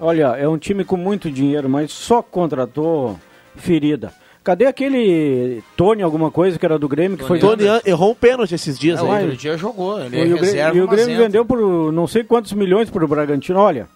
Olha, 0.00 0.28
é 0.36 0.48
um 0.48 0.56
time 0.56 0.84
com 0.84 0.96
muito 0.96 1.30
dinheiro, 1.30 1.68
mas 1.68 1.92
só 1.92 2.22
contratou 2.22 3.18
ferida. 3.56 4.12
Cadê 4.44 4.66
aquele 4.66 5.62
Tony 5.74 6.02
alguma 6.02 6.30
coisa 6.30 6.58
que 6.58 6.66
era 6.66 6.78
do 6.78 6.86
Grêmio 6.86 7.16
que 7.16 7.24
foi 7.24 7.38
Tony 7.38 7.64
errou 7.84 8.10
um 8.12 8.14
pênalti 8.14 8.54
esses 8.54 8.78
dias 8.78 9.00
Não, 9.00 9.10
aí. 9.10 9.22
outro 9.24 9.38
dia 9.38 9.56
jogou. 9.56 9.98
Ele 9.98 10.14
e 10.16 10.20
é 10.20 10.22
o 10.22 10.26
Grêmio, 10.26 10.36
reserva, 10.44 10.76
e 10.76 10.82
o 10.82 10.86
Grêmio 10.88 11.16
vendeu 11.16 11.46
por 11.46 11.90
não 11.92 12.06
sei 12.06 12.22
quantos 12.22 12.52
milhões 12.52 12.90
para 12.90 13.02
o 13.02 13.08
Bragantino. 13.08 13.58
Olha, 13.58 13.88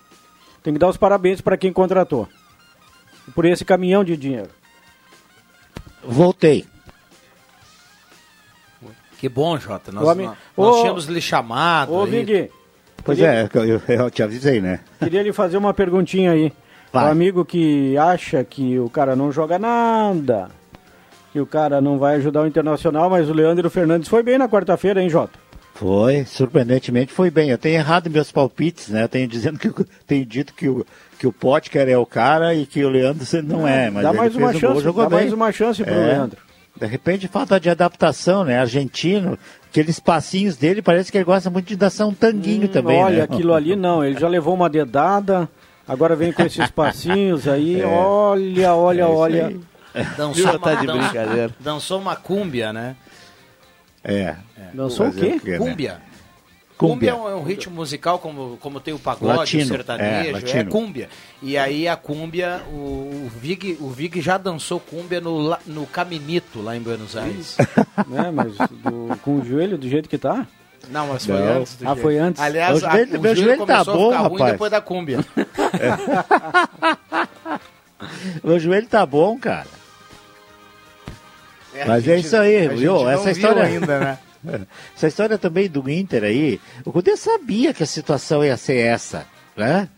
tem 0.62 0.72
que 0.72 0.78
dar 0.78 0.88
os 0.88 0.96
parabéns 0.96 1.42
para 1.42 1.56
quem 1.58 1.70
contratou. 1.70 2.26
Por 3.34 3.44
esse 3.44 3.62
caminhão 3.62 4.02
de 4.02 4.16
dinheiro. 4.16 4.48
Voltei. 6.02 6.64
Que 9.18 9.28
bom, 9.28 9.58
Jota. 9.58 9.90
Nós, 9.92 10.08
ami- 10.08 10.24
nós, 10.26 10.36
nós 10.56 10.76
Ô- 10.76 10.80
tínhamos 10.80 11.04
lhe 11.06 11.20
chamado. 11.20 11.92
Ô. 11.92 12.06
Vig, 12.06 12.50
Pois 13.04 13.18
queria, 13.18 13.32
é, 13.34 13.48
eu, 13.54 13.82
eu 13.88 14.10
te 14.10 14.22
avisei, 14.22 14.60
né? 14.60 14.80
queria 14.98 15.22
lhe 15.22 15.32
fazer 15.32 15.56
uma 15.56 15.74
perguntinha 15.74 16.32
aí. 16.32 16.52
Vai. 16.92 17.04
O 17.04 17.10
amigo 17.10 17.44
que 17.44 17.96
acha 17.98 18.42
que 18.44 18.78
o 18.78 18.88
cara 18.88 19.14
não 19.14 19.30
joga 19.30 19.58
nada, 19.58 20.48
que 21.32 21.40
o 21.40 21.46
cara 21.46 21.80
não 21.80 21.98
vai 21.98 22.16
ajudar 22.16 22.42
o 22.42 22.46
Internacional, 22.46 23.10
mas 23.10 23.28
o 23.28 23.32
Leandro 23.34 23.68
Fernandes 23.68 24.08
foi 24.08 24.22
bem 24.22 24.38
na 24.38 24.48
quarta-feira, 24.48 25.02
hein, 25.02 25.10
Jota? 25.10 25.38
Foi, 25.74 26.24
surpreendentemente 26.24 27.12
foi 27.12 27.30
bem. 27.30 27.50
Eu 27.50 27.58
tenho 27.58 27.76
errado 27.76 28.10
meus 28.10 28.32
palpites, 28.32 28.88
né? 28.88 29.04
Eu 29.04 29.08
tenho 29.08 29.28
dizendo 29.28 29.58
que 29.60 29.70
tenho 30.06 30.26
dito 30.26 30.52
que 30.54 30.68
o 30.68 30.84
que 31.18 31.26
o 31.26 31.32
Potker 31.32 31.88
é 31.88 31.98
o 31.98 32.06
cara 32.06 32.54
e 32.54 32.64
que 32.64 32.84
o 32.84 32.88
Leandro 32.88 33.24
não 33.42 33.66
é, 33.66 33.90
mas 33.90 34.04
dá 34.04 34.12
mais 34.12 34.36
uma 34.36 34.52
chance, 34.52 34.66
gol, 34.74 34.80
jogou 34.80 35.02
dá 35.04 35.10
bem. 35.10 35.18
mais 35.20 35.32
uma 35.32 35.50
chance 35.50 35.82
pro 35.82 35.92
É. 35.92 35.96
Leandro. 36.06 36.38
De 36.80 36.86
repente 36.86 37.26
falta 37.26 37.58
de 37.58 37.68
adaptação, 37.68 38.44
né? 38.44 38.58
Argentino, 38.60 39.36
aqueles 39.68 39.98
passinhos 39.98 40.56
dele, 40.56 40.80
parece 40.80 41.10
que 41.10 41.18
ele 41.18 41.24
gosta 41.24 41.50
muito 41.50 41.66
de 41.66 41.74
dançar 41.76 42.06
um 42.06 42.14
tanguinho 42.14 42.68
também, 42.68 42.98
Hum, 42.98 43.04
Olha, 43.06 43.16
né? 43.18 43.22
aquilo 43.24 43.52
ali 43.52 43.74
não, 43.74 44.04
ele 44.04 44.18
já 44.18 44.28
levou 44.28 44.54
uma 44.54 44.68
dedada, 44.70 45.48
agora 45.88 46.14
vem 46.14 46.32
com 46.32 46.42
esses 46.42 46.70
passinhos 46.70 47.48
aí, 47.48 47.80
É. 47.80 47.86
olha, 47.86 48.74
olha, 48.74 49.02
É 49.02 49.06
olha. 49.06 49.56
Dançou 50.16 50.58
Tá 50.58 50.74
de 50.76 50.86
dan- 50.86 50.98
brincadeira. 50.98 51.50
Dançou 51.58 51.98
uma 52.00 52.14
cúmbia, 52.14 52.72
né? 52.72 52.94
É. 54.04 54.36
Dançou 54.72 55.08
o 55.08 55.12
quê? 55.12 55.34
o 55.36 55.40
quê, 55.40 55.50
né? 55.52 55.58
Cúmbia. 55.58 56.00
Cúmbia. 56.76 57.10
Cúmbia 57.10 57.10
é 57.10 57.14
um, 57.14 57.28
é 57.28 57.34
um 57.34 57.42
ritmo 57.42 57.74
musical 57.74 58.20
como, 58.20 58.56
como 58.60 58.78
tem 58.78 58.94
o 58.94 58.98
pagode, 59.00 59.36
Latino, 59.36 59.64
o 59.64 59.66
sertanejo, 59.66 60.26
é, 60.26 60.28
é, 60.28 60.32
latino. 60.32 60.70
cúmbia. 60.70 61.08
E 61.42 61.58
aí 61.58 61.88
a 61.88 61.96
cúmbia, 61.96 62.62
o, 62.70 62.76
o, 63.26 63.30
Vig, 63.40 63.76
o 63.80 63.88
Vig 63.90 64.20
já 64.20 64.38
dançou 64.38 64.78
cúmbia 64.78 65.20
no, 65.20 65.56
no 65.66 65.86
Caminito, 65.86 66.62
lá 66.62 66.76
em 66.76 66.80
Buenos 66.80 67.16
Aires. 67.16 67.56
né, 68.06 68.30
mas 68.32 68.52
do- 68.56 69.16
com 69.22 69.40
o 69.40 69.44
joelho 69.44 69.76
do 69.76 69.88
jeito 69.88 70.08
que 70.08 70.16
tá? 70.18 70.46
Não, 70.90 71.08
mas 71.08 71.26
foi 71.26 71.34
Não. 71.38 71.60
antes 71.60 71.76
do 71.76 71.88
Ah, 71.88 71.96
foi 71.96 72.18
antes? 72.18 72.40
Aliás, 72.42 72.80
Meu 72.80 72.88
a- 72.88 72.92
joelho- 72.92 73.18
o 73.18 73.22
meu 73.22 73.36
joelho 73.36 73.66
tá 73.66 73.84
bom, 73.84 74.10
rapaz. 74.10 74.52
depois 74.52 74.70
da 74.70 74.80
cúmbia. 74.80 75.18
Meu 78.44 78.58
joelho 78.58 78.86
tá 78.86 79.04
bom, 79.04 79.36
cara. 79.38 79.66
Mas 81.74 81.88
a 81.90 81.96
é 81.96 82.00
gente- 82.00 82.26
isso 82.26 82.36
aí, 82.36 82.56
a 82.56 82.62
gente 82.70 82.78
viu? 82.78 82.94
não 82.94 83.10
Essa 83.10 83.22
viu 83.24 83.32
história 83.32 83.62
ainda, 83.62 83.98
né? 84.00 84.18
Essa 84.96 85.08
história 85.08 85.36
também 85.38 85.68
do 85.68 85.88
Inter 85.90 86.22
aí, 86.24 86.60
o 86.84 86.92
Cudê 86.92 87.16
sabia 87.16 87.74
que 87.74 87.82
a 87.82 87.86
situação 87.86 88.44
ia 88.44 88.56
ser 88.56 88.76
essa, 88.78 89.26
né? 89.56 89.88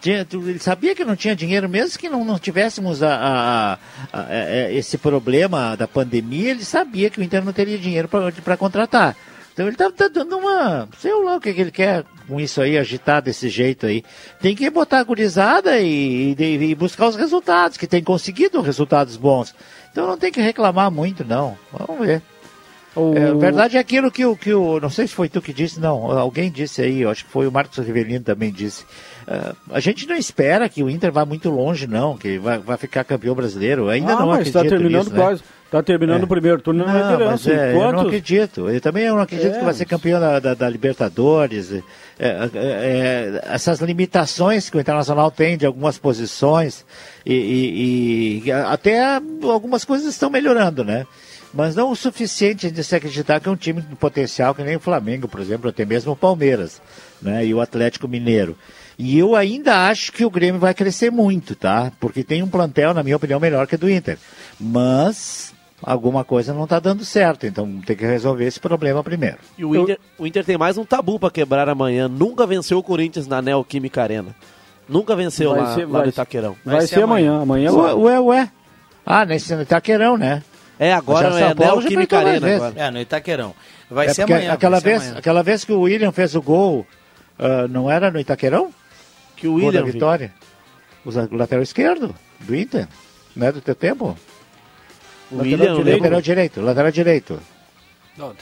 Tinha- 0.00 0.26
ele 0.32 0.58
sabia 0.58 0.94
que 0.94 1.04
não 1.04 1.14
tinha 1.14 1.36
dinheiro, 1.36 1.68
mesmo 1.68 1.98
que 1.98 2.08
não, 2.08 2.24
não 2.24 2.38
tivéssemos 2.38 3.02
a, 3.02 3.14
a- 3.14 3.72
a- 4.12 4.20
a- 4.22 4.26
é, 4.30 4.74
esse 4.74 4.96
problema 4.98 5.76
da 5.76 5.86
pandemia, 5.86 6.50
ele 6.50 6.64
sabia 6.64 7.10
que 7.10 7.20
o 7.20 7.22
Inter 7.22 7.44
não 7.44 7.52
teria 7.52 7.78
dinheiro 7.78 8.08
para 8.08 8.56
contratar. 8.56 9.16
Então 9.52 9.66
ele 9.66 9.76
tá, 9.76 9.90
tá 9.90 10.08
dando 10.08 10.38
uma. 10.38 10.88
Sei 10.98 11.12
lá 11.12 11.36
o 11.36 11.40
que, 11.40 11.52
que 11.52 11.60
ele 11.60 11.70
quer 11.70 12.04
com 12.28 12.40
isso 12.40 12.60
aí, 12.62 12.78
agitar 12.78 13.20
desse 13.20 13.48
jeito 13.48 13.86
aí. 13.86 14.02
Tem 14.40 14.54
que 14.54 14.70
botar 14.70 15.00
a 15.00 15.04
gurizada 15.04 15.78
e, 15.80 16.34
e- 16.38 16.64
e 16.70 16.74
buscar 16.74 17.08
os 17.08 17.16
resultados, 17.16 17.76
que 17.76 17.86
tem 17.86 18.02
conseguido 18.02 18.60
resultados 18.60 19.16
bons. 19.16 19.54
Então 19.90 20.06
não 20.06 20.16
tem 20.16 20.30
que 20.32 20.40
reclamar 20.40 20.90
muito, 20.90 21.24
não. 21.24 21.58
Vamos 21.72 22.06
ver. 22.06 22.22
O- 22.94 23.14
É, 23.16 23.30
a 23.30 23.34
verdade 23.34 23.76
é 23.76 23.80
aquilo 23.80 24.10
que 24.10 24.24
o, 24.24 24.36
que 24.36 24.52
o. 24.54 24.80
Não 24.80 24.90
sei 24.90 25.06
se 25.06 25.14
foi 25.14 25.28
tu 25.28 25.40
que 25.42 25.52
disse, 25.52 25.78
não. 25.78 26.10
Alguém 26.18 26.50
disse 26.50 26.82
aí, 26.82 27.04
acho 27.04 27.24
que 27.24 27.30
foi 27.30 27.46
o 27.46 27.52
Marcos 27.52 27.78
Rivelino 27.78 28.24
também 28.24 28.50
disse. 28.52 28.84
Ah, 29.28 29.54
a 29.70 29.80
gente 29.80 30.06
não 30.08 30.16
espera 30.16 30.68
que 30.68 30.82
o 30.82 30.88
Inter 30.90 31.12
vá 31.12 31.24
muito 31.24 31.50
longe, 31.50 31.86
não, 31.86 32.16
que 32.16 32.38
vai, 32.38 32.58
vai 32.58 32.76
ficar 32.76 33.04
campeão 33.04 33.34
brasileiro. 33.34 33.88
Ainda 33.88 34.14
ah, 34.14 34.20
não 34.20 34.26
mas 34.28 34.36
acredito 34.38 34.54
tá 34.62 34.68
terminando 34.68 35.04
nisso, 35.04 35.14
né? 35.14 35.22
Quase. 35.70 35.82
Tá 35.82 35.82
terminando 35.82 36.22
É. 36.22 36.24
o 36.24 36.28
primeiro 36.28 36.60
turno 36.60 36.84
na 36.84 36.92
Não, 36.92 37.00
mas 37.00 37.10
liderança. 37.12 37.50
é, 37.52 37.74
eu 37.74 37.92
não 37.92 38.00
acredito. 38.00 38.68
Eu 38.68 38.80
também 38.80 39.06
não 39.08 39.18
acredito 39.20 39.54
É, 39.54 39.58
que 39.58 39.64
vai 39.64 39.74
ser 39.74 39.84
campeão 39.86 40.20
da, 40.20 40.38
da- 40.40 40.54
da 40.54 40.68
Libertadores. 40.68 41.72
É, 41.72 41.82
é, 42.18 42.50
é, 42.54 43.40
essas 43.54 43.80
limitações 43.80 44.68
que 44.68 44.76
o 44.76 44.80
Internacional 44.80 45.30
tem 45.30 45.56
de 45.56 45.64
algumas 45.66 45.96
posições 45.98 46.84
e, 47.24 47.32
e- 47.34 48.42
e 48.46 48.52
até 48.52 49.20
algumas 49.44 49.84
coisas 49.84 50.08
estão 50.08 50.28
melhorando, 50.30 50.84
né? 50.84 51.06
Mas 51.52 51.74
não 51.74 51.90
o 51.90 51.96
suficiente 51.96 52.70
de 52.70 52.84
se 52.84 52.94
acreditar 52.94 53.40
que 53.40 53.48
é 53.48 53.52
um 53.52 53.56
time 53.56 53.80
de 53.82 53.96
potencial 53.96 54.54
que 54.54 54.62
nem 54.62 54.76
o 54.76 54.80
Flamengo, 54.80 55.26
por 55.26 55.40
exemplo, 55.40 55.68
até 55.68 55.84
mesmo 55.84 56.12
o 56.12 56.16
Palmeiras, 56.16 56.80
né? 57.20 57.44
E 57.44 57.52
o 57.52 57.60
Atlético 57.60 58.06
Mineiro. 58.06 58.56
E 58.96 59.18
eu 59.18 59.34
ainda 59.34 59.88
acho 59.88 60.12
que 60.12 60.24
o 60.24 60.30
Grêmio 60.30 60.60
vai 60.60 60.74
crescer 60.74 61.10
muito, 61.10 61.56
tá? 61.56 61.90
Porque 61.98 62.22
tem 62.22 62.42
um 62.42 62.46
plantel, 62.48 62.92
na 62.94 63.02
minha 63.02 63.16
opinião, 63.16 63.40
melhor 63.40 63.66
que 63.66 63.74
o 63.74 63.78
do 63.78 63.90
Inter. 63.90 64.16
Mas 64.60 65.52
alguma 65.82 66.24
coisa 66.24 66.52
não 66.54 66.64
está 66.64 66.78
dando 66.78 67.04
certo, 67.04 67.46
então 67.46 67.80
tem 67.84 67.96
que 67.96 68.04
resolver 68.04 68.44
esse 68.46 68.60
problema 68.60 69.02
primeiro. 69.02 69.38
E 69.56 69.64
o 69.64 69.74
Inter, 69.76 69.98
o 70.18 70.26
Inter 70.26 70.44
tem 70.44 70.58
mais 70.58 70.76
um 70.78 70.84
tabu 70.84 71.18
pra 71.18 71.30
quebrar 71.30 71.68
amanhã. 71.68 72.08
Nunca 72.08 72.46
venceu 72.46 72.78
o 72.78 72.82
Corinthians 72.82 73.26
na 73.26 73.40
Neoquímica 73.42 74.02
Arena. 74.02 74.34
Nunca 74.88 75.14
venceu 75.14 75.50
Vai 75.52 75.60
lá, 75.60 75.74
ser- 75.74 75.84
lá 75.86 75.90
vai 75.92 76.00
no 76.00 76.04
ser- 76.06 76.10
Itaquerão. 76.20 76.56
Vai, 76.64 76.86
ser 76.86 77.02
amanhã. 77.02 77.40
Amanhã 77.40 77.70
Ué, 77.72 77.82
vai. 77.82 77.94
ué, 77.94 78.20
ué. 78.20 78.50
Ah, 79.06 79.24
nesse 79.24 79.54
Itaquerão, 79.54 80.16
né? 80.16 80.42
É, 80.78 80.92
agora 80.92 81.28
é 81.40 81.54
Neoquímica 81.54 82.18
Arena. 82.18 82.56
Agora. 82.56 82.72
É, 82.76 82.90
no 82.90 82.98
Itaquerão. 83.00 83.54
Vai 83.90 84.06
É 84.08 84.14
ser 84.14 84.22
amanhã. 84.22 84.52
aquela, 84.52 84.76
vai 84.76 84.80
ser 84.80 84.88
vez, 84.88 85.02
amanhã. 85.02 85.18
aquela 85.18 85.42
vez 85.42 85.64
que 85.64 85.72
o 85.72 85.80
William 85.80 86.10
fez 86.12 86.34
o 86.34 86.42
gol, 86.42 86.86
ah, 87.38 87.66
não 87.68 87.90
era 87.90 88.10
no 88.10 88.18
Itaquerão? 88.20 88.70
Que 89.36 89.46
o 89.48 89.52
Gol 89.52 89.60
da 89.72 89.78
William. 89.80 89.84
vitória. 89.84 90.32
O 91.04 91.36
lateral 91.36 91.62
esquerdo 91.62 92.14
do 92.40 92.54
Inter. 92.54 92.86
Não 93.34 93.46
é 93.46 93.52
do 93.52 93.60
teu 93.60 93.74
tempo? 93.74 94.16
William. 95.32 95.74
direito. 95.76 95.98
Lateral 96.02 96.20
direito, 96.20 96.60
lateral 96.60 96.90
direito. 96.92 97.40
Não, 98.16 98.32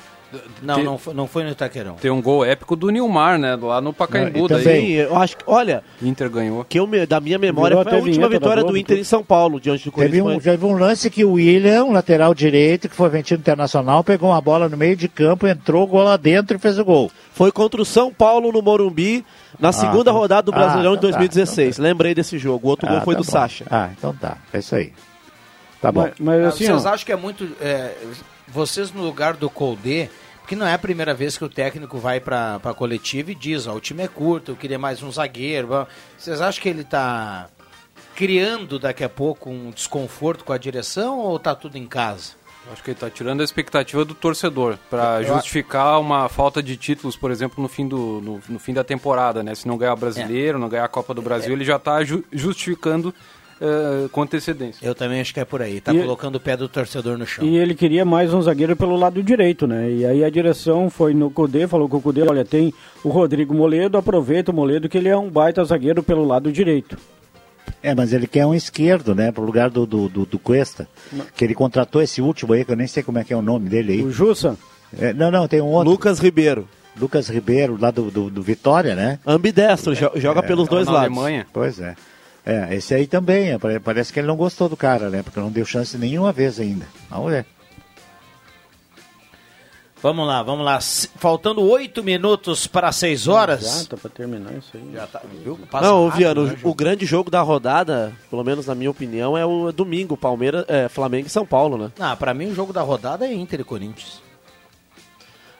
Não, 0.62 0.82
não 0.84 0.98
foi, 0.98 1.14
não 1.14 1.26
foi 1.26 1.42
no 1.44 1.50
Itaquerão. 1.50 1.94
tem 1.94 2.10
um 2.10 2.20
gol 2.20 2.44
épico 2.44 2.76
do 2.76 2.90
Nilmar, 2.90 3.38
né? 3.38 3.56
Lá 3.56 3.80
no 3.80 3.94
Pacaembu. 3.94 4.40
Não, 4.40 4.46
daí 4.48 4.62
também- 4.62 4.80
Sim, 4.86 4.92
eu 4.92 5.16
acho 5.16 5.36
que. 5.38 5.44
Olha, 5.46 5.82
Inter 6.02 6.28
ganhou. 6.28 6.62
que 6.64 6.78
eu, 6.78 6.86
da 7.06 7.18
minha 7.18 7.38
memória 7.38 7.74
Virou 7.76 7.90
foi 7.90 7.98
a 7.98 8.02
última 8.04 8.28
vitória 8.28 8.56
do 8.62 8.66
Globo, 8.66 8.76
Inter 8.76 8.96
tudo. 8.96 9.00
em 9.00 9.04
São 9.04 9.24
Paulo, 9.24 9.58
diante 9.58 9.84
do 9.86 9.92
Teve 9.92 10.20
Corinthians. 10.20 10.36
um, 10.36 10.50
teve 10.50 10.66
um 10.66 10.72
lance 10.76 11.08
que 11.08 11.24
o 11.24 11.32
William, 11.32 11.84
lateral 11.86 12.34
direito, 12.34 12.90
que 12.90 12.94
foi 12.94 13.08
vendido 13.08 13.40
internacional, 13.40 14.04
pegou 14.04 14.28
uma 14.28 14.40
bola 14.40 14.68
no 14.68 14.76
meio 14.76 14.96
de 14.96 15.08
campo, 15.08 15.46
entrou, 15.46 15.86
gol 15.86 16.02
lá 16.02 16.18
dentro 16.18 16.56
e 16.58 16.60
fez 16.60 16.78
o 16.78 16.84
gol. 16.84 17.10
Foi 17.32 17.50
contra 17.50 17.80
o 17.80 17.84
São 17.86 18.12
Paulo 18.12 18.52
no 18.52 18.60
Morumbi, 18.60 19.24
na 19.58 19.72
segunda 19.72 20.10
então- 20.10 20.14
rodada 20.14 20.42
do 20.42 20.52
ah, 20.52 20.58
Brasileirão 20.58 20.94
então 20.94 21.08
de 21.08 21.14
tá, 21.14 21.18
2016. 21.20 21.78
Lembrei 21.78 22.14
desse 22.14 22.36
jogo. 22.36 22.66
O 22.66 22.70
outro 22.70 22.86
gol 22.86 22.98
Ah, 22.98 23.00
foi 23.00 23.14
tá 23.14 23.20
do 23.22 23.24
bom. 23.24 23.32
Sacha. 23.32 23.64
Ah, 23.70 23.88
então 23.96 24.14
tá. 24.14 24.36
É 24.52 24.58
isso 24.58 24.74
aí. 24.74 24.92
Tá 25.80 25.92
bom. 25.92 26.02
Mas, 26.02 26.14
mas 26.18 26.44
assim, 26.46 26.66
vocês 26.66 26.84
ó, 26.84 26.88
acham 26.90 27.06
que 27.06 27.12
é 27.12 27.16
muito. 27.16 27.48
é, 27.60 27.94
vocês 28.48 28.92
no 28.92 29.02
lugar 29.02 29.34
do 29.34 29.48
Colde, 29.48 30.10
porque 30.40 30.56
não 30.56 30.66
é 30.66 30.74
a 30.74 30.78
primeira 30.78 31.14
vez 31.14 31.36
que 31.36 31.44
o 31.44 31.48
técnico 31.48 31.98
vai 31.98 32.20
para 32.20 32.60
a 32.62 32.74
coletiva 32.74 33.30
e 33.30 33.34
diz: 33.34 33.66
ó, 33.66 33.74
o 33.74 33.80
time 33.80 34.02
é 34.02 34.08
curto, 34.08 34.52
eu 34.52 34.56
queria 34.56 34.78
mais 34.78 35.02
um 35.02 35.12
zagueiro. 35.12 35.86
Vocês 36.16 36.40
acham 36.40 36.62
que 36.62 36.68
ele 36.68 36.82
está 36.82 37.48
criando 38.16 38.78
daqui 38.78 39.04
a 39.04 39.08
pouco 39.08 39.50
um 39.50 39.70
desconforto 39.70 40.44
com 40.44 40.52
a 40.52 40.58
direção 40.58 41.18
ou 41.18 41.38
tá 41.38 41.54
tudo 41.54 41.76
em 41.76 41.86
casa? 41.86 42.38
Acho 42.72 42.82
que 42.82 42.90
ele 42.90 42.96
está 42.96 43.08
tirando 43.08 43.40
a 43.40 43.44
expectativa 43.44 44.04
do 44.04 44.14
torcedor 44.14 44.76
para 44.90 45.22
justificar 45.22 45.98
uma 46.00 46.28
falta 46.28 46.62
de 46.62 46.76
títulos, 46.76 47.16
por 47.16 47.30
exemplo, 47.30 47.62
no 47.62 47.68
fim, 47.68 47.88
do, 47.88 48.20
no, 48.20 48.42
no 48.46 48.58
fim 48.58 48.74
da 48.74 48.84
temporada, 48.84 49.42
né? 49.42 49.54
Se 49.54 49.66
não 49.66 49.78
ganhar 49.78 49.94
o 49.94 49.96
brasileiro, 49.96 50.58
não 50.58 50.68
ganhar 50.68 50.84
a 50.84 50.88
Copa 50.88 51.14
do 51.14 51.22
Brasil, 51.22 51.52
ele 51.52 51.64
já 51.64 51.76
está 51.76 52.00
justificando 52.30 53.14
eh, 53.60 54.08
com 54.12 54.22
antecedência. 54.22 54.86
Eu 54.86 54.94
também 54.94 55.20
acho 55.20 55.32
que 55.34 55.40
é 55.40 55.44
por 55.44 55.60
aí. 55.62 55.80
Tá 55.80 55.92
E- 55.94 56.00
colocando 56.00 56.36
o 56.36 56.40
pé 56.40 56.56
do 56.56 56.68
torcedor 56.68 57.16
no 57.18 57.26
chão. 57.26 57.44
E 57.44 57.56
ele 57.56 57.74
queria 57.74 58.04
mais 58.04 58.32
um 58.32 58.40
zagueiro 58.42 58.76
pelo 58.76 58.96
lado 58.96 59.22
direito, 59.22 59.66
né? 59.66 59.90
E 59.90 60.04
aí 60.06 60.24
a 60.24 60.30
direção 60.30 60.88
foi 60.90 61.14
no 61.14 61.30
Cudê, 61.30 61.66
falou 61.66 61.88
com 61.88 61.96
o 61.96 62.00
Cudê, 62.02 62.22
olha, 62.22 62.44
tem 62.44 62.72
o 63.04 63.08
Rodrigo 63.08 63.54
Moledo, 63.54 63.98
aproveita 63.98 64.50
o 64.50 64.54
Moledo 64.54 64.88
que 64.88 64.98
ele 64.98 65.08
é 65.08 65.16
um 65.16 65.28
baita 65.30 65.64
zagueiro 65.64 66.02
pelo 66.02 66.24
lado 66.26 66.50
direito. 66.52 66.96
É, 67.82 67.94
mas 67.94 68.12
ele 68.12 68.26
quer 68.26 68.44
um 68.46 68.54
esquerdo, 68.54 69.14
né? 69.14 69.30
Pro 69.30 69.44
lugar 69.44 69.70
do, 69.70 69.86
do, 69.86 70.08
do, 70.08 70.26
do 70.26 70.38
Cuesta. 70.38 70.88
Que 71.36 71.44
ele 71.44 71.54
contratou 71.54 72.02
esse 72.02 72.20
último 72.20 72.52
aí, 72.52 72.64
que 72.64 72.72
eu 72.72 72.76
nem 72.76 72.86
sei 72.86 73.02
como 73.02 73.18
é 73.18 73.24
que 73.24 73.32
é 73.32 73.36
o 73.36 73.42
nome 73.42 73.68
dele 73.68 73.92
aí. 73.92 74.02
O 74.02 74.10
Jussa? 74.10 74.56
É, 74.98 75.12
não, 75.12 75.30
não, 75.30 75.46
tem 75.46 75.60
um 75.60 75.66
outro. 75.66 75.90
Lucas 75.90 76.18
Ribeiro. 76.18 76.66
Lucas 76.98 77.28
Ribeiro, 77.28 77.78
lá 77.80 77.92
do, 77.92 78.10
do, 78.10 78.28
do 78.30 78.42
Vitória, 78.42 78.96
né? 78.96 79.20
Ambidestro, 79.24 79.94
jo- 79.94 80.10
joga 80.16 80.42
pelos 80.42 80.66
dois 80.66 80.86
na 80.86 80.92
lados. 80.94 81.16
Alemanha. 81.16 81.46
Pois 81.52 81.78
é. 81.78 81.94
É, 82.50 82.74
esse 82.74 82.94
aí 82.94 83.06
também, 83.06 83.50
é, 83.50 83.58
pare- 83.58 83.78
parece 83.78 84.10
que 84.10 84.18
ele 84.18 84.26
não 84.26 84.36
gostou 84.36 84.70
do 84.70 84.76
cara, 84.76 85.10
né? 85.10 85.22
Porque 85.22 85.38
não 85.38 85.50
deu 85.50 85.66
chance 85.66 85.98
nenhuma 85.98 86.32
vez 86.32 86.58
ainda. 86.58 86.86
Vamos 87.10 87.30
ver. 87.30 87.44
Vamos 90.00 90.26
lá, 90.26 90.42
vamos 90.44 90.64
lá. 90.64 90.78
Faltando 90.80 91.60
oito 91.60 92.02
minutos 92.04 92.66
para 92.68 92.90
seis 92.92 93.26
horas. 93.28 93.80
Já, 93.82 93.84
tá 93.88 93.96
pra 93.96 94.08
terminar 94.08 94.54
isso 94.54 94.70
aí. 94.74 94.92
Já 94.94 95.06
tá, 95.08 95.20
viu? 95.44 95.58
Passa 95.70 95.86
Não, 95.88 96.04
rápido, 96.06 96.16
Viano, 96.18 96.44
né, 96.46 96.56
o, 96.62 96.70
o 96.70 96.74
grande 96.74 97.04
jogo 97.04 97.30
da 97.30 97.42
rodada, 97.42 98.12
pelo 98.30 98.44
menos 98.44 98.66
na 98.66 98.74
minha 98.76 98.90
opinião, 98.90 99.36
é 99.36 99.44
o 99.44 99.70
domingo, 99.72 100.16
Palmeiras, 100.16 100.64
é, 100.68 100.88
Flamengo 100.88 101.26
e 101.26 101.30
São 101.30 101.44
Paulo, 101.44 101.76
né? 101.76 101.90
Ah, 101.98 102.14
pra 102.16 102.32
mim 102.32 102.46
o 102.46 102.54
jogo 102.54 102.72
da 102.72 102.80
rodada 102.80 103.26
é 103.26 103.34
Inter 103.34 103.60
e 103.60 103.64
Corinthians. 103.64 104.22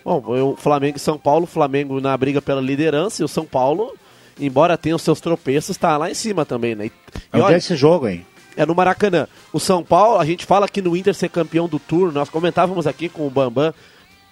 Bom, 0.05 0.23
o 0.25 0.57
Flamengo 0.57 0.97
e 0.97 1.01
São 1.01 1.19
Paulo, 1.19 1.43
o 1.45 1.49
Flamengo 1.49 2.01
na 2.01 2.17
briga 2.17 2.41
pela 2.41 2.61
liderança 2.61 3.21
e 3.21 3.25
o 3.25 3.29
São 3.29 3.45
Paulo, 3.45 3.93
embora 4.39 4.79
tenha 4.79 4.97
os 4.97 5.03
seus 5.03 5.21
tropeços, 5.21 5.71
está 5.71 5.97
lá 5.97 6.11
em 6.11 6.15
cima 6.15 6.45
também, 6.45 6.75
né? 6.75 6.87
E, 6.87 6.89
e 6.89 6.93
Onde 7.35 7.45
olha, 7.45 7.55
é 7.55 7.59
esse 7.59 7.77
jogo, 7.77 8.09
hein? 8.09 8.25
é 8.59 8.67
no 8.67 8.75
Maracanã. 8.75 9.29
O 9.53 9.61
São 9.61 9.85
Paulo, 9.85 10.19
a 10.19 10.25
gente 10.25 10.45
fala 10.45 10.69
que 10.69 10.83
no 10.83 10.97
Inter 10.97 11.15
ser 11.15 11.29
campeão 11.29 11.69
do 11.69 11.79
turno, 11.79 12.13
nós 12.13 12.29
comentávamos 12.29 12.89
aqui 12.89 13.09
com 13.09 13.25
o 13.25 13.31
Bambam, 13.31 13.73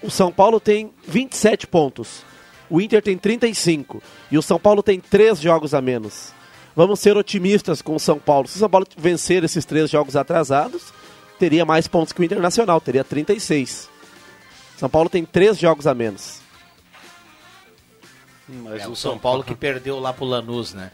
o 0.03 0.11
São 0.11 0.33
Paulo 0.33 0.59
tem 0.59 0.91
27 1.07 1.69
pontos, 1.69 2.25
o 2.69 2.81
Inter 2.81 3.01
tem 3.01 3.17
35 3.17 4.03
e 4.31 4.37
o 4.37 4.43
São 4.43 4.59
Paulo 4.59 4.83
tem 4.83 4.99
3 4.99 5.41
jogos 5.41 5.73
a 5.73 5.81
menos. 5.81 6.35
Vamos 6.75 6.99
ser 6.99 7.17
otimistas 7.17 7.81
com 7.81 7.95
o 7.95 8.01
São 8.01 8.19
Paulo. 8.19 8.49
Se 8.49 8.57
o 8.57 8.59
São 8.59 8.69
Paulo 8.69 8.87
vencer 8.99 9.43
esses 9.45 9.65
três 9.65 9.89
jogos 9.89 10.17
atrasados, 10.17 10.93
teria 11.39 11.65
mais 11.65 11.89
pontos 11.89 12.13
que 12.13 12.21
o 12.21 12.25
Internacional, 12.25 12.81
teria 12.81 13.05
36. 13.05 13.89
São 14.77 14.91
Paulo 14.91 15.09
tem 15.09 15.25
3 15.25 15.57
jogos 15.57 15.87
a 15.87 15.95
menos. 15.95 16.41
Mas 18.49 18.83
É 18.83 18.89
o 18.89 18.95
São 18.97 19.19
Paulo 19.19 19.43
que 19.45 19.55
perdeu 19.55 19.99
lá 19.99 20.13
pro 20.13 20.25
Lanús, 20.25 20.73
né? 20.73 20.91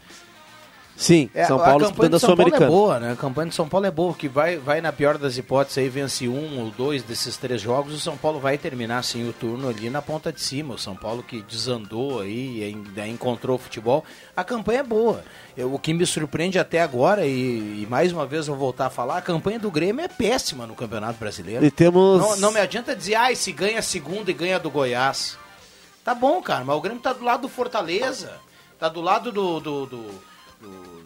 Sim, 0.95 1.27
É, 1.33 1.45
São 1.45 1.57
a 1.59 1.63
Paulo 1.63 1.79
campanha 1.85 2.09
disputando 2.09 2.13
a 2.13 2.17
de 2.17 2.21
São 2.21 2.35
Paulo 2.35 2.55
é 2.55 2.67
boa, 2.67 2.99
né? 2.99 3.11
A 3.13 3.15
campanha 3.15 3.49
de 3.49 3.55
São 3.55 3.67
Paulo 3.67 3.85
é 3.87 3.91
boa, 3.91 4.13
que 4.13 4.27
vai, 4.27 4.57
vai 4.57 4.79
na 4.79 4.93
pior 4.93 5.17
das 5.17 5.35
hipóteses 5.39 5.79
aí, 5.79 5.89
vence 5.89 6.27
um 6.27 6.59
ou 6.63 6.69
dois 6.69 7.01
desses 7.01 7.35
três 7.35 7.59
jogos, 7.59 7.95
o 7.95 7.99
São 7.99 8.15
Paulo 8.15 8.39
vai 8.39 8.59
terminar 8.59 9.03
sim 9.03 9.27
o 9.27 9.33
turno 9.33 9.69
ali 9.69 9.89
na 9.89 10.03
ponta 10.03 10.31
de 10.31 10.39
cima. 10.39 10.75
O 10.75 10.77
São 10.77 10.95
Paulo 10.95 11.23
que 11.23 11.41
desandou 11.41 12.21
aí, 12.21 12.63
ainda 12.63 13.07
encontrou 13.07 13.55
o 13.55 13.59
futebol. 13.59 14.05
A 14.37 14.43
campanha 14.43 14.81
é 14.81 14.83
boa. 14.83 15.23
Eu- 15.57 15.73
o 15.73 15.79
que 15.79 15.95
me 15.95 16.05
surpreende 16.05 16.59
até 16.59 16.79
agora, 16.79 17.25
e, 17.25 17.81
e 17.81 17.87
mais 17.89 18.11
uma 18.11 18.27
vez 18.27 18.45
vou 18.45 18.55
voltar 18.55 18.85
a 18.85 18.89
falar, 18.91 19.17
a 19.17 19.21
campanha 19.21 19.57
do 19.57 19.71
Grêmio 19.71 20.05
é 20.05 20.07
péssima 20.07 20.67
no 20.67 20.75
Campeonato 20.75 21.17
Brasileiro. 21.19 21.65
E 21.65 21.71
temos- 21.71 22.21
Não, 22.21 22.35
não 22.37 22.51
me 22.51 22.59
adianta 22.59 22.95
dizer, 22.95 23.15
ah, 23.15 23.35
se 23.35 23.51
ganha 23.51 23.79
a 23.79 23.83
segunda 23.83 24.29
e 24.29 24.33
ganha 24.33 24.59
do 24.59 24.69
Goiás. 24.69 25.39
Tá 26.03 26.13
bom, 26.13 26.41
cara, 26.41 26.63
mas 26.65 26.75
o 26.75 26.81
Grêmio 26.81 27.01
tá 27.01 27.13
do 27.13 27.23
lado 27.23 27.41
do 27.43 27.49
Fortaleza. 27.49 28.33
Tá 28.79 28.89
do 28.89 29.01
lado 29.01 29.31
do. 29.31 29.59
do, 29.59 29.85
do- 29.85 29.97
do- 30.61 31.03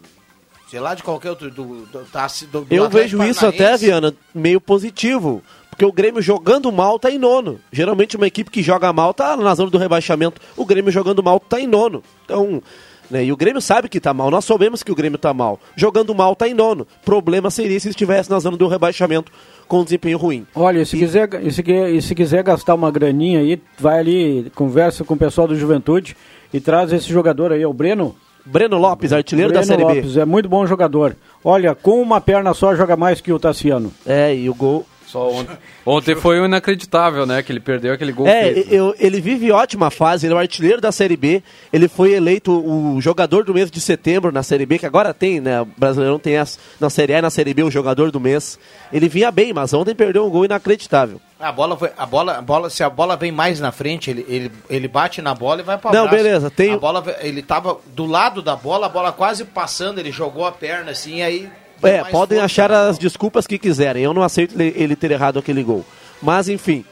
sei 0.69 0.79
lá, 0.79 0.93
de 0.95 1.03
qualquer 1.03 1.29
outro. 1.29 1.49
Do, 1.51 1.85
do, 1.85 2.05
tá, 2.05 2.27
do, 2.51 2.61
do 2.65 2.73
Eu 2.75 2.89
vejo 2.89 3.23
isso 3.23 3.45
até. 3.45 3.77
Viana, 3.77 4.13
meio 4.33 4.59
positivo. 4.59 5.43
Porque 5.69 5.85
o 5.85 5.91
Grêmio 5.91 6.21
jogando 6.23 6.71
mal 6.71 6.97
tá 6.97 7.11
em 7.11 7.19
nono. 7.19 7.59
Geralmente 7.71 8.17
uma 8.17 8.25
equipe 8.25 8.49
que 8.49 8.63
joga 8.63 8.91
mal 8.91 9.13
tá 9.13 9.37
na 9.37 9.53
zona 9.53 9.69
do 9.69 9.77
rebaixamento. 9.77 10.41
O 10.55 10.65
Grêmio 10.65 10.91
jogando 10.91 11.21
mal 11.21 11.39
tá 11.39 11.59
em 11.59 11.67
nono. 11.67 12.01
Então, 12.25 12.63
né, 13.09 13.23
e 13.23 13.31
o 13.31 13.37
Grêmio 13.37 13.61
sabe 13.61 13.89
que 13.89 13.99
tá 13.99 14.13
mal. 14.13 14.29
Nós 14.29 14.45
sabemos 14.45 14.83
que 14.83 14.91
o 14.91 14.95
Grêmio 14.95 15.17
tá 15.17 15.33
mal. 15.33 15.59
Jogando 15.75 16.13
mal 16.13 16.35
tá 16.35 16.47
em 16.47 16.53
nono. 16.53 16.87
Problema 17.03 17.49
seria 17.49 17.79
se 17.79 17.89
estivesse 17.89 18.29
na 18.29 18.39
zona 18.39 18.57
do 18.57 18.67
rebaixamento 18.67 19.31
com 19.67 19.81
um 19.81 19.83
desempenho 19.83 20.17
ruim. 20.17 20.45
Olha, 20.55 20.79
e 20.81 20.85
se, 20.85 20.97
quiser, 20.97 21.29
e 21.43 21.51
se, 21.51 21.61
e 21.61 22.01
se 22.01 22.15
quiser 22.15 22.43
gastar 22.43 22.75
uma 22.75 22.91
graninha 22.91 23.39
aí, 23.39 23.61
vai 23.77 23.99
ali, 23.99 24.51
conversa 24.55 25.03
com 25.03 25.13
o 25.13 25.17
pessoal 25.17 25.47
do 25.47 25.55
Juventude 25.55 26.15
e 26.53 26.59
traz 26.59 26.91
esse 26.91 27.09
jogador 27.09 27.51
aí, 27.51 27.61
é 27.61 27.67
o 27.67 27.73
Breno. 27.73 28.15
Breno 28.45 28.77
Lopes, 28.77 29.11
artilheiro 29.11 29.51
Breno 29.51 29.61
da 29.61 29.67
Série 29.67 29.83
Lopes, 29.83 30.13
B. 30.13 30.21
é 30.21 30.25
muito 30.25 30.47
bom 30.47 30.65
jogador. 30.65 31.15
Olha, 31.43 31.75
com 31.75 32.01
uma 32.01 32.21
perna 32.21 32.53
só 32.53 32.73
joga 32.75 32.95
mais 32.95 33.19
que 33.19 33.31
o 33.31 33.39
Tassiano. 33.39 33.91
É, 34.05 34.33
e 34.33 34.49
o 34.49 34.53
gol. 34.53 34.85
Só 35.07 35.29
ontem, 35.31 35.57
ontem 35.85 36.15
foi 36.15 36.39
o 36.39 36.45
inacreditável, 36.45 37.25
né? 37.25 37.41
Que 37.41 37.51
ele 37.51 37.61
perdeu 37.61 37.93
aquele 37.93 38.11
gol 38.11 38.27
É, 38.27 38.53
feito. 38.53 38.73
eu- 38.73 38.93
ele 38.99 39.21
vive 39.21 39.49
ótima 39.51 39.89
fase, 39.89 40.27
ele 40.27 40.33
é 40.33 40.35
o 40.35 40.39
artilheiro 40.39 40.81
da 40.81 40.91
Série 40.91 41.15
B, 41.15 41.41
ele 41.71 41.87
foi 41.87 42.11
eleito 42.13 42.51
o 42.51 42.99
jogador 42.99 43.45
do 43.45 43.53
mês 43.53 43.71
de 43.71 43.79
setembro 43.79 44.31
na 44.31 44.43
Série 44.43 44.65
B, 44.65 44.77
que 44.77 44.85
agora 44.85 45.13
tem, 45.13 45.39
né, 45.39 45.61
o 45.61 45.65
Brasileirão 45.65 46.19
tem 46.19 46.37
as, 46.37 46.59
na 46.79 46.89
Série 46.89 47.13
A 47.15 47.19
e 47.19 47.21
na 47.21 47.29
Série 47.29 47.53
B 47.53 47.63
o 47.63 47.71
jogador 47.71 48.11
do 48.11 48.19
mês. 48.19 48.59
Ele 48.91 49.07
vinha 49.07 49.31
bem, 49.31 49.53
mas 49.53 49.73
ontem 49.73 49.95
perdeu 49.95 50.25
um 50.25 50.29
gol 50.29 50.43
inacreditável. 50.45 51.21
A 51.39 51.51
bola, 51.51 51.77
foi, 51.77 51.91
a 51.97 52.05
bola, 52.05 52.37
a 52.37 52.41
bola, 52.41 52.69
se 52.69 52.83
a 52.83 52.89
bola 52.89 53.15
vem 53.15 53.31
mais 53.31 53.59
na 53.61 53.71
frente, 53.71 54.09
ele, 54.09 54.25
ele, 54.27 54.51
ele 54.69 54.87
bate 54.87 55.21
na 55.21 55.33
bola 55.33 55.61
e 55.61 55.63
vai 55.63 55.77
para 55.77 55.93
Não, 55.93 56.09
beleza, 56.09 56.49
tem- 56.49 56.73
A 56.73 56.77
bola, 56.77 57.03
ele 57.21 57.41
tava 57.43 57.77
do 57.95 58.05
lado 58.05 58.41
da 58.41 58.55
bola, 58.55 58.87
a 58.87 58.89
bola 58.89 59.11
quase 59.13 59.45
passando, 59.45 59.99
ele 59.99 60.11
jogou 60.11 60.45
a 60.45 60.51
perna 60.51 60.91
assim, 60.91 61.21
aí. 61.21 61.47
É, 61.83 62.03
podem 62.05 62.39
achar 62.39 62.71
as 62.71 62.97
desculpas 62.97 63.45
que 63.45 63.57
quiserem, 63.57 64.03
eu 64.03 64.13
não 64.13 64.23
aceito 64.23 64.59
ele, 64.59 64.95
ter 64.95 65.11
errado 65.11 65.39
aquele 65.39 65.63
gol. 65.63 65.85
Mas, 66.21 66.49
enfim. 66.49 66.83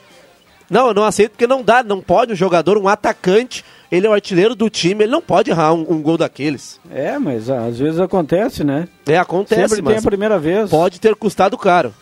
Não, 0.69 0.88
eu 0.88 0.93
não 0.93 1.03
aceito 1.03 1.31
porque 1.31 1.45
não 1.45 1.61
dá, 1.61 1.83
não 1.83 2.01
pode 2.01 2.33
um 2.33 2.36
jogador, 2.36 2.77
um 2.77 2.88
atacante, 2.88 3.63
ele 3.91 4.07
é 4.07 4.09
o 4.09 4.13
artilheiro 4.13 4.55
do 4.55 4.67
time, 4.67 5.03
ele 5.03 5.11
não 5.11 5.21
pode 5.21 5.51
errar 5.51 5.73
um, 5.73 5.86
um 5.88 6.01
gol 6.01 6.17
daqueles. 6.17 6.79
É, 6.91 7.19
mas 7.19 7.49
ah, 7.49 7.65
às 7.65 7.77
vezes 7.77 7.99
acontece, 7.99 8.63
né? 8.63 8.88
É, 9.05 9.17
acontece, 9.17 9.61
Sempre 9.61 9.75
tem 9.75 9.95
mas 9.95 10.05
a 10.05 10.09
primeira 10.09 10.39
vez. 10.39 10.69
pode 10.69 10.99
ter 10.99 11.15
custado 11.15 11.55
caro. 11.57 11.93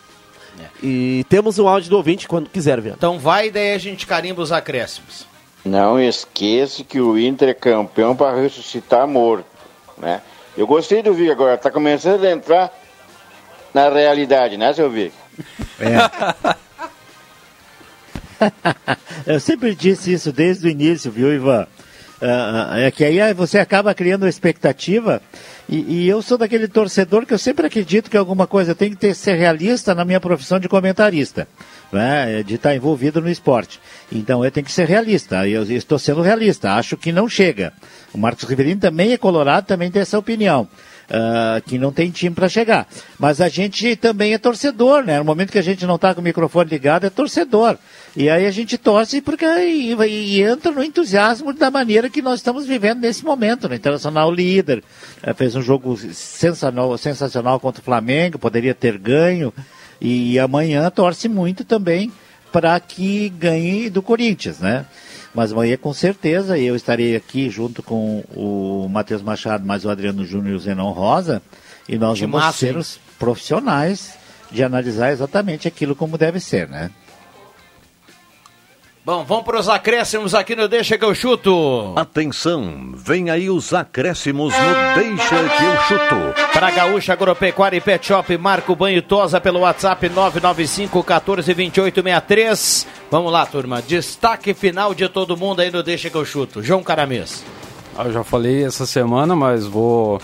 E 0.82 1.24
temos 1.28 1.58
um 1.58 1.68
áudio 1.68 1.90
do 1.90 1.96
ouvinte 1.96 2.28
quando 2.28 2.48
quiser, 2.48 2.80
Viana. 2.80 2.96
Então 2.96 3.18
vai, 3.18 3.50
daí 3.50 3.72
a 3.72 3.78
gente 3.78 4.06
carimba 4.06 4.42
os 4.42 4.52
acréscimos. 4.52 5.26
Não 5.64 5.98
esqueça 5.98 6.84
que 6.84 7.00
o 7.00 7.18
Inter 7.18 7.48
é 7.48 7.54
campeão 7.54 8.14
para 8.14 8.40
ressuscitar 8.40 9.06
morto, 9.08 9.46
né? 9.96 10.20
Eu 10.56 10.66
gostei 10.66 11.02
do 11.02 11.12
Vic 11.12 11.30
agora, 11.30 11.58
tá 11.58 11.70
começando 11.70 12.24
a 12.24 12.30
entrar 12.30 12.72
na 13.72 13.88
realidade, 13.88 14.56
né, 14.56 14.72
seu 14.72 14.88
Vic? 14.90 15.12
Eu 19.26 19.40
sempre 19.40 19.74
disse 19.74 20.12
isso 20.12 20.30
desde 20.30 20.66
o 20.66 20.70
início, 20.70 21.10
viu, 21.10 21.32
Ivan? 21.32 21.66
Ah, 22.20 22.68
ah, 22.70 22.80
é 22.80 22.90
que 22.90 23.04
aí 23.04 23.34
você 23.34 23.58
acaba 23.58 23.94
criando 23.94 24.22
uma 24.22 24.28
expectativa 24.28 25.20
e, 25.68 26.04
e 26.04 26.08
eu 26.08 26.22
sou 26.22 26.38
daquele 26.38 26.68
torcedor 26.68 27.26
que 27.26 27.34
eu 27.34 27.38
sempre 27.38 27.66
acredito 27.66 28.08
que 28.10 28.16
alguma 28.16 28.46
coisa 28.46 28.74
tem 28.74 28.90
que 28.90 28.96
ter, 28.96 29.14
ser 29.14 29.34
realista 29.34 29.94
na 29.94 30.04
minha 30.04 30.20
profissão 30.20 30.60
de 30.60 30.68
comentarista, 30.68 31.48
né, 31.94 32.42
de 32.42 32.56
estar 32.56 32.74
envolvido 32.74 33.20
no 33.20 33.30
esporte. 33.30 33.80
Então 34.10 34.44
eu 34.44 34.50
tenho 34.50 34.66
que 34.66 34.72
ser 34.72 34.86
realista, 34.86 35.48
eu 35.48 35.62
estou 35.62 35.98
sendo 35.98 36.20
realista, 36.22 36.72
acho 36.72 36.96
que 36.96 37.12
não 37.12 37.28
chega. 37.28 37.72
O 38.12 38.18
Marcos 38.18 38.48
Rivelino 38.48 38.80
também 38.80 39.12
é 39.12 39.16
colorado, 39.16 39.66
também 39.66 39.90
tem 39.90 40.02
essa 40.02 40.18
opinião. 40.18 40.68
ah, 41.10 41.60
que 41.66 41.78
não 41.78 41.92
tem 41.92 42.10
time 42.10 42.34
para 42.34 42.48
chegar. 42.48 42.86
Mas 43.18 43.40
a 43.40 43.48
gente 43.48 43.94
também 43.96 44.32
é 44.32 44.38
torcedor, 44.38 45.04
né? 45.04 45.18
No 45.18 45.24
momento 45.24 45.52
que 45.52 45.58
a 45.58 45.62
gente 45.62 45.84
não 45.86 45.96
está 45.96 46.14
com 46.14 46.20
o 46.20 46.24
microfone 46.24 46.70
ligado, 46.70 47.04
é 47.04 47.10
torcedor. 47.10 47.76
E 48.16 48.30
aí 48.30 48.46
a 48.46 48.50
gente 48.50 48.78
torce 48.78 49.20
porque 49.20 49.44
e, 49.44 49.92
e 49.92 50.42
entra 50.42 50.72
no 50.72 50.82
entusiasmo 50.82 51.52
da 51.52 51.70
maneira 51.70 52.08
que 52.08 52.22
nós 52.22 52.40
estamos 52.40 52.66
vivendo 52.66 53.00
nesse 53.00 53.24
momento. 53.24 53.68
No 53.68 53.74
Internacional 53.74 54.30
líder, 54.32 54.82
eh, 55.22 55.34
fez 55.34 55.54
um 55.54 55.62
jogo 55.62 55.96
sensacional, 56.12 56.96
sensacional 56.96 57.60
contra 57.60 57.80
o 57.80 57.84
Flamengo, 57.84 58.38
poderia 58.38 58.74
ter 58.74 58.96
ganho. 58.96 59.52
E 60.06 60.38
amanhã 60.38 60.90
torce 60.90 61.30
muito 61.30 61.64
também 61.64 62.12
para 62.52 62.78
que 62.78 63.30
ganhe 63.30 63.88
do 63.88 64.02
Corinthians, 64.02 64.58
né? 64.58 64.84
Mas 65.34 65.50
amanhã, 65.50 65.78
com 65.78 65.94
certeza, 65.94 66.58
eu 66.58 66.76
estarei 66.76 67.16
aqui 67.16 67.48
junto 67.48 67.82
com 67.82 68.22
o 68.36 68.86
Matheus 68.88 69.22
Machado, 69.22 69.66
mais 69.66 69.82
o 69.86 69.88
Adriano 69.88 70.22
Júnior 70.22 70.52
e 70.52 70.56
o 70.56 70.58
Zenon 70.60 70.92
Rosa, 70.92 71.40
e 71.88 71.96
nós 71.96 72.20
vamos 72.20 72.36
Timaço, 72.36 72.58
ser 72.58 72.76
os 72.76 73.00
profissionais 73.18 74.14
de 74.52 74.62
analisar 74.62 75.10
exatamente 75.10 75.66
aquilo 75.66 75.96
como 75.96 76.18
deve 76.18 76.38
ser, 76.38 76.68
né? 76.68 76.90
Bom, 79.04 79.22
vamos 79.22 79.44
para 79.44 79.60
os 79.60 79.68
acréscimos 79.68 80.34
aqui 80.34 80.56
no 80.56 80.66
Deixa 80.66 80.96
que 80.96 81.04
eu 81.04 81.14
chuto. 81.14 81.92
Atenção, 81.94 82.90
vem 82.94 83.28
aí 83.28 83.50
os 83.50 83.74
acréscimos 83.74 84.54
no 84.54 84.94
Deixa 84.94 85.36
que 85.46 85.62
eu 85.62 85.76
chuto. 85.82 86.50
Para 86.54 86.70
Gaúcha 86.70 87.12
Agropecuária 87.12 87.76
e 87.76 87.82
Pet 87.82 88.06
Shop, 88.06 88.38
Marco 88.38 88.74
Banho 88.74 89.02
Tosa 89.02 89.38
pelo 89.42 89.60
WhatsApp 89.60 90.08
995 90.08 91.04
14 91.04 91.52
28 91.52 92.02
63. 92.02 92.86
Vamos 93.10 93.30
lá, 93.30 93.44
turma. 93.44 93.82
Destaque 93.82 94.54
final 94.54 94.94
de 94.94 95.06
todo 95.10 95.36
mundo 95.36 95.60
aí 95.60 95.70
no 95.70 95.82
Deixa 95.82 96.08
que 96.08 96.16
eu 96.16 96.24
chuto. 96.24 96.62
João 96.62 96.82
Caramês. 96.82 97.44
Ah, 97.98 98.04
eu 98.06 98.12
já 98.14 98.24
falei 98.24 98.64
essa 98.64 98.86
semana, 98.86 99.36
mas 99.36 99.66
vou 99.66 100.18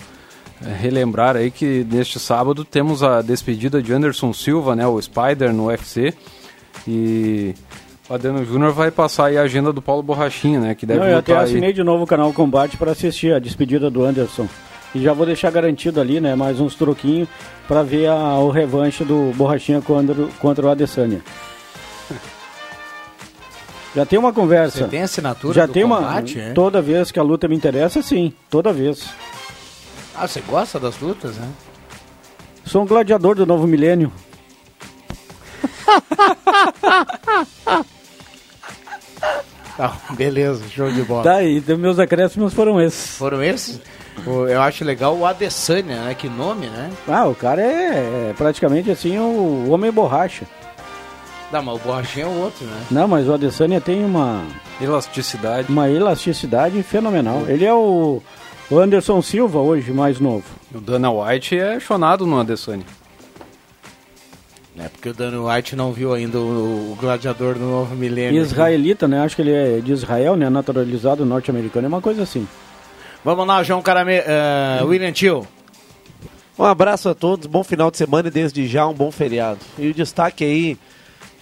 é, 0.65 0.73
relembrar 0.73 1.35
aí 1.35 1.51
que 1.51 1.85
neste 1.87 2.19
sábado 2.19 2.65
temos 2.65 3.03
a 3.03 3.21
despedida 3.21 3.79
de 3.79 3.93
Anderson 3.93 4.33
Silva, 4.33 4.75
né, 4.75 4.87
o 4.87 4.99
Spider 4.99 5.53
no 5.53 5.67
UFC. 5.67 6.15
E 6.87 7.53
o 8.11 8.15
Adriano 8.15 8.43
Júnior 8.43 8.73
vai 8.73 8.91
passar 8.91 9.27
aí 9.27 9.37
a 9.37 9.43
agenda 9.43 9.71
do 9.71 9.81
Paulo 9.81 10.03
Borrachinha, 10.03 10.59
né? 10.59 10.75
Que 10.75 10.85
deve 10.85 10.99
Não, 10.99 11.07
eu 11.07 11.19
até 11.19 11.33
aí. 11.33 11.45
assinei 11.45 11.71
de 11.71 11.81
novo 11.81 12.03
o 12.03 12.07
canal 12.07 12.33
Combate 12.33 12.75
para 12.75 12.91
assistir 12.91 13.33
a 13.33 13.39
despedida 13.39 13.89
do 13.89 14.03
Anderson. 14.03 14.49
E 14.93 15.01
já 15.01 15.13
vou 15.13 15.25
deixar 15.25 15.49
garantido 15.49 16.01
ali, 16.01 16.19
né? 16.19 16.35
Mais 16.35 16.59
uns 16.59 16.75
troquinhos 16.75 17.29
para 17.69 17.83
ver 17.83 18.09
a, 18.09 18.37
o 18.39 18.49
revanche 18.49 19.05
do 19.05 19.31
Borrachinha 19.37 19.81
contra, 19.81 20.27
contra 20.41 20.65
o 20.65 20.69
Adesanya. 20.69 21.21
Já 23.95 24.05
tem 24.05 24.19
uma 24.19 24.31
conversa. 24.31 24.77
Você 24.79 24.87
tem 24.87 25.01
assinatura 25.01 25.53
Já 25.53 25.65
do 25.65 25.73
tem 25.73 25.83
uma. 25.83 25.97
Combate, 25.97 26.39
é? 26.39 26.53
Toda 26.53 26.81
vez 26.81 27.11
que 27.11 27.19
a 27.19 27.23
luta 27.23 27.45
me 27.49 27.55
interessa, 27.57 28.01
sim. 28.01 28.31
Toda 28.49 28.71
vez. 28.71 29.05
Ah, 30.15 30.25
você 30.25 30.39
gosta 30.41 30.79
das 30.79 30.97
lutas, 30.99 31.35
né? 31.35 31.49
Sou 32.65 32.83
um 32.83 32.85
gladiador 32.85 33.35
do 33.35 33.45
novo 33.45 33.67
milênio. 33.67 34.09
Tá, 39.77 39.97
beleza, 40.11 40.63
show 40.69 40.91
de 40.91 41.01
bola. 41.03 41.23
Tá, 41.23 41.43
e 41.43 41.61
meus 41.77 41.97
acréscimos 41.97 42.53
foram 42.53 42.79
esses. 42.81 43.17
Foram 43.17 43.41
esses? 43.41 43.79
Eu 44.25 44.61
acho 44.61 44.83
legal 44.83 45.17
o 45.17 45.25
Adesanya, 45.25 46.03
né? 46.03 46.13
Que 46.13 46.27
nome, 46.29 46.67
né? 46.67 46.91
Ah, 47.07 47.25
o 47.25 47.33
cara 47.33 47.61
é, 47.61 48.29
é 48.29 48.33
praticamente 48.37 48.91
assim 48.91 49.17
o 49.17 49.69
homem 49.69 49.91
borracha. 49.91 50.45
Não, 51.51 51.61
mas 51.61 51.75
o 51.75 51.79
Borrachinha 51.79 52.25
é 52.25 52.29
o 52.29 52.39
outro, 52.39 52.65
né? 52.65 52.85
Não, 52.89 53.07
mas 53.07 53.27
o 53.27 53.33
Adesanya 53.33 53.81
tem 53.81 54.05
uma 54.05 54.41
elasticidade, 54.79 55.67
uma 55.69 55.89
elasticidade 55.89 56.81
fenomenal. 56.81 57.43
Ele 57.45 57.65
é 57.65 57.73
o, 57.73 58.21
o 58.69 58.79
Anderson 58.79 59.21
Silva 59.21 59.59
hoje, 59.59 59.91
mais 59.91 60.17
novo. 60.17 60.45
O 60.73 60.79
Dana 60.79 61.11
White 61.11 61.57
é 61.59 61.77
chonado 61.77 62.25
no 62.25 62.39
Adesanya. 62.39 62.85
É 64.83 64.89
porque 64.89 65.09
o 65.09 65.13
Dana 65.13 65.39
White 65.39 65.75
não 65.75 65.93
viu 65.93 66.11
ainda 66.11 66.39
o, 66.39 66.91
o 66.91 66.97
Gladiador 66.99 67.53
do 67.53 67.59
Novo 67.59 67.95
Milênio. 67.95 68.41
Israelita, 68.41 69.07
né? 69.07 69.21
Acho 69.21 69.35
que 69.35 69.43
ele 69.43 69.53
é 69.53 69.79
de 69.79 69.91
Israel, 69.91 70.35
né? 70.35 70.49
Naturalizado 70.49 71.23
norte-americano, 71.23 71.85
é 71.85 71.87
uma 71.87 72.01
coisa 72.01 72.23
assim. 72.23 72.47
Vamos 73.23 73.45
lá, 73.45 73.61
João 73.61 73.83
Carame... 73.83 74.19
Uh, 74.19 74.87
William 74.87 75.11
Tio. 75.11 75.47
Um 76.57 76.63
abraço 76.63 77.09
a 77.09 77.13
todos, 77.13 77.45
bom 77.45 77.63
final 77.63 77.91
de 77.91 77.97
semana 77.97 78.27
e 78.27 78.31
desde 78.31 78.67
já 78.67 78.87
um 78.87 78.93
bom 78.93 79.11
feriado. 79.11 79.59
E 79.77 79.89
o 79.89 79.93
destaque 79.93 80.43
aí, 80.43 80.77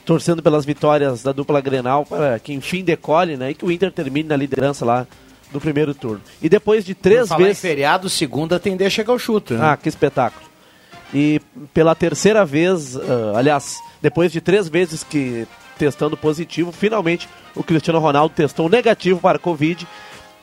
torcendo 0.06 0.44
pelas 0.44 0.66
vitórias 0.66 1.24
da 1.24 1.32
dupla 1.32 1.62
Grenal 1.62 2.06
para 2.06 2.38
que 2.40 2.54
enfim 2.54 2.84
decole, 2.84 3.38
né? 3.38 3.52
E 3.52 3.54
que 3.54 3.66
o 3.66 3.72
Inter 3.72 3.92
termine 3.92 4.28
na 4.28 4.36
liderança 4.36 4.84
lá 4.84 5.08
no 5.54 5.62
primeiro 5.62 5.94
turno. 5.94 6.22
E 6.42 6.50
depois 6.50 6.84
de 6.84 6.94
três 6.94 7.30
falar 7.30 7.42
em 7.42 7.46
vezes. 7.46 7.62
feriado, 7.62 8.10
segunda 8.10 8.60
tem 8.60 8.76
Deixa 8.76 9.04
que 9.04 9.10
eu 9.10 9.18
chuto, 9.18 9.54
né? 9.54 9.72
Ah, 9.72 9.78
que 9.78 9.88
espetáculo. 9.88 10.49
E 11.14 11.42
pela 11.74 11.96
terceira 11.96 12.46
vez, 12.46 12.96
ah, 12.96 13.34
aliás, 13.38 13.78
depois 14.02 14.32
de 14.32 14.40
três 14.42 14.68
vezes 14.70 15.04
que 15.04 15.48
testando 15.78 16.16
positivo, 16.18 16.72
finalmente 16.72 17.28
o 17.56 17.64
Cristiano 17.64 18.00
Ronaldo 18.00 18.34
testou 18.36 18.68
negativo 18.70 19.20
para 19.20 19.38
a 19.38 19.40
Covid 19.40 19.88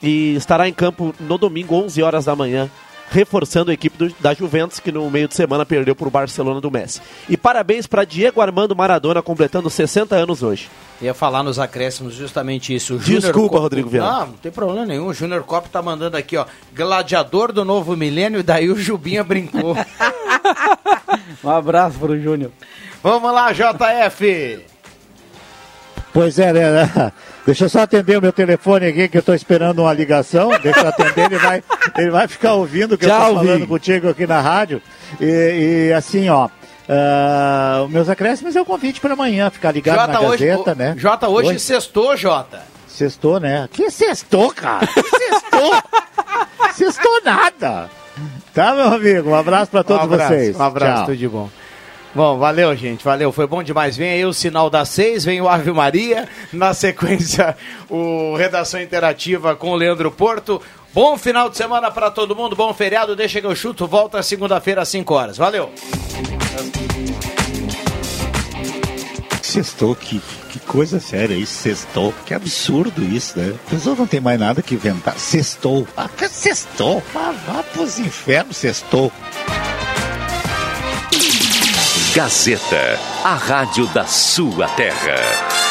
e 0.03 0.35
estará 0.35 0.69
em 0.69 0.73
campo 0.73 1.14
no 1.21 1.37
domingo, 1.39 1.75
11 1.75 2.03
horas 2.03 2.25
da 2.25 2.35
manhã, 2.35 2.71
reforçando 3.11 3.71
a 3.71 3.75
equipe 3.75 3.97
do- 3.97 4.14
da 4.19 4.35
Juventus, 4.35 4.81
que 4.81 4.91
no 4.91 5.09
meio 5.11 5.29
de 5.29 5.35
semana 5.35 5.64
perdeu 5.64 5.95
para 5.95 6.09
o 6.09 6.11
Barcelona 6.11 6.61
do 6.61 6.71
Messi. 6.71 7.01
E 7.29 7.37
parabéns 7.37 7.87
para 7.87 8.05
Diego 8.05 8.41
Armando 8.41 8.75
Maradona, 8.75 9.23
completando 9.23 9.71
60 9.71 10.17
anos 10.17 10.43
hoje. 10.43 10.69
Ia 11.01 11.14
falar 11.14 11.43
nos 11.45 11.59
acréscimos 11.59 12.14
justamente 12.14 12.75
isso. 12.75 12.95
O 12.95 12.99
Júnior 12.99 13.21
Desculpa, 13.23 13.51
Cop- 13.51 13.61
Rodrigo 13.62 13.89
Viana. 13.91 14.11
Não, 14.11 14.27
não 14.29 14.33
tem 14.35 14.51
problema 14.51 14.85
nenhum. 14.87 15.07
O 15.07 15.14
Júnior 15.14 15.45
Cop 15.45 15.69
tá 15.69 15.81
mandando 15.81 16.17
aqui, 16.17 16.37
ó. 16.37 16.47
Gladiador 16.75 17.53
do 17.53 17.64
novo 17.64 17.95
milênio, 17.97 18.41
e 18.41 18.43
daí 18.43 18.69
o 18.71 18.77
Jubinha 18.77 19.23
brincou. 19.23 19.77
Um 21.44 21.51
abraço 21.51 21.99
pro 21.99 22.20
Júnior. 22.20 22.51
Vamos 23.03 23.32
lá, 23.32 23.53
JF. 23.53 24.64
Pois 26.12 26.38
é, 26.38 26.53
né? 26.53 27.12
Deixa 27.44 27.66
eu 27.66 27.68
só 27.68 27.80
atender 27.80 28.16
o 28.18 28.22
meu 28.22 28.32
telefone 28.32 28.86
aqui, 28.86 29.09
que 29.09 29.16
eu 29.16 29.20
estou 29.20 29.34
esperando 29.34 29.80
uma 29.82 29.92
ligação. 29.92 30.49
Deixa 30.62 30.80
eu 30.80 30.88
atender, 30.88 31.26
ele 31.26 31.38
vai, 31.38 31.62
ele 31.99 32.11
vai 32.11 32.26
ficar 32.26 32.55
ouvindo 32.55 32.94
o 32.94 32.99
que 32.99 33.05
eu 33.05 33.11
estou 33.11 33.34
falando 33.36 33.66
contigo 33.66 34.09
aqui 34.09 34.26
na 34.26 34.40
rádio. 34.40 34.80
E, 35.20 35.88
e 35.90 35.92
assim, 35.92 36.28
ó. 36.30 36.49
os 37.84 37.90
meus 37.90 38.09
acréscimos 38.09 38.57
é 38.57 38.61
o 38.61 38.64
convite 38.64 39.01
para 39.01 39.12
amanhã, 39.12 39.51
ficar 39.51 39.72
ligado 39.72 40.09
na 40.09 40.14
Jota, 40.14 40.20
hoje, 40.26 40.47
Gazeta, 40.47 40.72
o- 40.72 40.74
né? 40.74 40.94
Jota, 40.97 41.28
hoje 41.28 41.49
Oi? 41.51 41.59
sextou, 41.59 42.16
Jota. 42.16 42.62
Sextou, 42.88 43.38
né? 43.38 43.68
Que 43.70 43.90
sextou, 43.90 44.51
cara? 44.55 44.86
Que 44.86 45.03
sextou? 45.03 45.82
sextou 46.72 47.20
nada. 47.22 47.90
Tá, 48.57 48.75
meu 48.75 48.87
amigo? 48.87 49.29
Um 49.29 49.35
abraço 49.35 49.71
para 49.71 49.85
todos 49.85 50.09
um 50.09 50.15
abraço, 50.15 50.33
vocês. 50.33 50.57
Um 50.57 50.63
abraço, 50.63 50.95
Tchau. 50.95 51.05
tudo 51.05 51.17
de 51.19 51.29
bom. 51.29 51.51
Bom, 52.15 52.39
valeu, 52.39 52.75
gente, 52.75 53.05
valeu, 53.05 53.31
foi 53.31 53.47
bom 53.47 53.63
demais. 53.63 53.99
Vem 53.99 54.09
aí 54.09 54.25
o 54.25 54.33
sinal 54.33 54.71
das 54.71 54.89
seis, 54.89 55.27
vem 55.27 55.43
o 55.43 55.47
Ave 55.47 55.71
Maria, 55.73 56.27
na 56.51 56.73
sequência 56.73 57.55
o 57.91 58.35
Redação 58.35 58.81
Interativa 58.81 59.55
com 59.55 59.73
o 59.73 59.77
Leandro 59.77 60.11
Porto. 60.11 60.63
Bom 60.95 61.19
final 61.19 61.51
de 61.51 61.59
semana 61.59 61.91
para 61.91 62.11
todo 62.11 62.35
mundo, 62.35 62.57
bom 62.57 62.73
feriado, 62.73 63.15
deixa 63.15 63.43
que 63.43 63.47
eu 63.47 63.55
chuto, 63.55 63.87
volta 63.87 64.23
segunda-feira 64.23 64.81
às 64.81 64.89
5 64.89 65.13
horas. 65.13 65.37
Valeu! 65.37 65.71
Sextou, 69.47 69.94
que, 69.94 70.20
que 70.51 70.59
coisa 70.59 70.99
séria 70.99 71.34
isso, 71.34 71.55
sextou. 71.62 72.12
Que 72.26 72.34
absurdo 72.34 73.03
isso, 73.05 73.38
né? 73.38 73.55
A 73.66 73.70
pessoa 73.70 73.94
não 73.94 74.07
tem 74.07 74.20
mais 74.20 74.38
nada 74.38 74.61
que 74.61 74.74
inventar. 74.74 75.16
Sextou. 75.18 75.86
Ah, 75.97 76.09
que 76.09 76.28
sextou. 76.28 77.03
Vá, 77.14 77.32
vá 77.47 77.62
pros 77.62 77.99
infernos, 77.99 78.57
sextou. 78.57 79.12
Gazeta, 82.14 82.99
a 83.24 83.34
rádio 83.34 83.86
da 83.88 84.05
sua 84.05 84.68
terra. 84.70 85.66